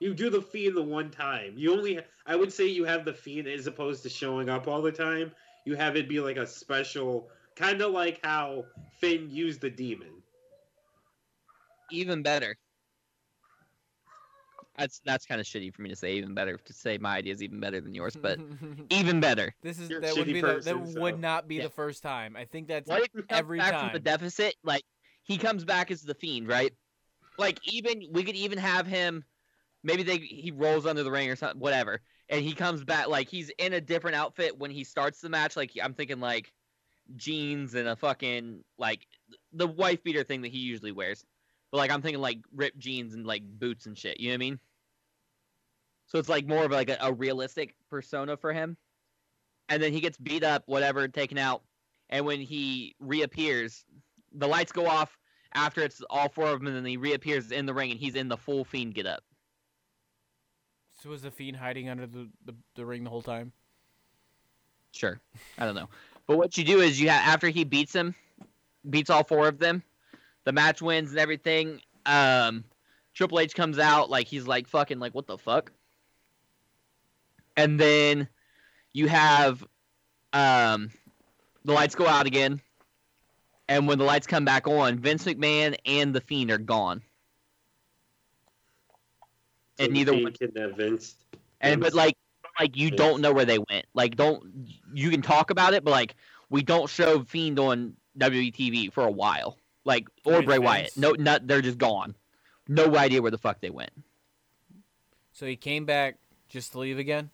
You 0.00 0.14
do 0.14 0.30
the 0.30 0.42
fiend 0.42 0.76
the 0.76 0.82
one 0.82 1.10
time. 1.10 1.54
You 1.56 1.72
only 1.72 2.00
I 2.26 2.36
would 2.36 2.52
say 2.52 2.66
you 2.66 2.84
have 2.84 3.04
the 3.04 3.14
fiend 3.14 3.48
as 3.48 3.66
opposed 3.66 4.02
to 4.02 4.08
showing 4.08 4.48
up 4.48 4.68
all 4.68 4.82
the 4.82 4.92
time. 4.92 5.32
You 5.64 5.76
have 5.76 5.96
it 5.96 6.08
be 6.08 6.20
like 6.20 6.36
a 6.36 6.46
special 6.46 7.28
kind 7.56 7.80
of 7.80 7.92
like 7.92 8.20
how 8.24 8.66
Finn 9.00 9.30
used 9.30 9.60
the 9.60 9.70
demon. 9.70 10.22
even 11.90 12.22
better. 12.22 12.56
That's 14.76 15.00
that's 15.04 15.24
kind 15.26 15.40
of 15.40 15.46
shitty 15.46 15.72
for 15.72 15.82
me 15.82 15.88
to 15.90 15.96
say. 15.96 16.14
Even 16.14 16.34
better 16.34 16.56
to 16.56 16.72
say 16.72 16.98
my 16.98 17.16
idea 17.16 17.32
is 17.32 17.42
even 17.42 17.60
better 17.60 17.80
than 17.80 17.94
yours, 17.94 18.16
but 18.20 18.40
even 18.90 19.20
better. 19.20 19.54
this 19.62 19.78
is 19.78 19.90
You're 19.90 20.00
that 20.00 20.16
would 20.16 20.26
shitty 20.26 20.32
be 20.32 20.40
the, 20.40 20.46
that 20.46 20.64
person, 20.64 21.00
would 21.00 21.20
not 21.20 21.46
be 21.46 21.58
Yeah. 21.58 21.64
the 21.64 21.70
first 21.70 22.02
time. 22.02 22.36
I 22.36 22.44
think 22.44 22.66
that's 22.66 22.88
What 22.90 23.02
if 23.02 23.08
he 23.14 23.22
comes 23.22 23.30
every 23.30 23.58
back 23.58 23.78
from 23.78 23.92
the 23.92 24.00
deficit? 24.00 24.56
Like 24.64 24.82
he 25.22 25.38
comes 25.38 25.64
back 25.64 25.90
as 25.90 26.02
the 26.02 26.14
fiend, 26.14 26.48
right? 26.48 26.72
Like 27.38 27.60
even 27.72 28.02
we 28.12 28.24
could 28.24 28.36
even 28.36 28.58
have 28.58 28.86
him. 28.86 29.24
Maybe 29.84 30.02
they 30.02 30.16
he 30.18 30.50
rolls 30.50 30.86
under 30.86 31.02
the 31.02 31.10
ring 31.10 31.30
or 31.30 31.36
something, 31.36 31.60
whatever, 31.60 32.00
and 32.28 32.42
he 32.42 32.54
comes 32.54 32.82
back 32.82 33.06
like 33.06 33.28
he's 33.28 33.50
in 33.58 33.74
a 33.74 33.80
different 33.80 34.16
outfit 34.16 34.58
when 34.58 34.70
he 34.70 34.82
starts 34.82 35.20
the 35.20 35.28
match. 35.28 35.56
Like 35.56 35.70
I'm 35.80 35.94
thinking 35.94 36.20
like 36.20 36.52
jeans 37.16 37.74
and 37.74 37.86
a 37.86 37.94
fucking 37.94 38.64
like 38.78 39.06
the 39.52 39.66
wife 39.66 40.02
beater 40.02 40.24
thing 40.24 40.42
that 40.42 40.50
he 40.50 40.58
usually 40.58 40.92
wears. 40.92 41.24
But 41.70 41.78
like 41.78 41.90
I'm 41.90 42.02
thinking 42.02 42.22
like 42.22 42.38
ripped 42.54 42.78
jeans 42.78 43.14
and 43.14 43.26
like 43.26 43.42
boots 43.44 43.86
and 43.86 43.96
shit. 43.96 44.18
You 44.18 44.28
know 44.28 44.32
what 44.32 44.36
I 44.36 44.38
mean? 44.38 44.58
So 46.06 46.18
it's 46.18 46.28
like 46.28 46.46
more 46.46 46.64
of 46.64 46.70
like 46.70 46.90
a, 46.90 46.96
a 47.00 47.12
realistic 47.12 47.74
persona 47.90 48.36
for 48.36 48.52
him. 48.52 48.76
And 49.68 49.82
then 49.82 49.92
he 49.92 50.00
gets 50.00 50.18
beat 50.18 50.44
up, 50.44 50.62
whatever, 50.66 51.08
taken 51.08 51.38
out. 51.38 51.62
And 52.10 52.26
when 52.26 52.40
he 52.40 52.94
reappears, 53.00 53.84
the 54.32 54.46
lights 54.46 54.72
go 54.72 54.86
off 54.86 55.18
after 55.54 55.82
it's 55.82 56.02
all 56.10 56.28
four 56.28 56.48
of 56.48 56.58
them, 56.58 56.66
and 56.66 56.76
then 56.76 56.84
he 56.84 56.96
reappears 56.96 57.50
in 57.50 57.66
the 57.66 57.74
ring 57.74 57.90
and 57.90 58.00
he's 58.00 58.14
in 58.14 58.28
the 58.28 58.36
full 58.36 58.64
fiend 58.64 58.94
get 58.94 59.06
up. 59.06 59.24
So 61.04 61.10
was 61.10 61.20
the 61.20 61.30
fiend 61.30 61.58
hiding 61.58 61.90
under 61.90 62.06
the, 62.06 62.30
the, 62.46 62.54
the 62.76 62.86
ring 62.86 63.04
the 63.04 63.10
whole 63.10 63.20
time? 63.20 63.52
Sure. 64.92 65.20
I 65.58 65.66
don't 65.66 65.74
know. 65.74 65.90
But 66.26 66.38
what 66.38 66.56
you 66.56 66.64
do 66.64 66.80
is 66.80 66.98
you 66.98 67.10
have 67.10 67.20
after 67.28 67.50
he 67.50 67.64
beats 67.64 67.94
him, 67.94 68.14
beats 68.88 69.10
all 69.10 69.22
four 69.22 69.46
of 69.46 69.58
them, 69.58 69.82
the 70.44 70.52
match 70.52 70.80
wins 70.80 71.10
and 71.10 71.18
everything. 71.18 71.82
Um, 72.06 72.64
Triple 73.12 73.38
H 73.38 73.54
comes 73.54 73.78
out 73.78 74.08
like 74.08 74.28
he's 74.28 74.46
like 74.46 74.66
fucking 74.66 74.98
like 74.98 75.14
what 75.14 75.26
the 75.26 75.36
fuck, 75.36 75.72
and 77.54 77.78
then 77.78 78.26
you 78.94 79.06
have 79.06 79.62
um, 80.32 80.90
the 81.66 81.74
lights 81.74 81.94
go 81.94 82.06
out 82.06 82.24
again, 82.24 82.62
and 83.68 83.86
when 83.86 83.98
the 83.98 84.04
lights 84.04 84.26
come 84.26 84.46
back 84.46 84.66
on, 84.66 85.00
Vince 85.00 85.24
McMahon 85.26 85.76
and 85.84 86.14
the 86.14 86.22
Fiend 86.22 86.50
are 86.50 86.56
gone, 86.56 87.02
So 89.78 89.84
and 89.84 89.92
neither 89.92 90.12
Fiend 90.12 90.24
one 90.24 90.32
kidnapped 90.32 90.76
Vince. 90.76 91.16
and 91.60 91.80
but 91.80 91.94
like 91.94 92.16
like 92.60 92.76
you 92.76 92.90
Vince. 92.90 92.98
don't 92.98 93.20
know 93.20 93.32
where 93.32 93.44
they 93.44 93.58
went. 93.58 93.86
Like 93.94 94.16
don't 94.16 94.70
you 94.92 95.10
can 95.10 95.22
talk 95.22 95.50
about 95.50 95.74
it, 95.74 95.84
but 95.84 95.90
like 95.90 96.14
we 96.50 96.62
don't 96.62 96.88
show 96.88 97.24
Fiend 97.24 97.58
on 97.58 97.94
WTV 98.18 98.92
for 98.92 99.04
a 99.04 99.10
while. 99.10 99.58
Like 99.84 100.08
or 100.24 100.34
Makes 100.34 100.46
Bray 100.46 100.58
Wyatt. 100.58 100.92
sense. 100.92 100.96
No, 100.96 101.10
not 101.12 101.46
they're 101.46 101.60
just 101.60 101.78
gone. 101.78 102.14
No 102.68 102.96
idea 102.96 103.20
where 103.20 103.30
the 103.30 103.38
fuck 103.38 103.60
they 103.60 103.70
went. 103.70 103.90
So 105.32 105.46
he 105.46 105.56
came 105.56 105.84
back 105.84 106.16
just 106.48 106.72
to 106.72 106.78
leave 106.78 106.98
again? 106.98 107.30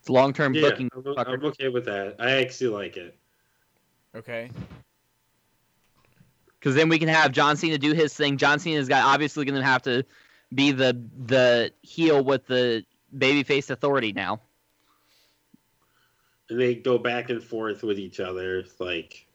It's 0.00 0.10
long 0.10 0.34
term 0.34 0.52
Yeah, 0.54 0.60
booking. 0.68 0.90
I'm. 0.94 1.14
I'm 1.26 1.44
okay 1.46 1.68
with 1.68 1.86
that. 1.86 2.16
I 2.18 2.32
actually 2.32 2.68
like 2.68 2.98
it. 2.98 3.16
Okay. 4.14 4.50
Because 6.58 6.74
then 6.74 6.88
we 6.88 6.98
can 6.98 7.08
have 7.08 7.32
John 7.32 7.56
Cena 7.56 7.78
do 7.78 7.92
his 7.92 8.14
thing. 8.14 8.36
John 8.36 8.58
Cena's 8.58 8.88
got 8.88 9.04
obviously 9.04 9.44
going 9.44 9.58
to 9.60 9.66
have 9.66 9.82
to 9.82 10.04
be 10.54 10.72
the 10.72 10.98
the 11.26 11.72
heel 11.82 12.22
with 12.24 12.46
the 12.46 12.84
babyface 13.16 13.70
authority 13.70 14.12
now. 14.12 14.40
And 16.50 16.60
they 16.60 16.74
go 16.74 16.98
back 16.98 17.30
and 17.30 17.42
forth 17.42 17.82
with 17.82 17.98
each 17.98 18.20
other. 18.20 18.64
Like, 18.78 19.26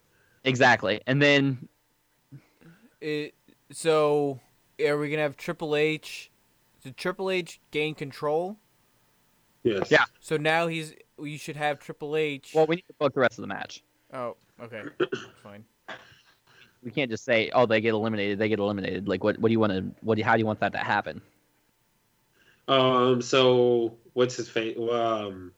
Exactly. 0.43 1.01
And 1.07 1.21
then 1.21 1.67
It, 3.01 3.33
so 3.71 4.39
are 4.83 4.97
we 4.97 5.09
gonna 5.09 5.23
have 5.23 5.35
Triple 5.37 5.75
H? 5.75 6.29
Did 6.83 6.97
Triple 6.97 7.29
H 7.31 7.59
gain 7.71 7.95
control? 7.95 8.57
yes. 9.63 9.89
Yeah. 9.91 10.05
So 10.19 10.37
now 10.37 10.67
he's. 10.67 10.93
You 11.21 11.37
should 11.37 11.57
have 11.57 11.79
Triple 11.79 12.15
H. 12.15 12.51
well, 12.55 12.65
we 12.67 12.77
need 12.77 12.85
to 12.87 12.93
book 12.93 13.13
the 13.13 13.19
rest 13.19 13.37
of 13.37 13.41
the 13.41 13.47
match. 13.47 13.83
oh, 14.13 14.37
okay, 14.61 14.83
fine. 15.43 15.65
We 16.83 16.91
can't 16.91 17.11
just 17.11 17.25
say, 17.25 17.49
"Oh, 17.53 17.65
they 17.65 17.81
get 17.81 17.93
eliminated. 17.93 18.39
They 18.39 18.47
get 18.47 18.59
eliminated." 18.59 19.07
Like, 19.07 19.23
what? 19.23 19.37
What 19.37 19.49
do 19.49 19.51
you 19.51 19.59
want 19.59 19.73
to? 19.73 19.83
What? 20.01 20.17
Do, 20.17 20.23
how 20.23 20.33
do 20.33 20.39
you 20.39 20.45
want 20.45 20.59
that 20.61 20.71
to 20.73 20.77
happen? 20.79 21.21
Um. 22.67 23.21
So 23.21 23.97
what's 24.13 24.35
his 24.35 24.47
face? 24.47 24.77
Um. 24.77 25.51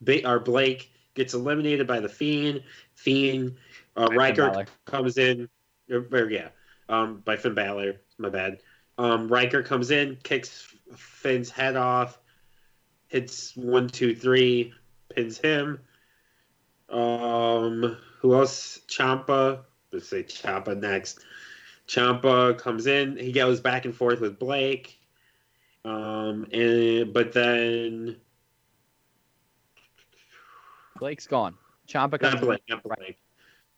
Ba- 0.00 0.26
our 0.26 0.40
Blake 0.40 0.92
gets 1.14 1.34
eliminated 1.34 1.86
by 1.86 2.00
the 2.00 2.08
Fiend. 2.08 2.62
Fiend. 2.94 3.56
Uh, 3.96 4.08
Ryker 4.12 4.66
comes 4.84 5.16
in. 5.18 5.48
Or, 5.90 6.06
or, 6.10 6.30
yeah. 6.30 6.48
Um. 6.88 7.22
By 7.24 7.36
Finn 7.36 7.54
Balor. 7.54 8.00
My 8.18 8.28
bad. 8.28 8.58
Um. 8.98 9.28
Ryker 9.28 9.62
comes 9.62 9.90
in, 9.92 10.18
kicks 10.24 10.74
Finn's 10.96 11.50
head 11.50 11.76
off, 11.76 12.18
hits 13.08 13.56
one, 13.56 13.88
two, 13.88 14.14
three, 14.14 14.72
pins 15.14 15.38
him. 15.38 15.78
Um. 16.88 17.96
Who 18.20 18.34
else? 18.34 18.80
Ciampa. 18.88 19.60
Let's 19.94 20.08
say 20.08 20.24
Ciampa 20.24 20.78
next. 20.78 21.20
Ciampa 21.88 22.58
comes 22.58 22.86
in. 22.86 23.16
He 23.16 23.32
goes 23.32 23.60
back 23.60 23.84
and 23.84 23.94
forth 23.94 24.20
with 24.20 24.38
Blake. 24.38 24.98
Um, 25.84 26.46
and 26.52 27.12
but 27.12 27.32
then 27.32 28.16
Blake's 30.98 31.26
gone. 31.26 31.56
Ciampa 31.88 32.18
comes 32.18 32.34
not 32.34 32.42
Blake, 32.42 32.62
not 32.68 32.82
Blake. 32.82 33.18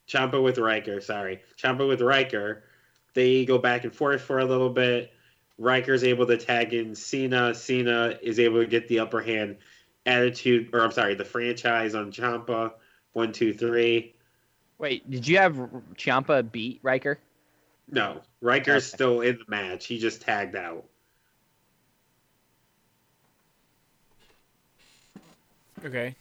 Ciampa 0.09 0.43
with 0.43 0.59
Ryker. 0.59 1.01
Sorry, 1.01 1.41
Ciampa 1.59 1.87
with 1.87 2.01
Ryker. 2.01 2.65
They 3.15 3.45
go 3.45 3.59
back 3.59 3.85
and 3.85 3.95
forth 3.95 4.23
for 4.23 4.39
a 4.39 4.45
little 4.45 4.71
bit. 4.71 5.13
Ryker's 5.59 6.05
able 6.05 6.27
to 6.27 6.37
tag 6.37 6.75
in 6.75 6.95
Cena. 6.95 7.55
Cena 7.55 8.19
is 8.23 8.39
able 8.39 8.61
to 8.61 8.67
get 8.67 8.89
the 8.89 9.01
upper 9.01 9.23
hand. 9.23 9.57
Attitude, 10.05 10.71
or 10.73 10.83
I'm 10.83 10.93
sorry, 10.93 11.15
the 11.15 11.25
franchise 11.25 11.95
on 11.95 12.13
Ciampa. 12.13 12.73
One, 13.15 13.33
two, 13.33 13.53
three. 13.55 14.16
Wait, 14.79 15.09
did 15.11 15.27
you 15.27 15.39
have 15.39 15.55
Ciampa 15.97 16.51
beat 16.51 16.81
Ryker? 16.83 17.19
No, 17.91 18.23
Ryker's 18.43 18.89
Okay. 18.89 18.97
still 18.97 19.21
in 19.21 19.39
the 19.39 19.45
match. 19.49 19.87
He 19.87 19.99
just 19.99 20.21
tagged 20.21 20.57
out. 20.57 20.85
Okay. 25.85 26.15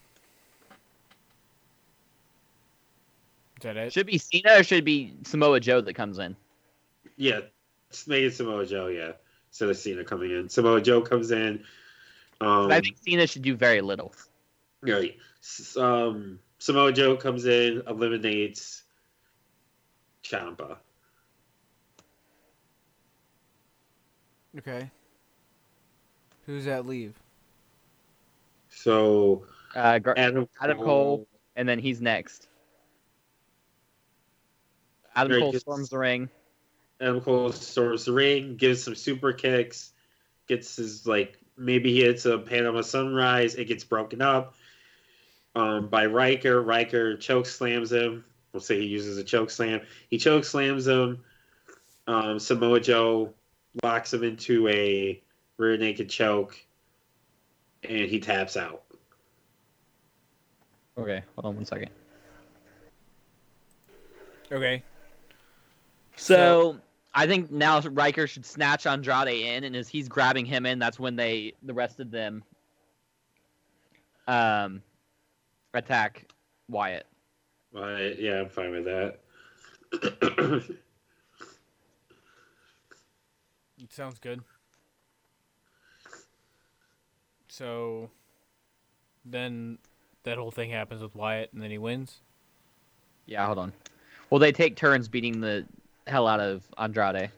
Is 3.58 3.64
that 3.64 3.78
it? 3.78 3.94
Should 3.94 4.06
be 4.06 4.18
Cena 4.18 4.60
or 4.60 4.64
should 4.64 4.80
it 4.80 4.86
be 4.86 5.14
Samoa 5.24 5.60
Joe 5.60 5.82
that 5.82 5.94
comes 5.94 6.20
in? 6.20 6.36
Yeah, 7.18 7.42
it's 7.90 8.08
made 8.08 8.26
it 8.26 8.36
Samoa 8.36 8.66
Joe. 8.66 8.88
Yeah, 8.88 9.14
instead 9.50 9.70
of 9.70 9.78
Cena 9.78 10.04
coming 10.04 10.32
in, 10.32 10.50
Samoa 10.50 10.82
Joe 10.82 11.02
comes 11.02 11.32
in. 11.32 11.64
Um, 12.42 12.70
I 12.70 12.82
think 12.82 12.98
Cena 13.02 13.26
should 13.28 13.42
do 13.42 13.56
very 13.56 13.82
little. 13.82 14.14
Right. 14.82 15.18
Um, 15.78 16.40
Samoa 16.66 16.92
Joe 16.92 17.16
comes 17.16 17.46
in, 17.46 17.84
eliminates 17.88 18.86
Ciampa. 20.24 20.78
Okay. 24.58 24.90
Who's 26.48 26.66
that 26.66 26.88
leave? 26.88 27.14
So 28.70 29.46
Uh, 29.76 30.00
Gar- 30.00 30.16
Adam 30.18 30.50
Adam 30.60 30.80
Cole. 30.80 31.28
and 31.56 31.70
then 31.70 31.78
he's 31.78 32.02
next. 32.02 32.48
Adam 35.16 35.40
Cole 35.40 35.52
just- 35.52 35.66
storms 35.66 35.90
the 35.90 36.00
ring. 36.00 36.32
Adam 37.00 37.22
Cole 37.22 37.52
storms 37.52 38.06
the 38.06 38.12
ring, 38.12 38.58
gives 38.58 38.82
some 38.82 38.96
super 38.96 39.34
kicks, 39.34 39.94
gets 40.48 40.78
his 40.78 41.06
like 41.06 41.38
maybe 41.58 41.92
he 41.94 42.02
hits 42.02 42.26
a 42.26 42.40
Panama 42.40 42.82
Sunrise. 42.82 43.54
It 43.54 43.66
gets 43.66 43.84
broken 43.84 44.20
up 44.24 44.56
um, 45.56 45.88
by 45.88 46.06
Ryker. 46.06 46.62
Ryker 46.62 47.18
choke 47.18 47.46
slams 47.46 47.92
him. 47.92 48.24
We'll 48.54 48.62
say 48.62 48.80
he 48.80 48.86
uses 48.86 49.18
a 49.18 49.24
choke 49.24 49.50
slam. 49.50 49.82
He 50.10 50.18
choke 50.18 50.46
slams 50.46 50.88
him. 50.88 51.24
Um, 52.08 52.40
Samoa 52.40 52.80
Joe 52.80 53.34
locks 53.84 54.14
him 54.14 54.24
into 54.24 54.68
a 54.68 55.22
rear 55.58 55.78
naked 55.78 56.10
choke, 56.10 56.58
and 57.84 58.10
he 58.10 58.20
taps 58.20 58.56
out. 58.56 58.84
Okay, 60.98 61.24
hold 61.36 61.46
on 61.46 61.56
one 61.56 61.66
second. 61.66 61.90
Okay. 64.52 64.84
So 66.16 66.78
I 67.14 67.28
think 67.28 67.52
now 67.52 67.82
Ryker 67.82 68.28
should 68.28 68.46
snatch 68.46 68.86
Andrade 68.86 69.28
in, 69.28 69.66
and 69.66 69.76
as 69.76 69.90
he's 69.90 70.08
grabbing 70.08 70.46
him 70.46 70.66
in, 70.66 70.80
that's 70.80 71.00
when 71.00 71.16
they 71.16 71.54
the 71.64 71.74
rest 71.74 72.00
of 72.00 72.12
them 72.12 72.44
um 74.28 74.82
attack 75.76 76.32
Wyatt. 76.68 77.06
But 77.72 78.20
yeah, 78.20 78.42
I'm 78.42 78.50
fine 78.50 78.72
with 78.72 78.86
that. 78.86 79.20
It 83.82 83.94
sounds 83.94 84.18
good. 84.20 84.42
So 87.48 88.10
then 89.24 89.78
that 90.24 90.38
whole 90.38 90.52
thing 90.52 90.72
happens 90.72 91.02
with 91.02 91.14
Wyatt 91.14 91.54
and 91.54 91.62
then 91.62 91.70
he 91.70 91.78
wins. 91.78 92.22
Yeah, 93.28 93.46
hold 93.46 93.60
on. 93.60 93.74
Well, 94.30 94.40
they 94.40 94.52
take 94.52 94.76
turns 94.76 95.08
beating 95.08 95.40
the 95.40 95.66
hell 96.08 96.28
out 96.28 96.40
of 96.40 96.64
Andrade. 96.78 97.30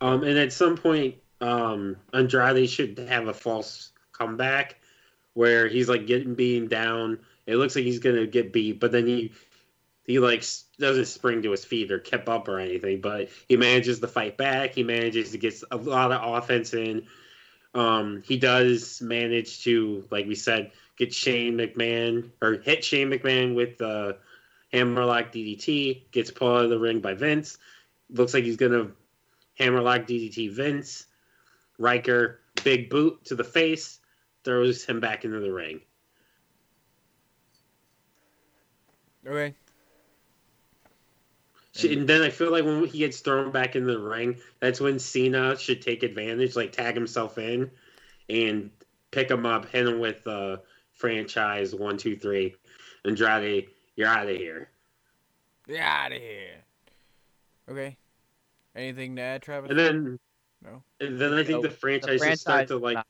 Um, 0.00 0.22
and 0.22 0.38
at 0.38 0.52
some 0.52 0.76
point, 0.76 1.16
um, 1.40 1.96
Andrade 2.12 2.68
should 2.70 2.98
have 2.98 3.28
a 3.28 3.34
false 3.34 3.92
comeback 4.12 4.76
where 5.34 5.68
he's 5.68 5.88
like 5.88 6.06
getting 6.06 6.34
beaten 6.34 6.68
down. 6.68 7.18
It 7.46 7.56
looks 7.56 7.74
like 7.74 7.84
he's 7.84 7.98
gonna 7.98 8.26
get 8.26 8.52
beat, 8.52 8.80
but 8.80 8.92
then 8.92 9.06
he 9.06 9.32
he 10.06 10.18
like 10.18 10.44
doesn't 10.78 11.06
spring 11.06 11.42
to 11.42 11.50
his 11.50 11.64
feet 11.64 11.92
or 11.92 11.98
keep 11.98 12.28
up 12.28 12.48
or 12.48 12.58
anything. 12.58 13.00
But 13.00 13.30
he 13.48 13.56
manages 13.56 14.00
to 14.00 14.08
fight 14.08 14.36
back. 14.36 14.74
He 14.74 14.82
manages 14.82 15.30
to 15.32 15.38
get 15.38 15.54
a 15.70 15.76
lot 15.76 16.12
of 16.12 16.42
offense 16.42 16.74
in. 16.74 17.06
Um, 17.74 18.22
he 18.24 18.36
does 18.36 19.00
manage 19.00 19.64
to, 19.64 20.04
like 20.10 20.26
we 20.26 20.34
said, 20.34 20.72
get 20.96 21.14
Shane 21.14 21.54
McMahon 21.54 22.30
or 22.40 22.54
hit 22.54 22.84
Shane 22.84 23.10
McMahon 23.10 23.54
with 23.54 23.78
the 23.78 24.18
hammerlock 24.72 25.32
DDT. 25.32 26.10
Gets 26.10 26.30
pulled 26.30 26.58
out 26.58 26.64
of 26.64 26.70
the 26.70 26.78
ring 26.78 27.00
by 27.00 27.14
Vince. 27.14 27.58
Looks 28.10 28.34
like 28.34 28.44
he's 28.44 28.56
gonna 28.56 28.90
hammerlock 29.58 30.02
DDT 30.02 30.52
Vince. 30.52 31.06
Ryker, 31.78 32.40
big 32.62 32.90
boot 32.90 33.24
to 33.26 33.34
the 33.34 33.44
face, 33.44 33.98
throws 34.44 34.84
him 34.84 35.00
back 35.00 35.24
into 35.24 35.40
the 35.40 35.52
ring. 35.52 35.80
Okay. 39.26 39.54
Sh- 41.74 41.84
And 41.84 42.08
then 42.08 42.22
I 42.22 42.30
feel 42.30 42.50
like 42.50 42.64
when 42.64 42.84
he 42.86 42.98
gets 42.98 43.20
thrown 43.20 43.50
back 43.50 43.76
into 43.76 43.92
the 43.92 43.98
ring, 44.00 44.36
that's 44.60 44.80
when 44.80 44.98
Cena 44.98 45.56
should 45.58 45.80
take 45.82 46.02
advantage, 46.02 46.54
like 46.56 46.72
tag 46.72 46.94
himself 46.94 47.38
in, 47.38 47.70
and 48.28 48.70
pick 49.10 49.30
him 49.30 49.46
up, 49.46 49.68
hit 49.70 49.86
him 49.86 49.98
with 50.00 50.26
uh, 50.26 50.58
franchise 50.92 51.74
one, 51.74 51.96
two, 51.96 52.16
three. 52.16 52.54
Andrade, 53.04 53.68
you're 53.96 54.08
out 54.08 54.28
of 54.28 54.36
here. 54.36 54.68
Get 55.66 55.80
out 55.80 56.12
of 56.12 56.18
here. 56.20 56.56
Okay. 57.68 57.96
Anything 58.76 59.16
to 59.16 59.22
add, 59.22 59.42
Travis? 59.42 59.70
And 59.70 59.78
then, 59.78 60.18
No. 60.64 60.82
and 61.00 61.18
then 61.20 61.32
I 61.34 61.44
think 61.44 61.62
No, 61.62 61.68
the 61.68 61.70
franchise, 61.70 62.22
should 62.22 62.38
start 62.38 62.68
to 62.68 62.76
like 62.76 62.94
not- 62.96 63.06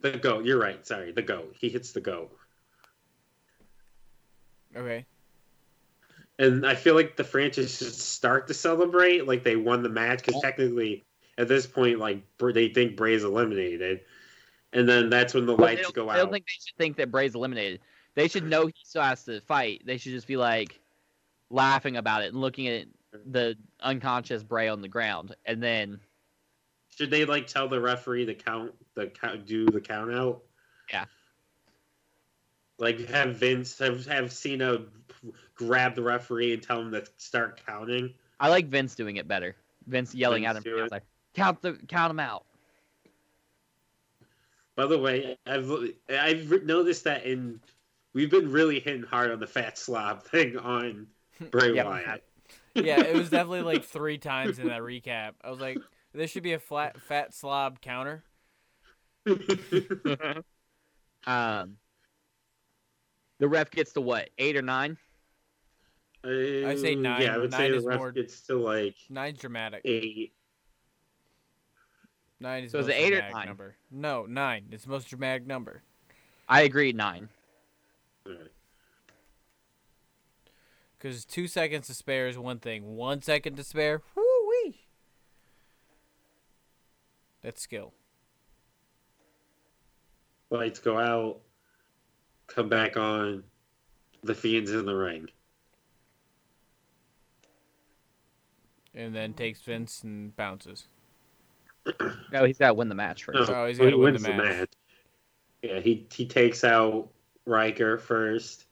the 0.00 0.12
goat. 0.12 0.44
You're 0.44 0.58
right. 0.58 0.84
Sorry, 0.86 1.12
the 1.12 1.22
goat. 1.22 1.54
He 1.58 1.68
hits 1.68 1.92
the 1.92 2.00
goat. 2.00 2.36
Okay. 4.76 5.06
And 6.38 6.66
I 6.66 6.74
feel 6.74 6.94
like 6.94 7.16
the 7.16 7.24
franchise 7.24 7.78
should 7.78 7.94
start 7.94 8.46
to 8.48 8.54
celebrate 8.54 9.26
like 9.26 9.42
they 9.42 9.56
won 9.56 9.82
the 9.82 9.88
match 9.88 10.24
because 10.24 10.40
technically 10.42 11.04
at 11.38 11.48
this 11.48 11.66
point, 11.66 11.98
like 11.98 12.22
they 12.38 12.68
think 12.68 12.96
Bray's 12.96 13.24
eliminated, 13.24 14.00
and 14.72 14.88
then 14.88 15.08
that's 15.08 15.32
when 15.34 15.46
the 15.46 15.54
Well, 15.54 15.66
lights 15.66 15.90
go 15.92 16.04
don't, 16.04 16.10
I 16.10 16.18
don't 16.18 16.32
think 16.32 16.44
they 16.44 16.52
should 16.52 16.76
think 16.76 16.96
that 16.96 17.10
Bray's 17.10 17.34
eliminated. 17.34 17.80
They 18.14 18.28
should 18.28 18.44
know 18.44 18.66
he 18.66 18.74
still 18.82 19.02
has 19.02 19.24
to 19.24 19.40
fight. 19.42 19.82
They 19.86 19.96
should 19.98 20.12
just 20.12 20.26
be 20.26 20.36
like 20.36 20.80
laughing 21.50 21.96
about 21.96 22.22
it 22.22 22.32
and 22.32 22.40
looking 22.40 22.68
at 22.68 22.86
the 23.26 23.56
unconscious 23.80 24.42
Bray 24.42 24.68
on 24.68 24.82
the 24.82 24.88
ground, 24.88 25.34
and 25.46 25.62
then 25.62 26.00
Should 26.96 27.10
they 27.10 27.24
like 27.24 27.46
tell 27.46 27.68
the 27.68 27.80
referee 27.80 28.26
to 28.26 28.34
count 28.34 28.72
the 28.94 29.06
count, 29.06 29.46
do 29.46 29.66
the 29.66 29.80
count 29.80 30.12
out? 30.12 30.42
Yeah. 30.92 31.06
Like 32.78 33.08
have 33.08 33.36
Vince 33.36 33.78
have 33.78 34.04
have 34.06 34.32
Cena 34.32 34.80
grab 35.54 35.94
the 35.94 36.02
referee 36.02 36.52
and 36.52 36.62
tell 36.62 36.80
him 36.80 36.92
to 36.92 37.04
start 37.16 37.60
counting. 37.66 38.14
I 38.38 38.48
like 38.48 38.68
Vince 38.68 38.94
doing 38.94 39.16
it 39.16 39.26
better. 39.28 39.56
Vince 39.86 40.14
yelling 40.14 40.44
Vince 40.44 40.50
at 40.50 40.56
him, 40.56 40.64
do 40.64 40.78
it. 40.84 40.90
like, 40.90 41.04
count 41.34 41.62
the 41.62 41.74
count 41.88 42.10
him 42.10 42.20
out. 42.20 42.44
By 44.76 44.86
the 44.86 44.98
way, 44.98 45.38
I've 45.46 45.70
I've 46.10 46.50
noticed 46.64 47.04
that 47.04 47.24
in 47.24 47.60
we've 48.12 48.30
been 48.30 48.50
really 48.52 48.80
hitting 48.80 49.02
hard 49.02 49.30
on 49.30 49.40
the 49.40 49.46
fat 49.46 49.78
slob 49.78 50.24
thing 50.24 50.58
on 50.58 51.06
Bray 51.50 51.72
Yeah, 51.72 51.84
Wyatt. 51.84 52.24
Yeah, 52.74 53.00
it 53.02 53.14
was 53.16 53.30
definitely 53.30 53.62
like 53.62 53.84
three 53.84 54.18
times 54.18 54.58
in 54.58 54.68
that 54.68 54.82
recap. 54.82 55.32
I 55.42 55.50
was 55.50 55.60
like, 55.60 55.78
this 56.12 56.30
should 56.30 56.42
be 56.42 56.52
a 56.52 56.58
flat 56.58 57.00
fat 57.00 57.34
slob 57.34 57.80
counter. 57.80 58.24
Um, 61.26 61.78
the 63.38 63.48
ref 63.48 63.70
gets 63.70 63.92
to 63.94 64.00
what 64.00 64.30
eight 64.38 64.56
or 64.56 64.62
nine? 64.62 64.96
I 66.24 66.74
say 66.76 66.94
nine. 66.96 67.22
Yeah, 67.22 67.34
I 67.34 67.38
would 67.38 67.52
Nine 67.52 67.60
say 67.60 67.70
the 67.70 67.80
ref 67.86 67.98
more- 67.98 68.10
gets 68.12 68.40
to 68.48 68.56
like 68.56 68.96
Nine's 69.08 69.38
dramatic. 69.38 69.82
eight. 69.84 70.32
Nine 72.40 72.64
is 72.64 72.72
So 72.72 72.78
the 72.78 72.82
is 72.82 72.86
most 72.88 72.96
it 72.96 72.98
eight 73.00 73.12
or 73.12 73.16
dramatic 73.16 73.34
nine? 73.36 73.46
number. 73.46 73.76
No, 73.90 74.26
nine. 74.26 74.66
It's 74.72 74.84
the 74.84 74.90
most 74.90 75.08
dramatic 75.08 75.46
number. 75.46 75.82
I 76.48 76.62
agree, 76.62 76.92
nine. 76.92 77.28
Because 80.98 81.24
two 81.24 81.46
seconds 81.46 81.86
to 81.86 81.94
spare 81.94 82.26
is 82.28 82.36
one 82.38 82.58
thing. 82.58 82.96
One 82.96 83.22
second 83.22 83.56
to 83.56 83.64
spare, 83.64 84.02
whoo 84.14 84.24
wee. 84.64 84.80
That's 87.42 87.60
skill. 87.62 87.92
Lights 90.50 90.78
go 90.80 90.98
out. 90.98 91.40
Come 92.46 92.68
back 92.68 92.96
on. 92.96 93.42
The 94.22 94.34
fiend's 94.34 94.72
in 94.72 94.86
the 94.86 94.94
ring. 94.94 95.28
And 98.94 99.14
then 99.14 99.34
takes 99.34 99.60
Vince 99.60 100.02
and 100.02 100.34
bounces. 100.36 100.86
No, 102.32 102.44
he's 102.44 102.58
got 102.58 102.68
to 102.68 102.74
win 102.74 102.88
the 102.88 102.94
match 102.96 103.22
first. 103.24 103.48
Oh, 103.50 103.66
he's 103.66 103.78
he 103.78 103.84
gotta 103.84 103.96
win 103.96 104.14
wins 104.14 104.22
the 104.24 104.32
match. 104.34 104.70
Yeah, 105.62 105.78
he 105.80 106.06
he 106.12 106.26
takes 106.26 106.64
out 106.64 107.08
Ryker 107.44 107.98
first. 107.98 108.66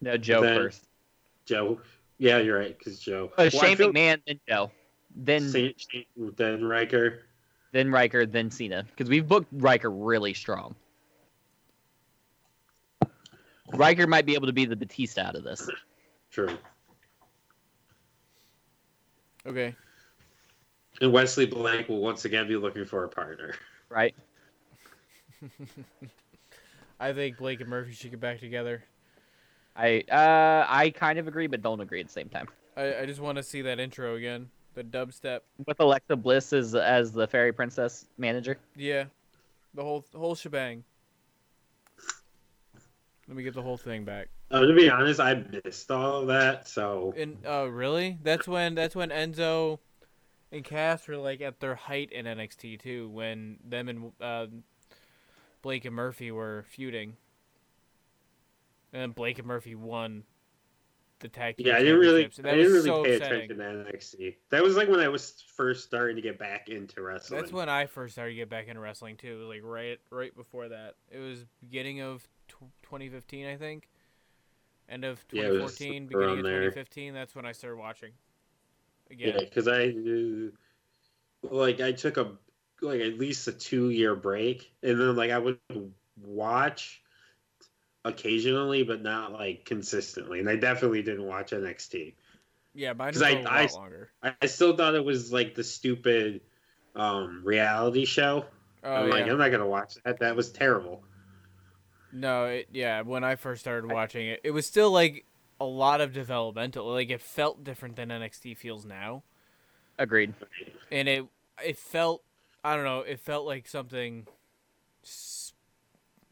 No, 0.00 0.16
Joe 0.16 0.42
then- 0.42 0.56
first. 0.56 0.84
Joe. 1.46 1.80
Yeah, 2.18 2.38
you're 2.38 2.58
right, 2.58 2.78
because 2.78 3.00
Joe. 3.00 3.32
Uh, 3.36 3.48
Well, 3.52 3.62
I 3.64 3.66
Shane 3.66 3.76
feel- 3.76 3.92
McMahon, 3.92 4.20
then 4.26 4.40
Joe, 4.48 4.70
then 5.16 5.48
Saint- 5.48 5.80
Saint- 5.90 6.36
then 6.36 6.64
Ryker. 6.64 7.22
then 7.72 7.90
Ryker, 7.90 8.26
then 8.26 8.50
Cena. 8.50 8.84
Because 8.90 9.08
we've 9.10 9.26
booked 9.26 9.48
Ryker 9.52 9.90
really 9.90 10.34
strong. 10.34 10.76
Ryker 13.74 14.06
might 14.06 14.26
be 14.26 14.34
able 14.34 14.46
to 14.46 14.52
be 14.52 14.64
the 14.64 14.76
Batista 14.76 15.22
out 15.22 15.36
of 15.36 15.44
this. 15.44 15.68
True. 16.30 16.56
Okay. 19.46 19.74
And 21.00 21.12
Wesley 21.12 21.46
Blake 21.46 21.88
will 21.88 22.00
once 22.00 22.24
again 22.24 22.46
be 22.46 22.56
looking 22.56 22.84
for 22.84 23.04
a 23.04 23.08
partner. 23.08 23.54
right? 23.88 24.14
I 27.00 27.12
think 27.12 27.38
Blake 27.38 27.60
and 27.60 27.70
Murphy 27.70 27.92
should 27.92 28.10
get 28.10 28.20
back 28.20 28.40
together. 28.40 28.84
I 29.74 30.04
uh 30.10 30.66
I 30.68 30.90
kind 30.90 31.18
of 31.18 31.26
agree, 31.28 31.46
but 31.46 31.62
don't 31.62 31.80
agree 31.80 32.00
at 32.00 32.06
the 32.06 32.12
same 32.12 32.28
time. 32.28 32.48
I, 32.76 32.98
I 33.00 33.06
just 33.06 33.20
want 33.20 33.36
to 33.36 33.42
see 33.42 33.62
that 33.62 33.80
intro 33.80 34.16
again. 34.16 34.50
The 34.74 34.84
dubstep. 34.84 35.40
With 35.66 35.80
Alexa 35.80 36.16
Bliss 36.16 36.52
as 36.52 36.74
as 36.74 37.12
the 37.12 37.26
fairy 37.26 37.52
princess 37.52 38.06
manager. 38.18 38.58
Yeah. 38.76 39.04
The 39.74 39.82
whole 39.82 40.04
the 40.12 40.18
whole 40.18 40.34
shebang. 40.34 40.84
Let 43.30 43.36
me 43.36 43.44
get 43.44 43.54
the 43.54 43.62
whole 43.62 43.76
thing 43.76 44.04
back. 44.04 44.28
Uh, 44.50 44.62
to 44.62 44.74
be 44.74 44.90
honest, 44.90 45.20
I 45.20 45.44
missed 45.64 45.88
all 45.92 46.22
of 46.22 46.26
that. 46.26 46.66
So 46.66 47.14
And 47.16 47.36
oh, 47.46 47.66
really? 47.66 48.18
That's 48.24 48.48
when 48.48 48.74
that's 48.74 48.96
when 48.96 49.10
Enzo 49.10 49.78
and 50.50 50.64
Cass 50.64 51.06
were 51.06 51.16
like 51.16 51.40
at 51.40 51.60
their 51.60 51.76
height 51.76 52.10
in 52.10 52.26
NXT 52.26 52.80
too. 52.80 53.08
When 53.08 53.58
them 53.64 53.88
and 53.88 54.12
uh, 54.20 54.46
Blake 55.62 55.84
and 55.84 55.94
Murphy 55.94 56.32
were 56.32 56.64
feuding, 56.70 57.18
and 58.92 59.14
Blake 59.14 59.38
and 59.38 59.46
Murphy 59.46 59.76
won 59.76 60.24
the 61.20 61.28
tag 61.28 61.56
team 61.56 61.68
yeah, 61.68 61.76
I 61.76 61.84
didn't 61.84 62.00
really, 62.00 62.24
I 62.24 62.28
didn't 62.28 62.72
really 62.72 62.82
so 62.82 63.04
pay 63.04 63.14
upsetting. 63.14 63.42
attention 63.42 63.58
to 63.58 63.92
NXT. 63.92 64.36
That 64.50 64.64
was 64.64 64.74
like 64.74 64.88
when 64.88 64.98
I 64.98 65.06
was 65.06 65.44
first 65.54 65.84
starting 65.84 66.16
to 66.16 66.22
get 66.22 66.36
back 66.36 66.68
into 66.68 67.00
wrestling. 67.00 67.40
That's 67.40 67.52
when 67.52 67.68
I 67.68 67.86
first 67.86 68.14
started 68.14 68.32
to 68.32 68.36
get 68.36 68.50
back 68.50 68.66
into 68.66 68.80
wrestling 68.80 69.16
too. 69.16 69.46
Like 69.48 69.60
right 69.62 70.00
right 70.10 70.34
before 70.34 70.70
that, 70.70 70.96
it 71.12 71.18
was 71.18 71.46
beginning 71.60 72.00
of 72.00 72.26
2015, 72.82 73.46
I 73.46 73.56
think. 73.56 73.88
End 74.88 75.04
of 75.04 75.24
Yeah, 75.32 75.44
it 75.44 75.62
was 75.62 75.76
2014, 75.78 76.02
around 76.02 76.08
beginning 76.08 76.38
of 76.38 76.44
there. 76.44 76.60
2015. 76.70 77.14
That's 77.14 77.34
when 77.34 77.46
I 77.46 77.52
started 77.52 77.76
watching. 77.76 78.10
Again. 79.10 79.34
Yeah, 79.34 79.40
because 79.40 79.68
I 79.68 79.88
uh, 79.88 81.52
like 81.54 81.80
I 81.80 81.92
took 81.92 82.16
a 82.16 82.32
like 82.80 83.00
at 83.00 83.18
least 83.18 83.46
a 83.48 83.52
two 83.52 83.90
year 83.90 84.14
break, 84.14 84.72
and 84.82 85.00
then 85.00 85.16
like 85.16 85.30
I 85.30 85.38
would 85.38 85.58
watch 86.24 87.02
occasionally, 88.04 88.82
but 88.82 89.02
not 89.02 89.32
like 89.32 89.64
consistently. 89.64 90.40
And 90.40 90.48
I 90.48 90.56
definitely 90.56 91.02
didn't 91.02 91.24
watch 91.24 91.50
NXT. 91.52 92.14
Yeah, 92.74 92.92
mine 92.92 93.12
'Cause 93.12 93.22
was 93.22 93.34
I- 93.34 93.38
a 93.38 93.42
lot 93.42 93.52
I- 93.52 93.66
longer. 93.74 94.10
I, 94.22 94.46
still 94.46 94.76
thought 94.76 94.94
it 94.94 95.04
was 95.04 95.32
like 95.32 95.54
the 95.54 95.64
stupid 95.64 96.40
um 96.94 97.42
reality 97.44 98.04
show. 98.04 98.44
Oh 98.82 98.94
I'm 98.94 99.10
like. 99.10 99.26
I'm 99.26 99.38
not 99.38 99.50
gonna 99.50 99.66
watch 99.66 99.94
that. 100.04 100.20
That 100.20 100.36
was 100.36 100.50
terrible. 100.52 101.04
No, 102.12 102.46
it, 102.46 102.68
yeah. 102.72 103.02
When 103.02 103.22
I 103.24 103.36
first 103.36 103.60
started 103.60 103.90
watching 103.90 104.26
it, 104.26 104.40
it 104.44 104.50
was 104.50 104.66
still 104.66 104.90
like 104.90 105.24
a 105.60 105.64
lot 105.64 106.00
of 106.00 106.12
developmental. 106.12 106.86
Like 106.92 107.10
it 107.10 107.20
felt 107.20 107.62
different 107.64 107.96
than 107.96 108.08
NXT 108.08 108.56
feels 108.56 108.84
now, 108.84 109.22
Agreed. 109.98 110.34
and 110.90 111.08
it 111.08 111.26
it 111.64 111.78
felt 111.78 112.22
I 112.64 112.74
don't 112.74 112.84
know. 112.84 113.00
It 113.00 113.20
felt 113.20 113.46
like 113.46 113.68
something 113.68 114.26
s- 115.04 115.52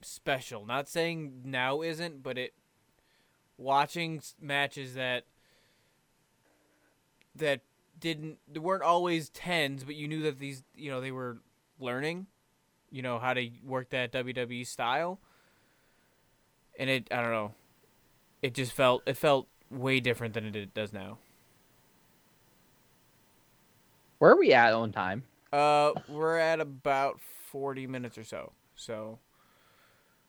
special. 0.03 0.67
Not 0.67 0.89
saying 0.89 1.43
now 1.45 1.83
isn't, 1.83 2.23
but 2.23 2.37
it 2.39 2.55
watching 3.57 4.19
s- 4.19 4.35
matches 4.41 4.95
that 4.95 5.25
that 7.35 7.61
didn't 8.01 8.39
they 8.51 8.59
weren't 8.61 8.83
always 8.83 9.29
tens, 9.31 9.85
but 9.85 9.95
you 9.95 10.09
knew 10.09 10.23
that 10.23 10.39
these 10.39 10.63
you 10.75 10.91
know 10.91 11.01
they 11.01 11.13
were 11.13 11.39
learning, 11.79 12.27
you 12.91 13.03
know 13.03 13.19
how 13.19 13.35
to 13.35 13.49
work 13.65 13.91
that 13.91 14.13
WWE 14.13 14.65
style, 14.67 15.21
and 16.79 16.89
it 16.89 17.09
I 17.11 17.21
don't 17.21 17.33
know, 17.33 17.55
it 18.41 18.55
just 18.55 18.73
felt 18.73 19.03
it 19.07 19.17
felt 19.17 19.49
way 19.71 20.01
different 20.01 20.35
than 20.35 20.45
it 20.47 20.75
does 20.75 20.93
now. 20.93 21.19
Where 24.19 24.33
are 24.33 24.39
we 24.39 24.53
at 24.53 24.73
on 24.73 24.93
time? 24.93 25.25
Uh, 25.53 25.93
we're 26.09 26.39
at 26.39 26.61
about 26.61 27.21
forty 27.51 27.87
minutes 27.87 28.17
or 28.17 28.25
so. 28.25 28.53
So 28.77 29.19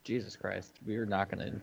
Jesus 0.03 0.35
Christ, 0.35 0.73
we're 0.85 1.05
not 1.05 1.29
gonna. 1.29 1.61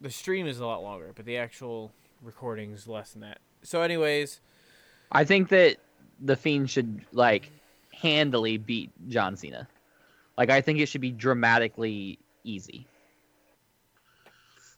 the 0.00 0.10
stream 0.10 0.46
is 0.46 0.58
a 0.58 0.66
lot 0.66 0.82
longer, 0.82 1.12
but 1.14 1.24
the 1.24 1.36
actual 1.36 1.92
recording 2.22 2.72
is 2.72 2.86
less 2.88 3.12
than 3.12 3.22
that. 3.22 3.38
So, 3.62 3.82
anyways, 3.82 4.40
I 5.10 5.24
think 5.24 5.48
that 5.50 5.76
the 6.20 6.36
Fiend 6.36 6.70
should 6.70 7.04
like 7.12 7.50
handily 7.92 8.56
beat 8.56 8.90
John 9.08 9.36
Cena. 9.36 9.68
Like 10.36 10.50
I 10.50 10.60
think 10.60 10.80
it 10.80 10.86
should 10.86 11.00
be 11.00 11.12
dramatically 11.12 12.18
easy. 12.44 12.86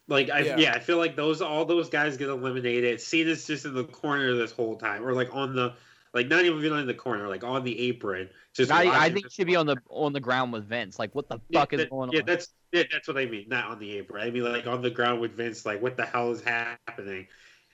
Like 0.07 0.31
I 0.31 0.41
Yeah. 0.41 0.57
yeah. 0.59 0.73
I 0.75 0.81
feel 0.81 0.99
like 0.99 1.17
those 1.17 1.41
all 1.41 1.65
those 1.65 1.89
guys 1.89 2.17
get 2.17 2.29
eliminated. 2.29 3.01
Cena's 3.01 3.47
just 3.47 3.65
in 3.65 3.75
the 3.75 3.85
corner 3.85 4.35
this 4.35 4.53
whole 4.53 4.77
time, 4.77 5.05
or 5.05 5.13
like 5.15 5.35
on 5.35 5.55
the 5.55 5.75
like 6.13 6.29
not 6.29 6.45
even 6.45 6.79
in 6.79 6.87
the 6.87 6.95
corner, 6.95 7.27
like 7.29 7.43
on 7.43 7.65
the 7.65 7.79
apron. 7.89 8.29
Just 8.53 8.71
I, 8.71 9.07
I 9.07 9.11
think 9.11 9.31
should 9.33 9.47
be 9.47 9.57
on 9.57 9.67
the 9.67 9.77
on 9.89 10.13
the 10.13 10.21
ground 10.21 10.53
with 10.53 10.69
Vince. 10.69 10.99
Like, 10.99 11.15
what 11.15 11.29
the 11.29 11.41
Yeah, 11.49 11.61
fuck 11.61 11.73
is 11.73 11.81
that- 11.81 11.91
going 11.91 12.11
yeah, 12.13 12.21
on? 12.21 12.27
that's 12.27 12.49
yeah, 12.73 12.83
that's 12.93 13.09
what 13.09 13.17
I 13.17 13.27
mean. 13.27 13.47
Not 13.49 13.65
on 13.71 13.79
the 13.79 13.97
apron. 13.99 14.23
I 14.27 14.31
mean 14.31 14.45
like 14.45 14.67
on 14.67 14.83
the 14.83 14.91
ground 14.91 15.21
with 15.21 15.33
Vince. 15.33 15.65
Like 15.65 15.81
what 15.83 15.97
the 15.97 16.05
hell 16.05 16.31
is 16.33 16.43
happening? 16.43 17.27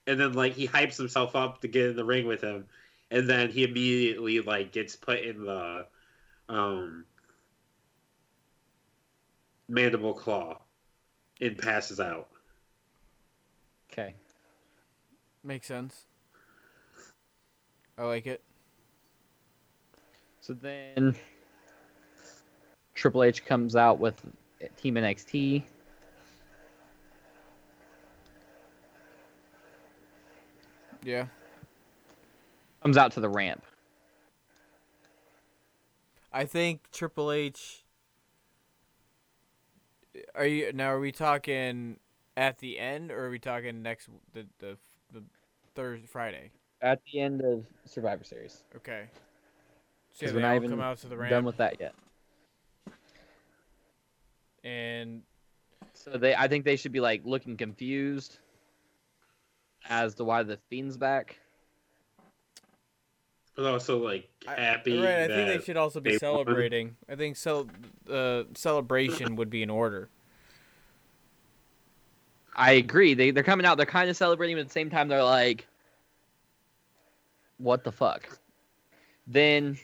And 0.06 0.18
then 0.18 0.32
like 0.32 0.54
he 0.54 0.66
hypes 0.68 0.96
himself 0.96 1.34
up 1.36 1.60
to 1.62 1.68
get 1.68 1.86
in 1.90 1.96
the 1.96 2.04
ring 2.04 2.26
with 2.26 2.40
him, 2.42 2.66
and 3.10 3.28
then 3.28 3.50
he 3.50 3.64
immediately 3.64 4.40
like 4.40 4.72
gets 4.72 4.94
put 4.96 5.18
in 5.20 5.44
the 5.44 5.86
um 6.48 7.04
mandible 9.68 10.14
claw 10.14 10.60
and 11.40 11.56
passes 11.56 12.00
out. 12.00 12.28
Okay. 13.92 14.14
Makes 15.42 15.66
sense. 15.66 16.04
I 17.96 18.04
like 18.04 18.26
it. 18.26 18.42
So 20.40 20.54
then 20.54 21.14
Triple 22.94 23.22
H 23.22 23.44
comes 23.44 23.76
out 23.76 23.98
with 23.98 24.20
Team 24.76 24.94
NXT. 24.94 25.62
Yeah. 31.02 31.26
Comes 32.82 32.96
out 32.96 33.12
to 33.12 33.20
the 33.20 33.28
ramp. 33.28 33.64
I 36.32 36.44
think 36.44 36.90
Triple 36.92 37.32
H. 37.32 37.79
Are 40.34 40.46
you 40.46 40.72
now? 40.72 40.90
Are 40.92 41.00
we 41.00 41.12
talking 41.12 41.98
at 42.36 42.58
the 42.58 42.78
end, 42.78 43.10
or 43.10 43.26
are 43.26 43.30
we 43.30 43.38
talking 43.38 43.82
next 43.82 44.08
the 44.32 44.46
the 44.58 44.76
the 45.12 45.22
Thursday 45.74 46.06
Friday? 46.06 46.50
At 46.82 47.00
the 47.12 47.20
end 47.20 47.42
of 47.42 47.66
Survivor 47.84 48.24
Series. 48.24 48.64
Okay. 48.76 49.04
So 50.12 50.26
they 50.26 50.32
we're 50.32 50.40
not 50.40 50.56
even 50.56 50.70
come 50.70 50.80
out 50.80 50.98
to 50.98 51.08
the 51.08 51.16
Done 51.16 51.44
with 51.44 51.58
that 51.58 51.80
yet. 51.80 51.94
and 54.64 55.22
So 55.94 56.12
they 56.12 56.34
I 56.34 56.48
think 56.48 56.64
they 56.64 56.76
should 56.76 56.92
be 56.92 57.00
like 57.00 57.22
looking 57.24 57.56
confused 57.56 58.38
as 59.88 60.14
to 60.16 60.24
why 60.24 60.42
the 60.42 60.58
Fiend's 60.70 60.96
back. 60.96 61.38
But 63.60 63.72
also 63.72 63.98
like 64.02 64.26
I- 64.48 64.54
happy. 64.58 64.98
right, 64.98 65.24
I 65.24 65.26
think 65.28 65.48
they 65.48 65.60
should 65.62 65.76
also 65.76 66.00
be 66.00 66.12
they 66.12 66.14
won. 66.14 66.18
celebrating. 66.46 66.96
I 67.10 67.14
think 67.14 67.36
cel- 67.36 67.68
uh, 68.10 68.44
celebration 68.54 69.36
would 69.36 69.50
be 69.50 69.62
in 69.62 69.68
order. 69.68 70.08
I 72.56 72.72
agree. 72.72 73.12
They 73.12 73.32
they're 73.32 73.42
coming 73.44 73.66
out, 73.66 73.76
they're 73.76 73.84
kind 73.84 74.08
of 74.08 74.16
celebrating, 74.16 74.56
but 74.56 74.60
at 74.62 74.68
the 74.68 74.72
same 74.72 74.88
time 74.88 75.08
they're 75.08 75.22
like 75.22 75.66
what 77.58 77.84
the 77.84 77.92
fuck? 77.92 78.38
Then 79.26 79.76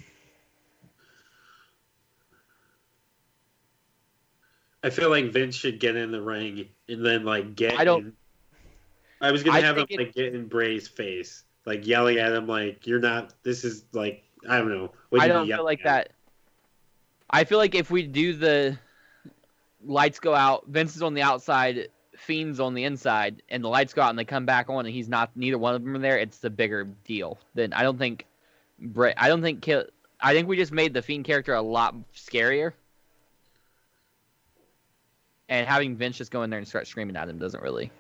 I 4.83 4.89
feel 4.89 5.11
like 5.11 5.27
Vince 5.33 5.55
should 5.55 5.81
get 5.81 5.97
in 5.97 6.13
the 6.13 6.23
ring 6.23 6.67
and 6.89 7.05
then 7.05 7.25
like 7.27 7.55
get. 7.57 7.79
I 7.79 7.85
don't- 7.85 8.07
in- 8.07 8.17
I 9.21 9.33
was 9.33 9.43
gonna 9.43 9.59
I 9.59 9.61
have 9.61 9.77
him 9.77 9.87
it- 9.91 9.99
like 9.99 10.15
get 10.15 10.35
in 10.35 10.47
Bray's 10.47 10.89
face, 10.89 11.45
like 11.67 11.87
yelling 11.87 12.19
at 12.19 12.33
him, 12.33 12.47
like 12.47 12.87
"You're 12.87 13.01
not. 13.01 13.35
This 13.43 13.65
is 13.65 13.85
like 13.93 14.23
I 14.49 14.59
don't 14.59 14.71
know." 14.71 14.93
What 15.11 15.21
I 15.21 15.29
don't 15.29 15.47
feel 15.47 15.65
like 15.65 15.81
at? 15.81 15.85
that. 15.85 16.11
I 17.29 17.45
feel 17.45 17.59
like 17.59 17.75
if 17.75 17.91
we 17.91 18.05
do 18.05 18.33
the 18.33 18.79
lights 19.85 20.21
go 20.21 20.35
out, 20.35 20.67
Vince 20.69 20.97
is 20.97 21.03
on 21.03 21.15
the 21.15 21.23
outside, 21.23 21.89
Fiend's 22.17 22.61
on 22.61 22.75
the 22.75 22.85
inside, 22.85 23.43
and 23.49 23.63
the 23.63 23.69
lights 23.69 23.93
go 23.93 24.03
out 24.03 24.11
and 24.11 24.19
they 24.19 24.25
come 24.25 24.47
back 24.47 24.71
on, 24.71 24.87
and 24.87 24.95
he's 24.95 25.09
not 25.09 25.31
neither 25.35 25.59
one 25.59 25.75
of 25.75 25.83
them 25.83 25.97
are 25.97 25.99
there. 25.99 26.19
It's 26.19 26.39
the 26.39 26.51
bigger 26.51 26.85
deal. 27.05 27.39
Then 27.55 27.73
I 27.73 27.83
don't 27.83 27.99
think 27.99 28.27
Bray. 28.79 29.13
I 29.17 29.29
don't 29.29 29.43
think 29.43 29.63
Kill. 29.63 29.85
I 30.21 30.33
think 30.33 30.49
we 30.49 30.57
just 30.57 30.73
made 30.73 30.95
the 30.95 31.03
Fiend 31.03 31.25
character 31.25 31.55
a 31.55 31.63
lot 31.63 31.95
scarier. 32.15 32.73
And 35.49 35.67
having 35.69 35.95
Vince 35.97 36.17
just 36.17 36.33
go 36.33 36.43
in 36.43 36.51
there 36.51 36.59
and 36.59 36.67
start 36.67 36.87
screaming 36.87 37.17
at 37.17 37.29
him 37.29 37.39
doesn't 37.39 37.63
really. 37.63 37.91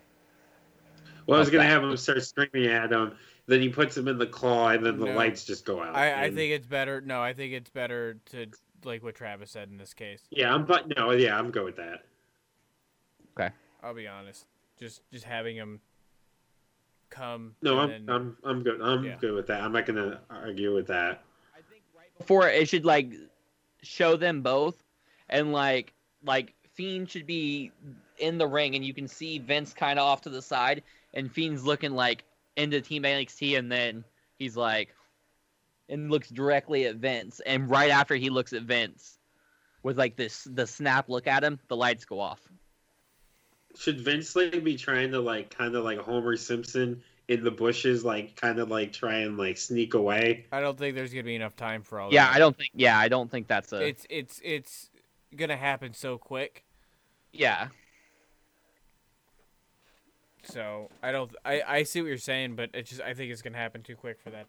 Well, 1.26 1.36
I 1.36 1.40
was 1.40 1.50
gonna 1.50 1.64
that. 1.64 1.70
have 1.70 1.82
him 1.82 1.96
start 1.96 2.22
screaming 2.24 2.70
at 2.70 2.92
him. 2.92 3.16
Then 3.47 3.61
he 3.61 3.68
puts 3.68 3.97
him 3.97 4.09
in 4.09 4.18
the 4.18 4.26
claw, 4.26 4.70
and 4.70 4.84
then 4.84 4.99
the 4.99 5.07
No. 5.07 5.12
lights 5.14 5.44
just 5.44 5.64
go 5.64 5.80
out. 5.80 5.94
I, 5.94 6.24
I 6.24 6.30
think 6.30 6.53
it's 6.53 6.66
better. 6.66 7.01
No, 7.01 7.22
I 7.22 7.32
think 7.32 7.53
it's 7.53 7.70
better 7.70 8.18
to 8.32 8.47
like 8.84 9.05
what 9.05 9.14
Travis 9.14 9.53
said 9.53 9.68
in 9.68 9.76
this 9.78 9.94
case. 9.94 10.20
Yeah, 10.30 10.53
I'm. 10.53 10.64
But 10.66 10.97
no, 10.97 11.12
yeah, 11.12 11.38
I'm 11.38 11.51
good 11.53 11.64
with 11.64 11.76
that. 11.76 12.05
Okay, 13.38 13.55
I'll 13.82 13.94
be 13.94 14.09
honest. 14.09 14.47
Just 14.78 15.03
just 15.12 15.24
having 15.24 15.55
him 15.57 15.80
come. 17.11 17.55
No, 17.62 17.78
I'm. 17.78 17.88
then- 17.88 18.07
I'm. 18.09 18.36
I'm 18.42 18.62
good. 18.64 18.80
I'm 18.80 19.05
Yeah. 19.05 19.16
good 19.20 19.32
with 19.34 19.47
that. 19.47 19.62
I'm 19.62 19.72
not 19.72 19.86
gonna 19.86 20.20
argue 20.28 20.74
with 20.74 20.88
that. 20.88 21.22
I 21.55 21.61
think 21.70 21.82
right 21.97 22.18
before 22.18 22.49
it 22.49 22.68
should 22.68 22.84
like 22.84 23.12
show 23.82 24.16
them 24.16 24.42
both, 24.42 24.82
and 25.28 25.53
like 25.53 25.92
like 26.24 26.53
Fiend 26.74 27.09
should 27.09 27.26
be 27.26 27.70
in 28.18 28.38
the 28.38 28.47
ring, 28.47 28.74
and 28.74 28.84
you 28.84 28.92
can 28.92 29.07
see 29.07 29.38
Vince 29.38 29.72
kind 29.72 30.01
of 30.01 30.05
off 30.05 30.22
to 30.22 30.30
the 30.30 30.42
side, 30.42 30.82
and 31.14 31.30
Fiend's 31.30 31.64
looking 31.64 31.92
like 31.92 32.24
into 32.57 32.80
Team 32.80 33.02
NXT, 33.02 33.59
and 33.59 33.70
then 33.70 34.04
he's 34.38 34.57
like, 34.57 34.94
and 35.88 36.11
looks 36.11 36.28
directly 36.28 36.86
at 36.86 36.96
Vince, 36.96 37.40
and 37.46 37.70
right 37.70 37.90
after 37.90 38.16
he 38.16 38.30
looks 38.30 38.52
at 38.52 38.62
Vince, 38.62 39.18
with 39.82 39.98
like 39.98 40.16
this 40.16 40.46
the 40.50 40.66
snap 40.66 41.09
look 41.09 41.26
at 41.26 41.44
him, 41.44 41.61
the 41.68 41.76
lights 41.76 42.04
go 42.04 42.18
off. 42.18 42.40
Should 43.76 44.00
Vince 44.00 44.34
like 44.34 44.64
be 44.64 44.76
trying 44.76 45.12
to 45.12 45.20
like 45.20 45.57
kind 45.57 45.74
of 45.76 45.84
like 45.84 45.98
Homer 45.98 46.36
Simpson 46.36 47.02
in 47.28 47.44
the 47.44 47.50
bushes, 47.50 48.04
like 48.04 48.34
kind 48.36 48.59
of 48.59 48.70
like 48.70 48.92
try 48.92 49.18
and 49.18 49.36
like 49.36 49.59
sneak 49.59 49.94
away? 49.94 50.46
I 50.50 50.61
don't 50.61 50.78
think 50.78 50.96
there's 50.96 51.12
gonna 51.12 51.24
be 51.24 51.36
enough 51.36 51.57
time 51.57 51.82
for 51.82 52.00
all. 52.00 52.12
Yeah, 52.12 52.24
that. 52.26 52.34
I 52.34 52.38
don't 52.38 52.57
think. 52.57 52.70
Yeah, 52.74 52.98
I 52.98 53.09
don't 53.09 53.30
think 53.30 53.46
that's 53.46 53.72
a. 53.72 53.86
It's 53.86 54.07
it's 54.11 54.40
it's 54.42 54.90
gonna 55.36 55.57
happen 55.57 55.92
so 55.92 56.18
quick. 56.18 56.64
yeah, 57.32 57.68
So 60.47 60.88
I 61.03 61.12
don't. 61.12 61.34
I 61.44 61.62
I 61.66 61.82
see 61.82 62.01
what 62.01 62.09
you're 62.09 62.18
saying, 62.18 62.57
but 62.57 62.70
it 62.74 62.86
just 62.86 63.01
I 63.01 63.14
think 63.14 63.32
it's 63.32 63.42
gonna 63.42 63.59
happen 63.59 63.82
too 63.82 63.97
quick 63.97 64.20
for 64.20 64.30
that 64.30 64.47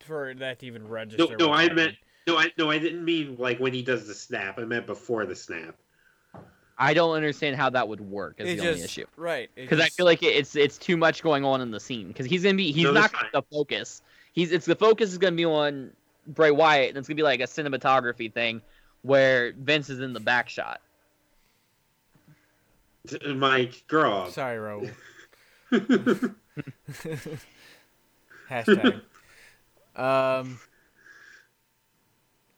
for 0.00 0.34
that 0.34 0.58
to 0.60 0.66
even 0.66 0.88
register. 0.88 1.36
No, 1.38 1.46
no, 1.46 1.52
I 1.52 1.62
happening. 1.62 1.84
meant 1.84 1.96
no, 2.26 2.38
I 2.38 2.50
no, 2.58 2.70
I 2.70 2.78
didn't 2.78 3.04
mean 3.04 3.36
like 3.38 3.58
when 3.58 3.72
he 3.72 3.82
does 3.82 4.06
the 4.06 4.14
snap. 4.14 4.58
I 4.58 4.64
meant 4.64 4.86
before 4.86 5.26
the 5.26 5.34
snap. 5.36 5.76
I 6.76 6.92
don't 6.92 7.14
understand 7.14 7.54
how 7.54 7.70
that 7.70 7.86
would 7.88 8.00
work. 8.00 8.36
Is 8.38 8.48
It 8.48 8.56
the 8.56 8.62
just 8.62 8.68
only 8.74 8.84
issue. 8.84 9.06
right 9.16 9.48
because 9.54 9.80
I 9.80 9.88
feel 9.88 10.06
like 10.06 10.22
it's 10.22 10.56
it's 10.56 10.76
too 10.78 10.96
much 10.96 11.22
going 11.22 11.44
on 11.44 11.60
in 11.60 11.70
the 11.70 11.80
scene. 11.80 12.08
Because 12.08 12.26
he's 12.26 12.42
gonna 12.42 12.56
be 12.56 12.72
he's 12.72 12.84
No, 12.84 12.92
not 12.92 13.12
gonna 13.12 13.28
the 13.32 13.42
focus. 13.42 14.02
He's 14.32 14.50
it's 14.50 14.66
the 14.66 14.74
focus 14.74 15.12
is 15.12 15.18
gonna 15.18 15.36
be 15.36 15.44
on 15.44 15.92
Bray 16.26 16.50
Wyatt, 16.50 16.88
and 16.90 16.98
it's 16.98 17.06
gonna 17.06 17.16
be 17.16 17.22
like 17.22 17.40
a 17.40 17.44
cinematography 17.44 18.32
thing 18.32 18.60
where 19.02 19.52
Vince 19.52 19.90
is 19.90 20.00
in 20.00 20.12
the 20.14 20.20
back 20.20 20.48
shot. 20.48 20.80
Mike, 23.34 23.84
grow 23.88 24.12
up. 24.22 24.30
Sorry, 24.30 24.58
Raul. 24.58 24.90
Hashtag. 28.50 29.00
Um. 29.96 30.58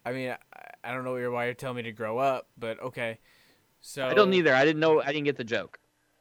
I 0.05 0.13
mean, 0.13 0.31
I, 0.31 0.37
I 0.85 0.93
don't 0.93 1.05
know 1.05 1.31
why 1.31 1.47
you're 1.47 1.55
telling 1.55 1.77
me 1.79 1.83
to 1.83 1.93
grow 1.93 2.19
up, 2.19 2.47
but 2.57 2.81
okay. 2.81 3.19
So 3.81 4.07
I 4.07 4.15
don't 4.15 4.33
either. 4.33 4.55
I 4.55 4.65
didn't 4.65 4.81
know. 4.81 5.01
I 5.01 5.07
didn't 5.07 5.25
get 5.25 5.37
the 5.37 5.45
joke. 5.45 5.79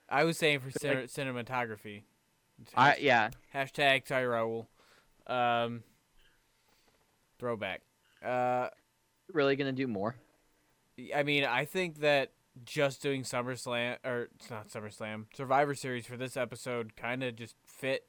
I 0.10 0.24
was 0.24 0.38
saying 0.38 0.60
for 0.60 0.68
Like- 0.68 1.10
cin- 1.10 1.28
cinematography. 1.28 2.04
I 2.76 2.98
yeah. 3.00 3.30
Hashtag 3.54 4.08
sorry, 4.08 4.26
Raul. 4.26 4.66
Um. 5.28 5.84
Throwback. 7.40 7.82
Uh. 8.24 8.70
Really 9.34 9.56
gonna 9.56 9.72
do 9.72 9.88
more. 9.88 10.16
I 11.14 11.24
mean, 11.24 11.44
I 11.44 11.66
think 11.66 12.00
that 12.00 12.32
just 12.64 13.02
doing 13.02 13.24
SummerSlam 13.24 13.98
or 14.06 14.30
it's 14.36 14.50
not 14.50 14.70
SummerSlam, 14.70 15.26
Survivor 15.36 15.76
Series 15.76 16.06
for 16.06 16.16
this 16.18 16.38
episode 16.38 16.96
kind 16.96 17.24
of 17.24 17.36
just 17.36 17.56
fit. 17.66 18.06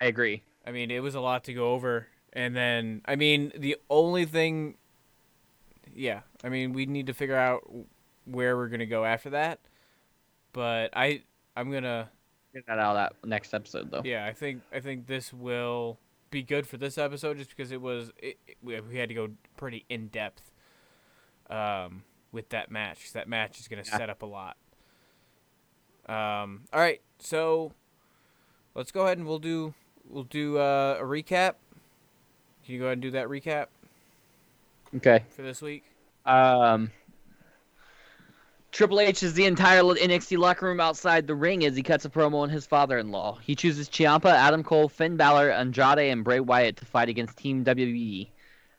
I 0.00 0.06
agree. 0.06 0.42
I 0.66 0.72
mean, 0.72 0.90
it 0.90 1.00
was 1.02 1.14
a 1.14 1.20
lot 1.20 1.44
to 1.44 1.54
go 1.54 1.72
over, 1.72 2.08
and 2.32 2.56
then 2.56 3.02
I 3.04 3.16
mean, 3.16 3.52
the 3.56 3.76
only 3.90 4.24
thing, 4.24 4.76
yeah, 5.94 6.20
I 6.42 6.48
mean, 6.48 6.72
we 6.72 6.86
need 6.86 7.06
to 7.06 7.14
figure 7.14 7.36
out 7.36 7.68
where 8.24 8.56
we're 8.56 8.68
gonna 8.68 8.86
go 8.86 9.04
after 9.04 9.30
that. 9.30 9.60
But 10.52 10.90
I, 10.96 11.22
I'm 11.56 11.70
gonna, 11.70 12.08
Get 12.54 12.66
that 12.68 12.78
out 12.78 12.96
of 12.96 13.12
that 13.22 13.28
next 13.28 13.52
episode 13.52 13.90
though. 13.90 14.02
yeah, 14.04 14.24
I 14.26 14.32
think 14.32 14.62
I 14.72 14.80
think 14.80 15.06
this 15.06 15.32
will 15.32 15.98
be 16.30 16.42
good 16.42 16.66
for 16.66 16.76
this 16.76 16.98
episode 16.98 17.36
just 17.38 17.50
because 17.50 17.70
it 17.72 17.80
was 17.80 18.10
it, 18.18 18.38
it- 18.46 18.56
we 18.62 18.80
we 18.80 18.96
had 18.96 19.08
to 19.10 19.14
go 19.14 19.28
pretty 19.56 19.84
in 19.88 20.08
depth 20.08 20.50
um, 21.50 22.02
with 22.34 22.50
that 22.50 22.70
match. 22.70 23.12
That 23.12 23.28
match 23.28 23.58
is 23.60 23.68
gonna 23.68 23.82
Yeah. 23.86 23.96
set 23.96 24.10
up 24.10 24.20
a 24.22 24.26
lot. 24.26 24.56
Um, 26.06 26.64
all 26.72 26.80
right, 26.80 27.00
so 27.18 27.72
let's 28.74 28.92
go 28.92 29.04
ahead 29.06 29.16
and 29.16 29.26
we'll 29.26 29.38
do 29.38 29.72
we'll 30.06 30.24
do 30.24 30.58
uh, 30.58 30.98
a 31.00 31.04
recap. 31.04 31.54
Can 32.64 32.74
you 32.74 32.78
go 32.80 32.86
ahead 32.86 32.94
and 32.94 33.02
do 33.02 33.10
that 33.12 33.28
recap 33.28 33.66
Okay. 34.96 35.24
for 35.30 35.40
this 35.42 35.62
week? 35.62 35.84
Um. 36.26 36.90
Triple 38.72 38.98
H 38.98 39.22
is 39.22 39.34
the 39.34 39.44
entire 39.46 39.82
NXT 39.82 40.36
locker 40.36 40.66
room 40.66 40.80
outside 40.80 41.28
the 41.28 41.34
ring 41.36 41.64
as 41.64 41.76
he 41.76 41.82
cuts 41.84 42.04
a 42.04 42.08
promo 42.10 42.38
on 42.42 42.48
his 42.50 42.66
father-in-law. 42.66 43.38
He 43.40 43.54
chooses 43.54 43.88
Ciampa, 43.88 44.32
Adam 44.32 44.64
Cole, 44.64 44.88
Finn 44.88 45.16
Balor, 45.16 45.50
Andrade, 45.52 46.10
and 46.10 46.24
Bray 46.24 46.40
Wyatt 46.40 46.76
to 46.78 46.84
fight 46.84 47.08
against 47.08 47.36
Team 47.38 47.64
WWE. 47.64 48.28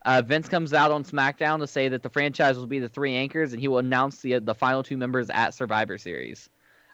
Uh, 0.06 0.22
Vince 0.22 0.48
comes 0.48 0.72
out 0.72 0.92
on 0.92 1.04
SmackDown 1.04 1.60
to 1.60 1.68
say 1.68 1.90
that 1.90 2.04
the 2.04 2.10
franchise 2.10 2.58
will 2.58 2.68
be 2.68 2.80
the 2.80 2.88
three 2.88 3.16
anchors, 3.16 3.52
and 3.52 3.60
he 3.60 3.68
will 3.68 3.80
announce 3.80 4.22
the 4.22 4.40
the 4.40 4.56
final 4.56 4.84
two 4.84 4.98
members 4.98 5.30
at 5.32 5.54
Survivor 5.54 5.98
Series. 5.98 6.50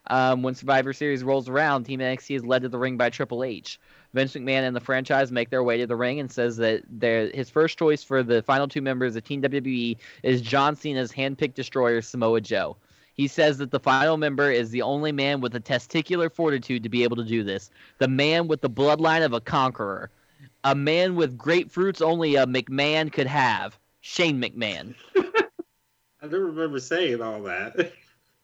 Um, 0.07 0.41
when 0.41 0.55
Survivor 0.55 0.93
Series 0.93 1.23
rolls 1.23 1.47
around, 1.47 1.83
Team 1.83 1.99
NXT 1.99 2.35
is 2.37 2.45
led 2.45 2.63
to 2.63 2.69
the 2.69 2.79
ring 2.79 2.97
by 2.97 3.09
Triple 3.11 3.43
H. 3.43 3.79
Vince 4.13 4.33
McMahon 4.33 4.67
and 4.67 4.75
the 4.75 4.81
franchise 4.81 5.31
make 5.31 5.49
their 5.49 5.63
way 5.63 5.77
to 5.77 5.85
the 5.85 5.95
ring 5.95 6.19
and 6.19 6.31
says 6.31 6.57
that 6.57 6.83
their 6.89 7.29
his 7.29 7.49
first 7.49 7.77
choice 7.77 8.03
for 8.03 8.23
the 8.23 8.41
final 8.43 8.67
two 8.67 8.81
members 8.81 9.15
of 9.15 9.23
Team 9.23 9.41
WWE 9.41 9.97
is 10.23 10.41
John 10.41 10.75
Cena's 10.75 11.11
handpicked 11.11 11.53
destroyer 11.53 12.01
Samoa 12.01 12.41
Joe. 12.41 12.77
He 13.13 13.27
says 13.27 13.57
that 13.57 13.71
the 13.71 13.79
final 13.79 14.17
member 14.17 14.49
is 14.49 14.71
the 14.71 14.81
only 14.81 15.11
man 15.11 15.41
with 15.41 15.51
the 15.51 15.59
testicular 15.59 16.33
fortitude 16.33 16.81
to 16.83 16.89
be 16.89 17.03
able 17.03 17.17
to 17.17 17.25
do 17.25 17.43
this. 17.43 17.69
The 17.99 18.07
man 18.07 18.47
with 18.47 18.61
the 18.61 18.69
bloodline 18.69 19.23
of 19.23 19.33
a 19.33 19.41
conqueror. 19.41 20.09
A 20.63 20.75
man 20.75 21.15
with 21.15 21.37
grapefruits 21.37 22.01
only 22.01 22.35
a 22.35 22.45
McMahon 22.45 23.11
could 23.11 23.27
have. 23.27 23.77
Shane 24.01 24.41
McMahon. 24.41 24.95
I 26.21 26.27
don't 26.27 26.33
remember 26.33 26.79
saying 26.79 27.21
all 27.21 27.41
that. 27.43 27.93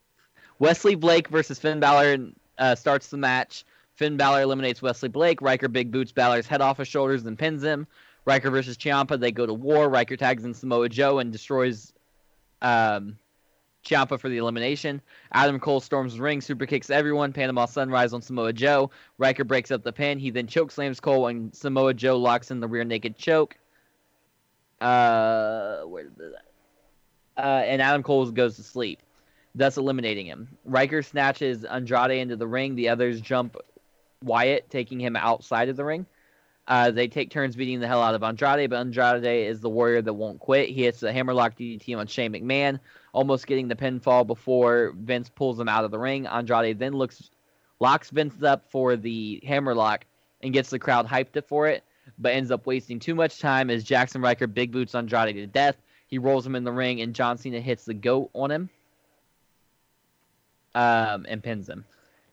Wesley 0.60 0.96
Blake 0.96 1.28
versus 1.28 1.60
Finn 1.60 1.80
Balor 1.80 2.30
uh, 2.58 2.76
starts 2.76 3.10
the 3.10 3.18
match. 3.18 3.66
Finn 3.96 4.18
Balor 4.18 4.42
eliminates 4.42 4.82
Wesley 4.82 5.10
Blake. 5.10 5.42
Ryker 5.42 5.68
big 5.68 5.92
boots 5.92 6.12
Balor's 6.12 6.48
head 6.48 6.62
off 6.62 6.78
his 6.78 6.88
shoulders 6.88 7.26
and 7.26 7.38
pins 7.38 7.64
him. 7.64 7.88
Ryker 8.26 8.50
versus 8.50 8.78
Ciampa. 8.78 9.20
They 9.20 9.32
go 9.32 9.46
to 9.46 9.54
war. 9.54 9.90
Ryker 9.90 10.18
tags 10.18 10.44
in 10.44 10.54
Samoa 10.54 10.90
Joe 10.90 11.20
and 11.20 11.32
destroys 11.32 11.94
um, 12.62 13.18
Ciampa 13.88 14.20
for 14.20 14.30
the 14.30 14.38
elimination. 14.38 15.02
Adam 15.32 15.60
Cole 15.60 15.80
storms 15.80 16.16
the 16.16 16.22
ring, 16.22 16.42
super 16.42 16.66
kicks 16.66 16.90
everyone. 16.90 17.32
Panama 17.34 17.66
Sunrise 17.66 18.14
on 18.14 18.22
Samoa 18.22 18.54
Joe. 18.54 18.92
Ryker 19.18 19.44
breaks 19.44 19.72
up 19.72 19.84
the 19.84 19.94
pin. 19.94 20.20
He 20.20 20.30
then 20.30 20.48
choke 20.48 20.72
slams 20.72 21.00
Cole, 21.00 21.28
and 21.28 21.56
Samoa 21.56 21.94
Joe 21.94 22.18
locks 22.18 22.52
in 22.52 22.60
the 22.60 22.68
rear 22.68 22.84
naked 22.84 23.18
choke. 23.18 23.58
Uh, 24.82 25.82
where 25.84 26.04
did 26.04 26.18
that? 26.18 26.44
Uh, 27.38 27.64
and 27.66 27.82
Adam 27.82 28.04
Cole 28.04 28.30
goes 28.32 28.56
to 28.56 28.64
sleep, 28.64 29.00
thus 29.56 29.78
eliminating 29.78 30.26
him. 30.26 30.48
Ryker 30.66 31.02
snatches 31.02 31.64
Andrade 31.64 32.20
into 32.20 32.36
the 32.36 32.48
ring. 32.48 32.76
The 32.76 32.90
others 32.90 33.22
jump 33.22 33.56
Wyatt, 34.24 34.70
taking 34.70 35.00
him 35.00 35.16
outside 35.16 35.70
of 35.70 35.78
the 35.78 35.86
ring. 35.86 36.06
Uh, 36.68 36.92
they 36.92 37.08
take 37.08 37.30
turns 37.30 37.56
beating 37.56 37.80
the 37.80 37.88
hell 37.88 38.02
out 38.02 38.14
of 38.14 38.24
Andrade, 38.24 38.70
but 38.70 38.78
Andrade 38.78 39.48
is 39.48 39.62
the 39.62 39.70
warrior 39.70 40.02
that 40.02 40.14
won't 40.14 40.40
quit. 40.40 40.70
He 40.70 40.84
hits 40.84 41.00
the 41.00 41.14
hammerlock 41.14 41.58
DDT 41.58 41.98
on 41.98 42.08
Shane 42.08 42.34
McMahon, 42.34 42.80
almost 43.14 43.48
getting 43.48 43.70
the 43.70 43.76
pinfall 43.76 44.28
before 44.28 44.94
Vince 44.98 45.30
pulls 45.30 45.58
him 45.58 45.70
out 45.70 45.86
of 45.86 45.92
the 45.92 46.00
ring. 46.00 46.28
Andrade 46.28 46.78
then 46.78 46.94
looks, 46.94 47.30
locks 47.80 48.10
Vince 48.10 48.44
up 48.44 48.70
for 48.70 48.98
the 48.98 49.42
hammerlock 49.48 50.06
and 50.42 50.52
gets 50.52 50.70
the 50.70 50.80
crowd 50.80 51.08
hyped 51.08 51.38
up 51.38 51.48
for 51.48 51.68
it, 51.68 51.86
but 52.20 52.34
ends 52.34 52.52
up 52.52 52.66
wasting 52.66 53.00
too 53.00 53.16
much 53.16 53.40
time 53.40 53.70
as 53.70 53.84
Jackson 53.86 54.22
Ryker 54.22 54.48
big 54.48 54.74
boots 54.74 54.94
Andrade 54.94 55.36
to 55.36 55.48
death. 55.48 55.78
He 56.08 56.18
rolls 56.18 56.46
him 56.46 56.56
in 56.56 56.66
the 56.66 56.72
ring, 56.72 57.00
and 57.02 57.16
John 57.16 57.38
Cena 57.38 57.62
hits 57.62 57.86
the 57.86 57.94
goat 57.94 58.30
on 58.34 58.52
him 58.52 58.70
um, 60.76 61.26
and 61.30 61.42
pins 61.42 61.70
him. 61.70 61.86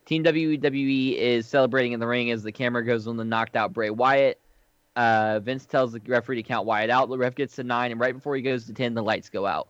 Team 0.06 0.22
WWE 0.22 1.16
is 1.16 1.46
celebrating 1.46 1.92
in 1.92 2.00
the 2.00 2.06
ring 2.06 2.30
as 2.30 2.42
the 2.42 2.52
camera 2.52 2.84
goes 2.84 3.06
on 3.06 3.16
the 3.16 3.24
knocked 3.24 3.56
out 3.56 3.72
Bray 3.72 3.90
Wyatt. 3.90 4.38
Uh, 4.96 5.40
Vince 5.40 5.66
tells 5.66 5.92
the 5.92 6.00
referee 6.06 6.36
to 6.36 6.42
count 6.42 6.66
Wyatt 6.66 6.90
out. 6.90 7.08
The 7.08 7.18
ref 7.18 7.34
gets 7.34 7.56
to 7.56 7.64
nine, 7.64 7.90
and 7.90 7.98
right 7.98 8.14
before 8.14 8.36
he 8.36 8.42
goes 8.42 8.66
to 8.66 8.74
ten, 8.74 8.94
the 8.94 9.02
lights 9.02 9.28
go 9.28 9.46
out. 9.46 9.68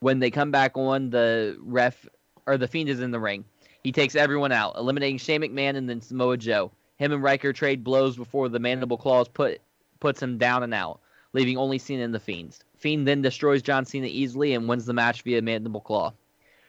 When 0.00 0.18
they 0.18 0.30
come 0.30 0.50
back 0.50 0.76
on, 0.76 1.10
the 1.10 1.56
ref 1.60 2.06
or 2.46 2.56
the 2.56 2.66
Fiend 2.66 2.88
is 2.88 3.00
in 3.00 3.10
the 3.10 3.20
ring. 3.20 3.44
He 3.82 3.92
takes 3.92 4.16
everyone 4.16 4.52
out, 4.52 4.76
eliminating 4.76 5.18
Shane 5.18 5.42
McMahon 5.42 5.76
and 5.76 5.88
then 5.88 6.00
Samoa 6.00 6.38
Joe. 6.38 6.72
Him 6.96 7.12
and 7.12 7.22
Ryker 7.22 7.52
trade 7.52 7.84
blows 7.84 8.16
before 8.16 8.48
the 8.48 8.58
mandible 8.58 8.96
claws 8.96 9.28
put 9.28 9.60
puts 10.00 10.22
him 10.22 10.38
down 10.38 10.62
and 10.62 10.74
out, 10.74 11.00
leaving 11.34 11.56
only 11.56 11.78
Cena 11.78 12.02
and 12.02 12.14
the 12.14 12.20
Fiends. 12.20 12.60
Fiend 12.76 13.06
then 13.06 13.22
destroys 13.22 13.62
John 13.62 13.84
Cena 13.84 14.06
easily 14.06 14.54
and 14.54 14.68
wins 14.68 14.86
the 14.86 14.92
match 14.92 15.22
via 15.22 15.42
mandible 15.42 15.80
claw. 15.80 16.12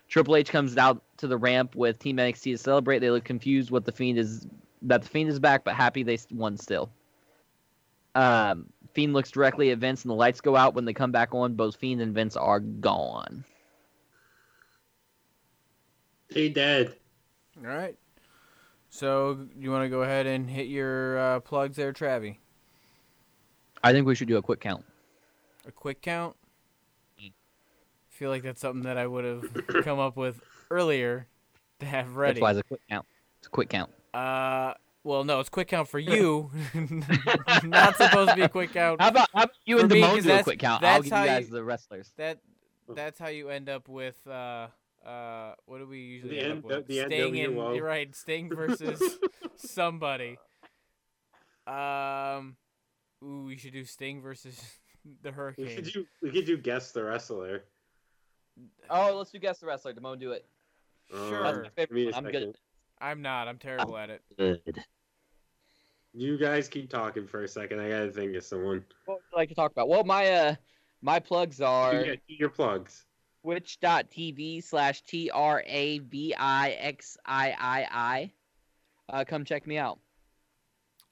Triple 0.07 0.35
H 0.35 0.49
comes 0.49 0.77
out 0.77 1.01
to 1.17 1.27
the 1.27 1.37
ramp 1.37 1.75
with 1.75 1.99
Team 1.99 2.17
NXT 2.17 2.43
to 2.53 2.57
celebrate. 2.57 2.99
They 2.99 3.09
look 3.09 3.23
confused 3.23 3.71
what 3.71 3.85
the 3.85 3.91
Fiend 3.91 4.19
is 4.19 4.47
that 4.83 5.01
the 5.01 5.09
Fiend 5.09 5.29
is 5.29 5.39
back, 5.39 5.63
but 5.63 5.75
happy 5.75 6.03
they 6.03 6.17
won 6.31 6.57
still. 6.57 6.89
Um, 8.13 8.67
Fiend 8.93 9.13
looks 9.13 9.31
directly 9.31 9.71
at 9.71 9.79
Vince, 9.79 10.03
and 10.03 10.11
the 10.11 10.15
lights 10.15 10.41
go 10.41 10.55
out. 10.55 10.73
When 10.73 10.85
they 10.85 10.93
come 10.93 11.11
back 11.11 11.33
on, 11.33 11.55
both 11.55 11.75
Fiend 11.75 12.01
and 12.01 12.13
Vince 12.13 12.37
are 12.37 12.59
gone. 12.59 13.43
They 16.29 16.49
dead. 16.49 16.95
All 17.57 17.67
right. 17.67 17.95
So 18.89 19.47
you 19.59 19.71
want 19.71 19.83
to 19.83 19.89
go 19.89 20.03
ahead 20.03 20.25
and 20.25 20.49
hit 20.49 20.67
your 20.67 21.17
uh, 21.17 21.39
plugs 21.41 21.75
there, 21.75 21.91
Travi? 21.91 22.37
I 23.83 23.91
think 23.91 24.07
we 24.07 24.15
should 24.15 24.27
do 24.27 24.37
a 24.37 24.41
quick 24.41 24.61
count. 24.61 24.85
A 25.67 25.71
quick 25.71 26.01
count. 26.01 26.35
I 28.15 28.17
feel 28.17 28.29
like 28.29 28.43
that's 28.43 28.61
something 28.61 28.83
that 28.83 28.97
I 28.97 29.05
would 29.07 29.25
have 29.25 29.83
come 29.83 29.99
up 29.99 30.15
with 30.15 30.39
earlier 30.71 31.27
to 31.81 31.85
have 31.85 32.15
ready. 32.15 32.35
That's 32.35 32.41
why 32.41 32.51
it's 32.51 32.59
a 32.61 32.63
quick 32.63 32.79
count. 32.89 33.05
It's 33.39 33.47
a 33.47 33.49
quick 33.49 33.67
count. 33.67 33.91
Uh, 34.13 34.73
well, 35.03 35.25
no, 35.25 35.41
it's 35.41 35.49
quick 35.49 35.67
count 35.67 35.89
for 35.89 35.99
you. 35.99 36.49
Not 37.65 37.97
supposed 37.97 38.29
to 38.29 38.35
be 38.37 38.43
a 38.43 38.47
quick 38.49 38.71
count. 38.71 39.01
How 39.01 39.09
about, 39.09 39.27
how 39.33 39.43
about 39.43 39.55
you 39.65 39.79
For 39.79 39.83
and 39.83 39.91
me, 39.91 40.01
Damone 40.01 40.13
'cause 40.15 40.23
do 40.23 40.31
a 40.31 40.43
quick 40.43 40.59
count? 40.59 40.81
I'll 40.85 40.99
give 41.01 41.05
you 41.07 41.11
guys 41.11 41.47
you- 41.49 41.55
the 41.55 41.63
wrestlers. 41.65 42.13
That 42.15 42.39
that's 42.87 43.19
how 43.19 43.27
you 43.27 43.49
end 43.49 43.67
up 43.67 43.89
with 43.89 44.15
uh 44.27 44.67
uh 45.05 45.55
what 45.65 45.79
do 45.79 45.85
we 45.87 45.99
usually 45.99 46.35
The 46.37 46.41
end 46.41 46.59
up 46.59 46.63
with? 46.63 46.87
the 46.87 47.01
Sting 47.01 47.37
and 47.41 47.53
you're 47.75 47.83
right, 47.83 48.15
Sting 48.15 48.49
versus 48.49 49.01
somebody. 49.57 50.37
Um, 51.67 52.55
ooh, 53.21 53.43
we 53.47 53.57
should 53.57 53.73
do 53.73 53.83
Sting 53.83 54.21
versus 54.21 54.57
the 55.21 55.31
We 55.31 55.35
Hurricane. 55.35 55.75
could 55.75 55.91
do 55.91 56.05
we 56.21 56.31
could 56.31 56.45
do 56.45 56.55
guess 56.57 56.93
the 56.93 57.03
wrestler. 57.03 57.65
Oh, 58.89 59.17
let's 59.17 59.31
do 59.31 59.39
guess 59.39 59.59
the 59.59 59.65
wrestler. 59.65 59.93
Damone, 59.93 60.19
do 60.19 60.31
it. 60.31 60.45
Sure. 61.09 61.43
That's 61.43 61.57
my 61.57 61.69
favorite 61.75 61.87
give 61.87 61.91
me 61.95 62.03
a 62.03 62.05
one. 62.11 62.13
I'm 62.15 62.31
good. 62.31 62.33
second. 62.33 62.57
I'm 63.01 63.21
not. 63.21 63.47
I'm 63.47 63.57
terrible 63.57 63.97
at 63.97 64.09
it. 64.09 64.21
Good. 64.37 64.61
You 66.13 66.37
guys 66.37 66.69
keep 66.69 66.89
talking 66.89 67.27
for 67.27 67.43
a 67.43 67.47
second. 67.47 67.79
I 67.81 67.89
gotta 67.89 68.09
think 68.09 68.35
of 68.35 68.43
someone. 68.43 68.85
What 69.05 69.15
would 69.15 69.23
you 69.31 69.37
like 69.37 69.49
to 69.49 69.55
talk 69.55 69.71
about? 69.71 69.89
Well, 69.89 70.03
my 70.05 70.31
uh, 70.31 70.55
my 71.01 71.19
plugs 71.19 71.59
are 71.59 71.93
You 71.93 72.05
get 72.05 72.21
your 72.27 72.49
plugs. 72.49 73.05
twitch.tv 73.43 74.63
slash 74.63 75.01
T 75.01 75.29
R 75.29 75.63
A 75.67 75.99
V 75.99 76.33
I 76.37 76.71
X 76.71 77.17
I 77.25 77.53
I 77.59 77.87
I. 77.91 78.31
Uh, 79.09 79.25
come 79.25 79.43
check 79.43 79.67
me 79.67 79.77
out. 79.77 79.99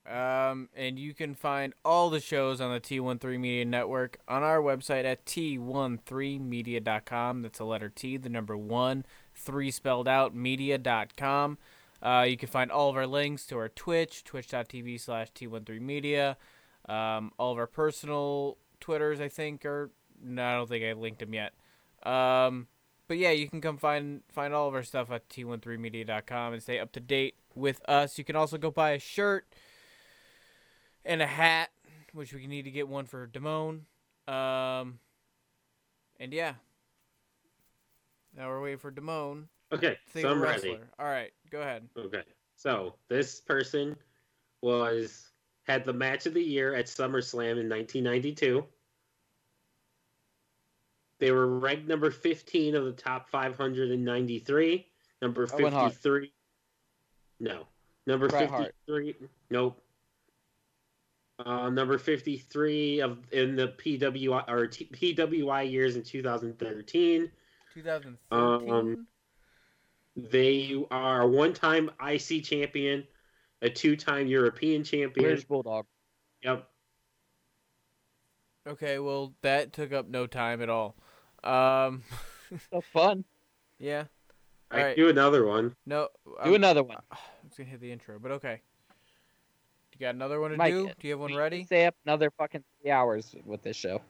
Um, 0.06 0.68
and 0.76 1.00
you 1.00 1.14
can 1.14 1.34
find 1.34 1.74
all 1.86 2.10
the 2.10 2.20
shows 2.20 2.60
on 2.60 2.74
the 2.74 2.82
T13 2.82 3.40
Media 3.40 3.64
Network 3.64 4.18
on 4.28 4.44
our 4.44 4.62
website 4.62 5.06
at 5.06 5.26
t13media.com. 5.26 7.42
That's 7.42 7.60
a 7.60 7.66
letter 7.66 7.88
T, 7.90 8.18
the 8.18 8.28
number 8.28 8.58
one, 8.58 9.06
three 9.34 9.72
spelled 9.72 10.10
out, 10.10 10.36
media.com. 10.36 11.58
Uh, 12.02 12.26
you 12.28 12.36
can 12.36 12.50
find 12.50 12.70
all 12.70 12.90
of 12.90 12.98
our 12.98 13.08
links 13.08 13.46
to 13.46 13.58
our 13.58 13.70
Twitch, 13.70 14.26
twitch.tv 14.26 15.00
slash 15.00 15.32
T13Media. 15.32 16.36
Um, 16.90 17.32
all 17.40 17.54
of 17.54 17.58
our 17.58 17.68
personal 17.68 18.58
Twitters, 18.82 19.22
I 19.22 19.30
think, 19.30 19.66
are. 19.66 19.90
No, 20.22 20.46
I 20.46 20.56
don't 20.56 20.68
think 20.68 20.84
I 20.84 20.92
linked 20.92 21.20
them 21.20 21.34
yet. 21.34 21.54
Um, 22.04 22.68
but 23.08 23.18
yeah, 23.18 23.32
you 23.32 23.48
can 23.48 23.62
come 23.62 23.78
find 23.78 24.24
find 24.34 24.54
all 24.54 24.68
of 24.68 24.74
our 24.74 24.84
stuff 24.84 25.10
at 25.12 25.30
t13media.com 25.30 26.54
and 26.54 26.62
stay 26.62 26.80
up 26.80 26.92
to 26.92 27.00
date 27.00 27.36
with 27.56 27.80
us. 27.88 28.18
You 28.18 28.26
can 28.26 28.36
also 28.36 28.58
go 28.58 28.70
buy 28.70 28.92
a 28.92 29.00
shirt 29.00 29.48
and 31.06 31.22
a 31.22 31.28
hat, 31.28 31.70
which 32.14 32.34
we 32.34 32.48
need 32.48 32.64
to 32.64 32.72
get 32.72 32.88
one 32.88 33.06
for 33.06 33.28
Damone. 33.28 33.82
Um, 34.28 35.00
and 36.20 36.32
yeah, 36.32 36.54
now 38.36 38.50
we're 38.50 38.62
waiting 38.62 38.80
for 38.80 38.92
Damone. 38.92 39.46
Okay, 39.72 39.98
so 40.14 40.30
I'm 40.30 40.42
ready. 40.42 40.80
All 41.00 41.06
right, 41.06 41.32
go 41.50 41.62
ahead. 41.62 41.88
Okay, 41.98 42.24
so 42.56 42.96
this 43.10 43.42
person 43.42 43.96
was 44.62 45.32
had 45.64 45.86
the 45.86 45.94
match 45.94 46.26
of 46.26 46.34
the 46.34 46.42
year 46.42 46.74
at 46.74 46.86
SummerSlam 46.86 47.60
in 47.60 47.70
1992. 47.70 48.66
They 51.20 51.32
were 51.32 51.48
ranked 51.60 51.88
number 51.88 52.12
15 52.12 52.76
of 52.76 52.86
the 52.86 52.92
top 52.92 53.30
593. 53.30 54.88
Number 55.22 55.48
53. 55.48 56.32
No. 57.40 57.64
Number 58.06 58.28
Bret 58.28 58.50
Hart. 58.50 58.76
53. 58.88 59.16
Nope. 59.50 59.82
Uh, 61.46 61.70
number 61.70 61.98
53 61.98 63.02
of 63.02 63.20
in 63.34 63.56
the 63.56 63.68
PWI 63.70 64.50
or 64.50 64.68
T, 64.68 64.90
PWI 64.94 65.70
years 65.70 65.96
in 65.96 66.04
2013. 66.04 67.30
2013. 67.74 68.72
Um, 68.72 69.08
They 70.16 70.86
are 70.92 71.22
a 71.22 71.28
one-time 71.28 71.90
IC 72.00 72.44
champion, 72.44 73.06
a 73.62 73.70
two-time 73.70 74.28
European 74.28 74.84
champion. 74.84 75.26
British 75.26 75.44
Bulldog. 75.46 75.86
Yep. 76.44 76.68
okay, 78.68 79.00
well 79.00 79.34
that 79.42 79.74
took 79.74 79.92
up 79.92 80.08
no 80.08 80.28
time 80.28 80.62
at 80.62 80.70
all. 80.70 80.96
Um, 81.44 82.04
So 82.72 82.82
fun. 82.82 83.26
Yeah. 83.80 84.06
I 84.72 84.78
Alright. 84.78 84.96
can 84.96 85.06
do 85.06 85.10
another 85.10 85.46
one. 85.46 85.76
No. 85.86 86.08
Do 86.26 86.36
I'm, 86.40 86.54
another 86.54 86.84
one. 86.84 86.98
I'm 87.12 87.18
just 87.48 87.58
gonna 87.58 87.70
hit 87.70 87.82
the 87.82 87.92
intro, 87.92 88.20
but 88.20 88.32
okay. 88.34 88.62
You 89.94 90.00
got 90.00 90.16
another 90.16 90.40
one 90.40 90.52
to 90.52 90.58
Mike, 90.58 90.74
do? 90.74 90.90
Do 91.00 91.08
you 91.08 91.14
have 91.14 91.20
one 91.20 91.36
ready? 91.36 91.60
can 91.60 91.66
Stay 91.68 91.86
up 91.86 91.96
another 92.06 92.32
fucking 92.32 92.64
three 92.82 92.92
hours 92.92 93.36
with 93.46 93.62
this 93.62 93.76
show. 93.78 94.02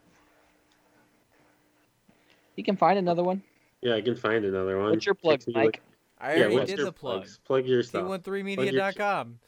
You 2.55 2.63
can 2.63 2.77
find 2.77 2.97
another 2.99 3.23
one. 3.23 3.41
Yeah, 3.81 3.95
I 3.95 4.01
can 4.01 4.15
find 4.15 4.45
another 4.45 4.79
one. 4.79 4.91
What's 4.91 5.05
your 5.05 5.15
plug, 5.15 5.33
Text 5.39 5.47
me 5.47 5.53
what- 5.55 5.63
Mike? 5.65 5.81
I 6.19 6.37
already 6.37 6.55
what's 6.55 6.69
did 6.69 6.77
your 6.77 6.85
the 6.85 6.93
plug. 6.93 7.21
plugs? 7.23 7.39
Plug 7.43 7.65
your 7.65 7.83
stuff. 7.83 8.03
T13media.com. 8.07 9.39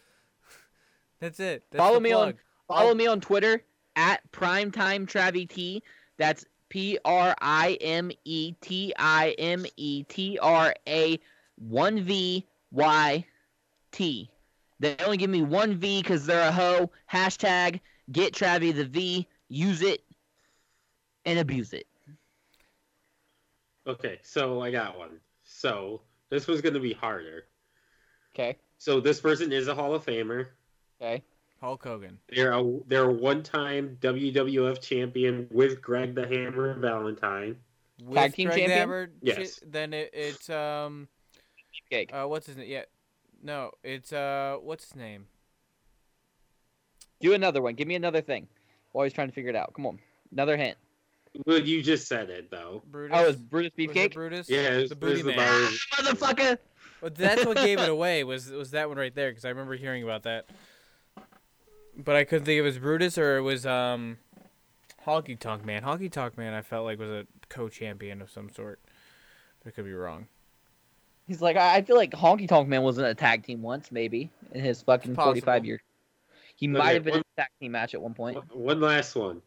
That's 1.21 1.39
it. 1.39 1.63
That's 1.71 1.79
Follow 1.79 1.95
the 1.95 2.01
me 2.01 2.11
on- 2.11 2.33
Follow 2.67 2.93
me 2.93 3.07
on 3.07 3.21
Twitter 3.21 3.63
at 3.95 4.19
primetime 4.33 5.05
Travie 5.05 5.47
T. 5.47 5.81
That's 6.17 6.45
P 6.67 6.97
R 7.05 7.33
I 7.39 7.77
M 7.79 8.11
E 8.25 8.53
T 8.59 8.91
I 8.97 9.29
M 9.37 9.65
E 9.77 10.03
T 10.03 10.37
R 10.41 10.73
A 10.87 11.17
one 11.57 12.01
V 12.01 12.45
Y 12.71 13.25
T. 13.91 14.29
They 14.85 14.95
only 15.03 15.17
give 15.17 15.31
me 15.31 15.41
one 15.41 15.73
V 15.73 16.03
because 16.03 16.27
they're 16.27 16.47
a 16.47 16.51
hoe. 16.51 16.91
Hashtag 17.11 17.79
get 18.11 18.33
Travie 18.35 18.71
the 18.75 18.85
V. 18.85 19.27
Use 19.49 19.81
it 19.81 20.03
and 21.25 21.39
abuse 21.39 21.73
it. 21.73 21.87
Okay, 23.87 24.19
so 24.21 24.61
I 24.61 24.69
got 24.69 24.95
one. 24.95 25.19
So 25.43 26.01
this 26.29 26.45
was 26.45 26.61
gonna 26.61 26.79
be 26.79 26.93
harder. 26.93 27.45
Okay. 28.35 28.57
So 28.77 28.99
this 28.99 29.19
person 29.19 29.51
is 29.51 29.67
a 29.67 29.73
Hall 29.73 29.95
of 29.95 30.05
Famer. 30.05 30.47
Okay. 31.01 31.23
Hulk 31.61 31.83
Hogan. 31.83 32.19
They're 32.29 32.51
a 32.53 32.79
they're 32.85 33.09
a 33.09 33.13
one-time 33.13 33.97
WWF 34.01 34.81
champion 34.81 35.47
with 35.49 35.81
Greg 35.81 36.13
the 36.13 36.27
Hammer 36.27 36.75
Valentine. 36.75 37.55
With 38.03 38.13
Tag 38.17 38.33
team 38.35 38.49
Greg 38.49 38.59
champion? 38.59 38.77
Hammer, 38.79 39.09
Yes. 39.21 39.37
shi- 39.59 39.65
Then 39.65 39.93
it, 39.93 40.11
it's 40.13 40.47
um 40.51 41.07
Cake. 41.89 42.11
uh 42.13 42.25
what's 42.27 42.45
his 42.45 42.57
name? 42.57 42.69
Yeah. 42.69 42.83
No, 43.45 43.69
it's 43.83 44.11
uh 44.11 44.57
what's 44.59 44.85
his 44.85 44.95
name? 44.95 45.27
Do 47.21 47.33
another 47.33 47.61
one. 47.61 47.75
Give 47.75 47.87
me 47.87 47.93
another 47.93 48.21
thing. 48.21 48.47
Always 48.91 49.13
trying 49.13 49.27
to 49.27 49.33
figure 49.33 49.51
it 49.51 49.55
out. 49.55 49.71
Come 49.75 49.85
on. 49.85 49.99
Another 50.31 50.57
hint. 50.57 50.77
Well, 51.45 51.59
you 51.59 51.83
just 51.83 52.07
said 52.07 52.31
it 52.31 52.49
though. 52.49 52.81
Brutus. 52.89 53.17
Oh, 53.19 53.27
it's 53.29 53.37
Brutus 53.39 53.71
Was 53.77 53.87
Beefcake. 53.87 54.13
Brutus. 54.15 54.49
Yeah, 54.49 54.61
it's, 54.69 54.89
the 54.89 54.95
booty 54.95 55.19
it's 55.19 55.25
man. 55.25 55.35
about- 55.37 55.71
Motherfucker. 55.93 56.57
Well, 57.01 57.11
that's 57.13 57.45
what 57.45 57.57
gave 57.57 57.79
it 57.79 57.89
away. 57.97 58.23
Was 58.23 58.49
was 58.49 58.71
that 58.71 58.89
one 58.89 58.97
right 58.97 59.13
there? 59.13 59.29
Because 59.29 59.45
I 59.45 59.49
remember 59.49 59.75
hearing 59.75 60.01
about 60.01 60.23
that. 60.23 60.47
But 61.95 62.15
I 62.15 62.23
couldn't 62.23 62.45
think 62.45 62.57
if 62.57 62.63
it 62.63 62.65
was 62.67 62.79
Brutus 62.79 63.17
or 63.17 63.37
it 63.37 63.41
was 63.41 63.65
um, 63.67 64.17
Honky 65.05 65.39
Tonk 65.39 65.63
Man. 65.63 65.83
Honky 65.83 66.11
Tonk 66.11 66.35
Man, 66.37 66.53
I 66.53 66.61
felt 66.61 66.83
like 66.83 66.97
was 66.99 67.09
a 67.09 67.27
co-champion 67.47 68.21
of 68.23 68.29
some 68.31 68.49
sort. 68.49 68.79
I 69.65 69.69
could 69.69 69.85
be 69.85 69.93
wrong. 69.93 70.27
He's 71.27 71.41
like, 71.41 71.57
I 71.57 71.75
I 71.77 71.81
feel 71.81 71.95
like 71.95 72.11
Honky 72.11 72.47
Tonk 72.47 72.67
Man 72.67 72.83
was 72.83 72.97
in 72.97 73.05
a 73.05 73.15
tag 73.15 73.43
team 73.43 73.61
once, 73.61 73.91
maybe 73.91 74.29
in 74.51 74.61
his 74.63 74.81
fucking 74.81 75.15
forty-five 75.15 75.65
years. 75.65 75.81
He 76.55 76.67
Okay, 76.69 76.77
might 76.77 76.93
have 76.93 77.03
been 77.03 77.13
one- 77.13 77.19
in 77.19 77.25
a 77.37 77.41
tag 77.41 77.49
team 77.59 77.71
match 77.71 77.93
at 77.93 78.01
one 78.01 78.13
point. 78.13 78.37
One 78.55 78.79
last 78.79 79.15
one. 79.15 79.41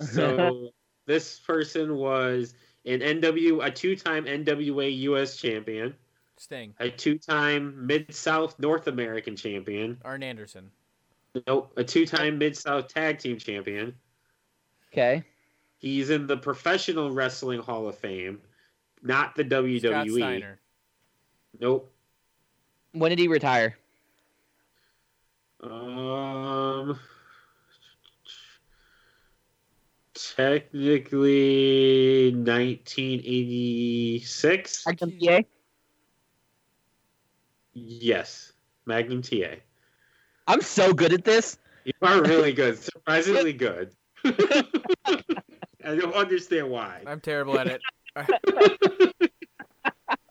So 0.00 0.70
this 1.06 1.38
person 1.40 1.96
was 1.96 2.54
an 2.86 3.00
NW 3.00 3.64
a 3.64 3.70
two-time 3.70 4.24
NWA 4.24 4.98
US 5.00 5.36
champion, 5.36 5.94
Sting. 6.38 6.74
a 6.80 6.88
two-time 6.90 7.86
Mid 7.86 8.14
South 8.14 8.58
North 8.58 8.86
American 8.86 9.36
champion, 9.36 9.98
Arn 10.04 10.22
Anderson. 10.22 10.70
nope, 11.46 11.72
a 11.76 11.84
two-time 11.84 12.38
Mid 12.38 12.56
South 12.56 12.88
Tag 12.88 13.18
Team 13.18 13.36
champion. 13.36 13.94
Okay. 14.92 15.22
He's 15.78 16.10
in 16.10 16.26
the 16.26 16.36
Professional 16.36 17.10
Wrestling 17.10 17.60
Hall 17.60 17.88
of 17.88 17.96
Fame, 17.98 18.40
not 19.02 19.34
the 19.34 19.44
WWE. 19.44 19.80
Scott 19.80 20.08
Steiner. 20.08 20.59
Nope. 21.60 21.92
When 22.92 23.10
did 23.10 23.18
he 23.18 23.28
retire? 23.28 23.76
Um, 25.62 26.98
technically 30.14 32.32
1986. 32.34 34.86
Magnum 34.86 35.18
TA? 35.20 35.40
Yes, 37.74 38.52
Magnum 38.86 39.20
TA. 39.20 39.56
I'm 40.46 40.62
so 40.62 40.94
good 40.94 41.12
at 41.12 41.24
this. 41.24 41.58
You 41.84 41.92
are 42.02 42.22
really 42.22 42.54
good, 42.54 42.78
surprisingly 42.78 43.52
good. 43.68 43.94
I 44.24 44.64
don't 45.82 46.14
understand 46.14 46.70
why. 46.70 47.02
I'm 47.06 47.20
terrible 47.20 47.58
at 47.58 47.66
it. 47.66 47.82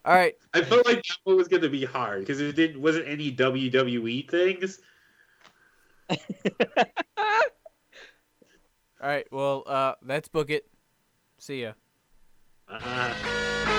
All 0.04 0.14
right. 0.14 0.34
I 0.54 0.62
felt 0.62 0.86
like 0.86 0.96
that 0.96 1.16
one 1.24 1.36
was 1.36 1.48
going 1.48 1.62
to 1.62 1.68
be 1.68 1.84
hard 1.84 2.20
because 2.20 2.40
it 2.40 2.56
didn't 2.56 2.80
wasn't 2.80 3.06
any 3.06 3.30
WWE 3.32 4.28
things. 4.30 4.80
All 9.00 9.08
right. 9.08 9.26
Well, 9.30 9.64
uh, 9.66 9.94
let's 10.04 10.28
book 10.28 10.50
it. 10.50 10.66
See 11.38 11.62
ya. 11.62 11.72
Uh, 12.68 13.76